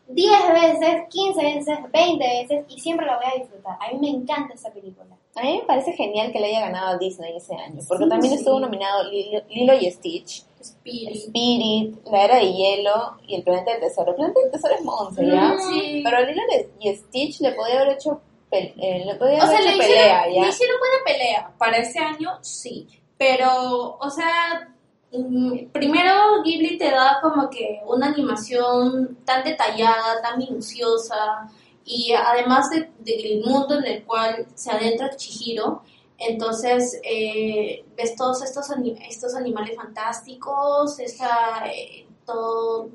10 0.07 0.29
veces, 0.53 1.03
15 1.09 1.43
veces, 1.43 1.77
20 1.91 2.27
veces 2.27 2.65
y 2.69 2.79
siempre 2.79 3.05
la 3.05 3.17
voy 3.17 3.25
a 3.33 3.39
disfrutar. 3.39 3.77
A 3.81 3.91
mí 3.91 3.97
me 3.99 4.09
encanta 4.09 4.53
esa 4.53 4.69
película. 4.71 5.15
A 5.35 5.41
mí 5.41 5.57
me 5.59 5.63
parece 5.65 5.93
genial 5.93 6.31
que 6.31 6.39
le 6.39 6.47
haya 6.47 6.61
ganado 6.61 6.89
a 6.95 6.97
Disney 6.97 7.35
ese 7.35 7.55
año, 7.55 7.79
porque 7.87 8.03
Sí, 8.05 8.09
también 8.09 8.33
sí. 8.33 8.39
estuvo 8.39 8.59
nominado 8.59 9.03
Lilo, 9.09 9.41
Lilo 9.49 9.73
y 9.75 9.89
Stitch, 9.91 10.43
Spirit. 10.61 11.15
Spirit, 11.15 11.95
La 12.11 12.23
Era 12.25 12.35
de 12.37 12.53
Hielo 12.53 13.17
y 13.27 13.35
El 13.35 13.43
Planeta 13.43 13.71
del 13.71 13.81
Tesoro. 13.81 14.11
El 14.11 14.15
Planeta 14.15 14.39
del 14.41 14.51
Tesoro 14.51 14.75
es 14.75 14.81
Monse, 14.83 15.25
¿ya? 15.27 15.53
Mm, 15.53 15.59
Sí. 15.59 16.01
Pero 16.03 16.25
Lilo 16.25 16.41
y 16.79 16.95
Stitch 16.95 17.39
le 17.41 17.51
podía 17.53 17.81
haber 17.81 17.93
hecho, 17.95 18.21
pel- 18.51 18.73
eh, 18.77 19.03
le 19.05 19.15
podía 19.15 19.43
O 19.43 19.47
sea, 19.47 19.59
le 19.61 19.69
hecho 19.69 19.77
hicieron, 19.77 19.79
pelea, 19.79 20.27
le 20.27 20.35
¿ya? 20.35 20.47
hicieron 20.49 20.75
buena 20.79 20.95
pelea. 21.05 21.51
Para 21.57 21.77
ese 21.77 21.99
año, 21.99 22.37
sí. 22.41 22.87
Pero, 23.17 23.97
o 23.99 24.09
sea, 24.09 24.69
mm, 25.11 25.65
primero 25.71 26.41
Ghibli 26.43 26.77
te 26.77 26.89
da 26.89 27.19
como 27.21 27.49
que 27.49 27.81
una 27.85 28.07
animación 28.07 29.17
tan 29.25 29.43
detallada, 29.43 30.21
tan 30.21 30.37
minuciosa, 30.39 31.49
y 31.85 32.13
además 32.13 32.69
de- 32.69 32.89
del 32.99 33.43
mundo 33.43 33.77
en 33.79 33.85
el 33.85 34.03
cual 34.03 34.45
se 34.55 34.71
adentra 34.71 35.15
Chihiro, 35.15 35.81
entonces 36.27 36.99
eh, 37.03 37.83
ves 37.97 38.15
todos 38.15 38.41
estos, 38.43 38.67
estos 39.07 39.35
animales 39.35 39.75
fantásticos, 39.75 40.99
esa, 40.99 41.65
eh, 41.67 42.05
todo, 42.25 42.89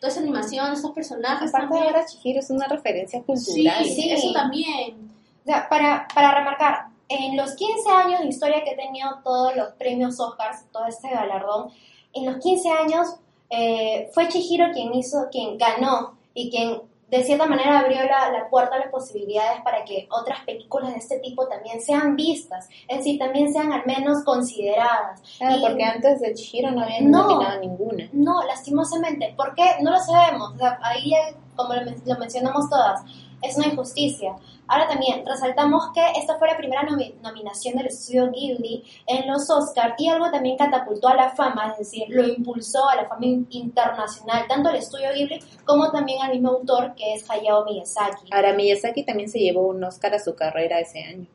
toda 0.00 0.08
esa 0.12 0.20
animación, 0.20 0.72
estos 0.72 0.90
personajes 0.92 1.48
Aparte 1.50 1.68
también. 1.74 1.94
ahora 1.94 2.06
Chihiro 2.06 2.40
es 2.40 2.50
una 2.50 2.66
referencia 2.66 3.20
Sí, 3.20 3.24
cultural. 3.24 3.84
sí. 3.84 4.10
eso 4.10 4.32
también. 4.32 5.10
O 5.42 5.44
sea, 5.46 5.68
para, 5.68 6.06
para 6.14 6.34
remarcar, 6.38 6.86
en 7.08 7.36
los 7.36 7.54
15 7.56 7.90
años 7.90 8.20
de 8.20 8.26
historia 8.28 8.62
que 8.64 8.70
he 8.70 8.76
tenido 8.76 9.08
todos 9.22 9.54
los 9.56 9.68
premios 9.74 10.18
Oscars, 10.20 10.64
todo 10.72 10.86
este 10.86 11.10
galardón, 11.10 11.70
en 12.14 12.26
los 12.26 12.42
15 12.42 12.68
años 12.70 13.08
eh, 13.50 14.08
fue 14.14 14.28
Chihiro 14.28 14.70
quien 14.72 14.94
hizo, 14.94 15.28
quien 15.30 15.58
ganó 15.58 16.16
y 16.34 16.50
quien 16.50 16.80
de 17.18 17.22
cierta 17.24 17.44
manera 17.46 17.78
abrió 17.80 18.02
la, 18.04 18.30
la 18.30 18.48
puerta 18.48 18.76
a 18.76 18.78
las 18.78 18.88
posibilidades 18.88 19.60
para 19.62 19.84
que 19.84 20.08
otras 20.10 20.40
películas 20.46 20.92
de 20.92 20.98
este 20.98 21.18
tipo 21.18 21.46
también 21.46 21.80
sean 21.82 22.16
vistas, 22.16 22.68
es 22.88 22.98
decir, 22.98 23.18
también 23.18 23.52
sean 23.52 23.70
al 23.70 23.84
menos 23.84 24.24
consideradas. 24.24 25.20
Claro, 25.38 25.56
Y- 25.56 25.60
porque 25.60 25.84
antes 25.84 26.20
de 26.20 26.32
Chihiro 26.34 26.70
no 26.70 26.82
habían 26.82 27.10
No. 27.10 27.28
nominado 27.28 27.60
ninguna. 27.60 28.08
No, 28.12 28.42
lastimosamente. 28.44 29.34
¿Por 29.36 29.54
qué? 29.54 29.76
No 29.82 29.90
lo 29.90 29.98
sabemos. 30.00 30.54
O 30.54 30.58
sea, 30.58 30.78
ahí, 30.82 31.12
como 31.54 31.74
lo 31.74 32.18
mencionamos 32.18 32.70
todas, 32.70 33.02
es 33.42 33.56
una 33.56 33.66
injusticia. 33.66 34.36
Ahora 34.68 34.88
también, 34.88 35.24
resaltamos 35.26 35.90
que 35.92 36.00
esta 36.18 36.38
fue 36.38 36.48
la 36.48 36.56
primera 36.56 36.82
nomi- 36.82 37.14
nominación 37.20 37.76
del 37.76 37.86
estudio 37.88 38.30
Ghibli 38.30 38.82
en 39.06 39.26
los 39.30 39.50
Oscars 39.50 39.94
y 39.98 40.08
algo 40.08 40.30
también 40.30 40.56
catapultó 40.56 41.08
a 41.08 41.16
la 41.16 41.30
fama, 41.30 41.72
es 41.72 41.78
decir, 41.78 42.04
lo 42.08 42.26
impulsó 42.26 42.88
a 42.88 42.96
la 42.96 43.06
fama 43.08 43.26
in- 43.26 43.46
internacional, 43.50 44.46
tanto 44.48 44.70
el 44.70 44.76
estudio 44.76 45.10
Ghibli 45.14 45.40
como 45.66 45.90
también 45.90 46.22
al 46.22 46.30
mismo 46.30 46.50
autor 46.50 46.94
que 46.94 47.14
es 47.14 47.28
Hayao 47.28 47.64
Miyazaki. 47.64 48.28
Ahora 48.32 48.52
Miyazaki 48.54 49.04
también 49.04 49.28
se 49.28 49.40
llevó 49.40 49.66
un 49.68 49.82
Oscar 49.84 50.14
a 50.14 50.18
su 50.18 50.34
carrera 50.34 50.78
ese 50.80 51.02
año. 51.02 51.26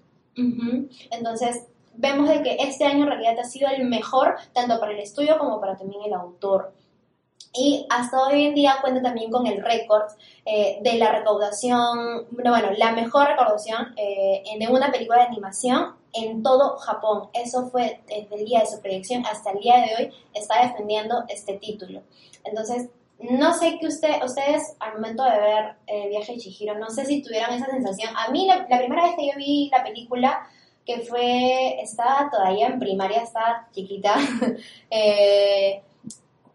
Entonces, 1.12 1.64
vemos 1.96 2.30
de 2.30 2.42
que 2.44 2.58
este 2.60 2.86
año 2.86 3.04
en 3.04 3.10
realidad 3.10 3.40
ha 3.40 3.44
sido 3.44 3.70
el 3.70 3.86
mejor, 3.88 4.36
tanto 4.54 4.80
para 4.80 4.94
el 4.94 5.00
estudio 5.00 5.38
como 5.38 5.60
para 5.60 5.76
también 5.76 6.02
el 6.06 6.14
autor. 6.14 6.74
Y 7.58 7.88
hasta 7.90 8.22
hoy 8.22 8.46
en 8.46 8.54
día 8.54 8.78
cuenta 8.82 9.02
también 9.02 9.32
con 9.32 9.48
el 9.48 9.64
récord 9.64 10.04
eh, 10.46 10.78
de 10.82 10.94
la 10.94 11.12
recaudación, 11.12 12.28
bueno, 12.30 12.72
la 12.78 12.92
mejor 12.92 13.28
recaudación 13.28 13.94
eh, 13.98 14.44
de 14.60 14.68
una 14.68 14.92
película 14.92 15.20
de 15.20 15.26
animación 15.26 15.96
en 16.14 16.44
todo 16.44 16.78
Japón. 16.78 17.30
Eso 17.34 17.68
fue 17.70 18.02
desde 18.08 18.36
el 18.36 18.46
día 18.46 18.60
de 18.60 18.68
su 18.68 18.80
proyección 18.80 19.26
hasta 19.26 19.52
el 19.52 19.60
día 19.60 19.78
de 19.78 19.96
hoy, 19.98 20.14
está 20.34 20.62
defendiendo 20.62 21.24
este 21.30 21.58
título. 21.58 22.04
Entonces, 22.44 22.90
no 23.20 23.54
sé 23.54 23.80
que 23.80 23.88
usted, 23.88 24.24
ustedes 24.24 24.76
al 24.80 24.94
momento 24.94 25.24
de 25.24 25.40
ver 25.40 25.76
eh, 25.88 26.08
Viaje 26.10 26.34
de 26.34 26.40
Chihiro, 26.40 26.78
no 26.78 26.90
sé 26.90 27.06
si 27.06 27.24
tuvieron 27.24 27.56
esa 27.56 27.66
sensación. 27.66 28.14
A 28.16 28.30
mí 28.32 28.46
la, 28.46 28.68
la 28.70 28.78
primera 28.78 29.04
vez 29.04 29.16
que 29.16 29.28
yo 29.28 29.34
vi 29.36 29.70
la 29.72 29.84
película, 29.84 30.48
que 30.86 31.00
fue, 31.00 31.82
estaba 31.82 32.30
todavía 32.32 32.68
en 32.68 32.80
primaria, 32.80 33.24
estaba 33.24 33.68
chiquita, 33.74 34.16
eh, 34.92 35.82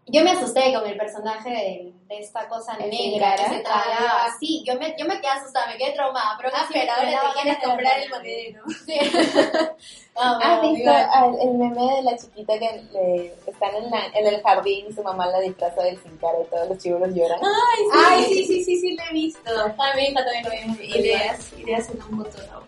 yo 0.07 0.23
me 0.23 0.31
asusté 0.31 0.73
con 0.73 0.85
el 0.87 0.97
personaje 0.97 1.49
de, 1.49 1.93
de 2.07 2.19
esta 2.19 2.47
cosa 2.49 2.75
El 2.79 2.89
negra 2.89 3.35
que 3.35 3.43
se 3.49 3.59
tragaba. 3.61 4.27
Sí, 4.39 4.63
yo 4.65 4.75
me, 4.77 4.93
yo 4.97 5.05
me 5.05 5.15
quedé 5.21 5.29
asustada, 5.31 5.67
me 5.67 5.77
quedé 5.77 5.91
traumada. 5.93 6.35
Pero 6.37 6.49
Ah, 6.53 6.65
sí 6.67 6.73
pero 6.73 6.91
ahora 6.91 7.33
te 7.33 7.41
quieres 7.41 7.63
comprar 7.63 7.99
el 7.99 8.09
monedero. 8.09 8.63
Sí. 8.85 8.99
Ah, 10.15 10.37
¿Has 10.43 10.61
visto 10.61 10.91
al- 10.91 11.39
el 11.41 11.53
meme 11.55 11.95
de 11.95 12.03
la 12.03 12.15
chiquita 12.15 12.53
que 12.59 12.83
le- 12.91 13.33
están 13.47 13.73
en, 13.75 13.89
la- 13.89 14.05
en 14.13 14.27
el 14.27 14.43
jardín 14.43 14.85
y 14.87 14.93
su 14.93 15.01
mamá 15.01 15.25
la 15.25 15.39
disfraza 15.39 15.81
del 15.81 15.99
sin 16.03 16.15
cara 16.17 16.37
y 16.39 16.45
todos 16.51 16.69
los 16.69 16.77
chiburos 16.77 17.09
lloran? 17.15 17.39
Ay, 17.41 18.23
sí, 18.25 18.45
sí, 18.45 18.63
sí, 18.63 18.79
sí, 18.79 18.95
lo 18.95 19.03
he 19.09 19.13
visto. 19.13 19.49
A 19.51 19.95
mi 19.95 20.03
hija 20.03 20.23
también 20.23 20.43
lo 20.43 20.51
vimos. 20.51 20.95
Ideas, 20.95 21.53
ideas 21.57 21.89
en 21.89 21.95
un 22.03 22.23
futuro. 22.23 22.63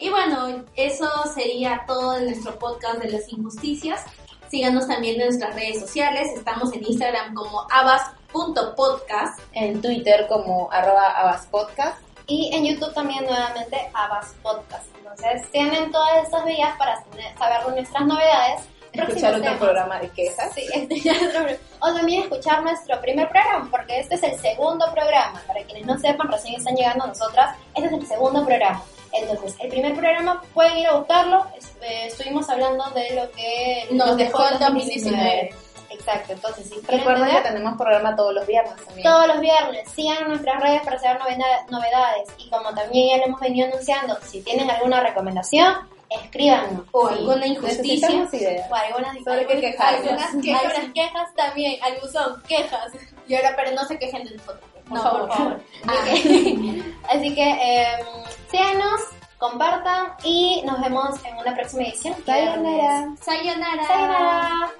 Y 0.00 0.10
bueno, 0.10 0.64
eso 0.74 1.08
sería 1.32 1.84
todo 1.86 2.14
de 2.14 2.22
nuestro 2.22 2.58
podcast 2.58 2.98
de 2.98 3.10
las 3.12 3.32
injusticias. 3.32 4.04
Síganos 4.50 4.88
también 4.88 5.20
en 5.20 5.26
nuestras 5.26 5.54
redes 5.54 5.80
sociales. 5.80 6.30
Estamos 6.34 6.72
en 6.72 6.84
Instagram 6.86 7.34
como 7.34 7.66
abas.podcast. 7.70 9.40
En 9.52 9.82
Twitter 9.82 10.26
como 10.26 10.70
arroba 10.72 11.10
abaspodcast. 11.10 11.98
Y 12.26 12.54
en 12.54 12.64
YouTube 12.64 12.92
también 12.92 13.24
nuevamente 13.24 13.90
Abbas 13.94 14.34
Podcast. 14.42 14.86
Entonces 14.98 15.50
tienen 15.50 15.90
todas 15.90 16.24
estas 16.24 16.44
vías 16.44 16.76
para 16.78 17.02
saber 17.38 17.68
nuestras 17.70 18.06
novedades. 18.06 18.62
Escuchar 18.92 19.30
otro 19.30 19.42
temas. 19.42 19.58
programa 19.58 19.98
de 20.00 20.08
quejas. 20.10 20.52
Sí, 20.54 20.66
este. 20.74 21.58
O 21.80 21.92
también 21.92 22.22
escuchar 22.22 22.62
nuestro 22.62 23.00
primer 23.00 23.28
programa, 23.28 23.68
porque 23.70 24.00
este 24.00 24.16
es 24.16 24.22
el 24.22 24.38
segundo 24.38 24.92
programa. 24.92 25.42
Para 25.46 25.62
quienes 25.64 25.86
no 25.86 25.98
sepan, 25.98 26.30
recién 26.30 26.56
están 26.56 26.74
llegando 26.74 27.04
a 27.04 27.08
nosotras, 27.08 27.56
este 27.74 27.86
es 27.86 27.92
el 27.92 28.06
segundo 28.06 28.44
programa. 28.44 28.82
Entonces, 29.12 29.54
el 29.60 29.68
primer 29.68 29.94
programa 29.94 30.42
pueden 30.54 30.78
ir 30.78 30.86
a 30.86 30.96
buscarlo. 30.96 31.46
Eh, 31.82 32.06
estuvimos 32.06 32.48
hablando 32.48 32.84
de 32.90 33.14
lo 33.14 33.30
que 33.32 33.86
Nos 33.90 34.16
dejó 34.16 34.48
el 34.48 34.58
2019. 34.58 35.50
Exacto, 35.90 36.34
entonces 36.34 36.68
si 36.68 36.80
Recuerden 36.86 37.30
que 37.30 37.40
tenemos 37.48 37.76
programa 37.78 38.14
todos 38.14 38.34
los 38.34 38.46
viernes 38.46 38.74
también. 38.84 39.02
todos 39.08 39.26
los 39.26 39.40
viernes, 39.40 39.88
sigan 39.94 40.28
nuestras 40.28 40.60
redes 40.62 40.82
para 40.82 40.98
saber 40.98 41.20
novedades. 41.70 42.28
Y 42.36 42.50
como 42.50 42.74
también 42.74 43.08
ya 43.08 43.16
lo 43.18 43.24
hemos 43.24 43.40
venido 43.40 43.68
anunciando, 43.68 44.18
si 44.22 44.42
tienen 44.42 44.70
alguna 44.70 45.00
recomendación, 45.00 45.74
escríbanos. 46.10 46.84
O 46.92 47.08
Sí. 47.08 47.14
alguna 47.14 47.46
injusticia. 47.46 48.10
Ideas. 48.32 48.70
O 48.70 48.74
algunas, 48.74 49.16
Sobre 49.18 49.40
algunas- 49.40 49.60
quejas, 49.60 49.94
algunas 49.94 50.92
quejas 50.94 51.34
también, 51.34 51.82
al 51.82 51.98
buzón, 52.00 52.42
quejas. 52.48 52.92
Y 53.26 53.34
ahora, 53.34 53.52
pero 53.56 53.72
no 53.72 53.84
se 53.84 53.98
quejen 53.98 54.24
del 54.24 54.40
podcast. 54.40 54.64
Por 54.88 54.96
No, 54.96 55.02
favor. 55.02 55.28
por 55.28 55.36
favor. 55.36 55.60
Ah. 55.86 55.92
Así 57.10 57.34
que 57.34 57.42
em, 57.50 58.06
síganos, 58.50 59.00
compartan 59.38 60.12
y 60.24 60.62
nos 60.64 60.80
vemos 60.80 61.22
en 61.24 61.36
una 61.36 61.54
próxima 61.54 61.82
edición. 61.82 62.14
Sayonara. 62.24 63.08
Sayonara. 63.20 63.86
Sayonara. 63.86 64.70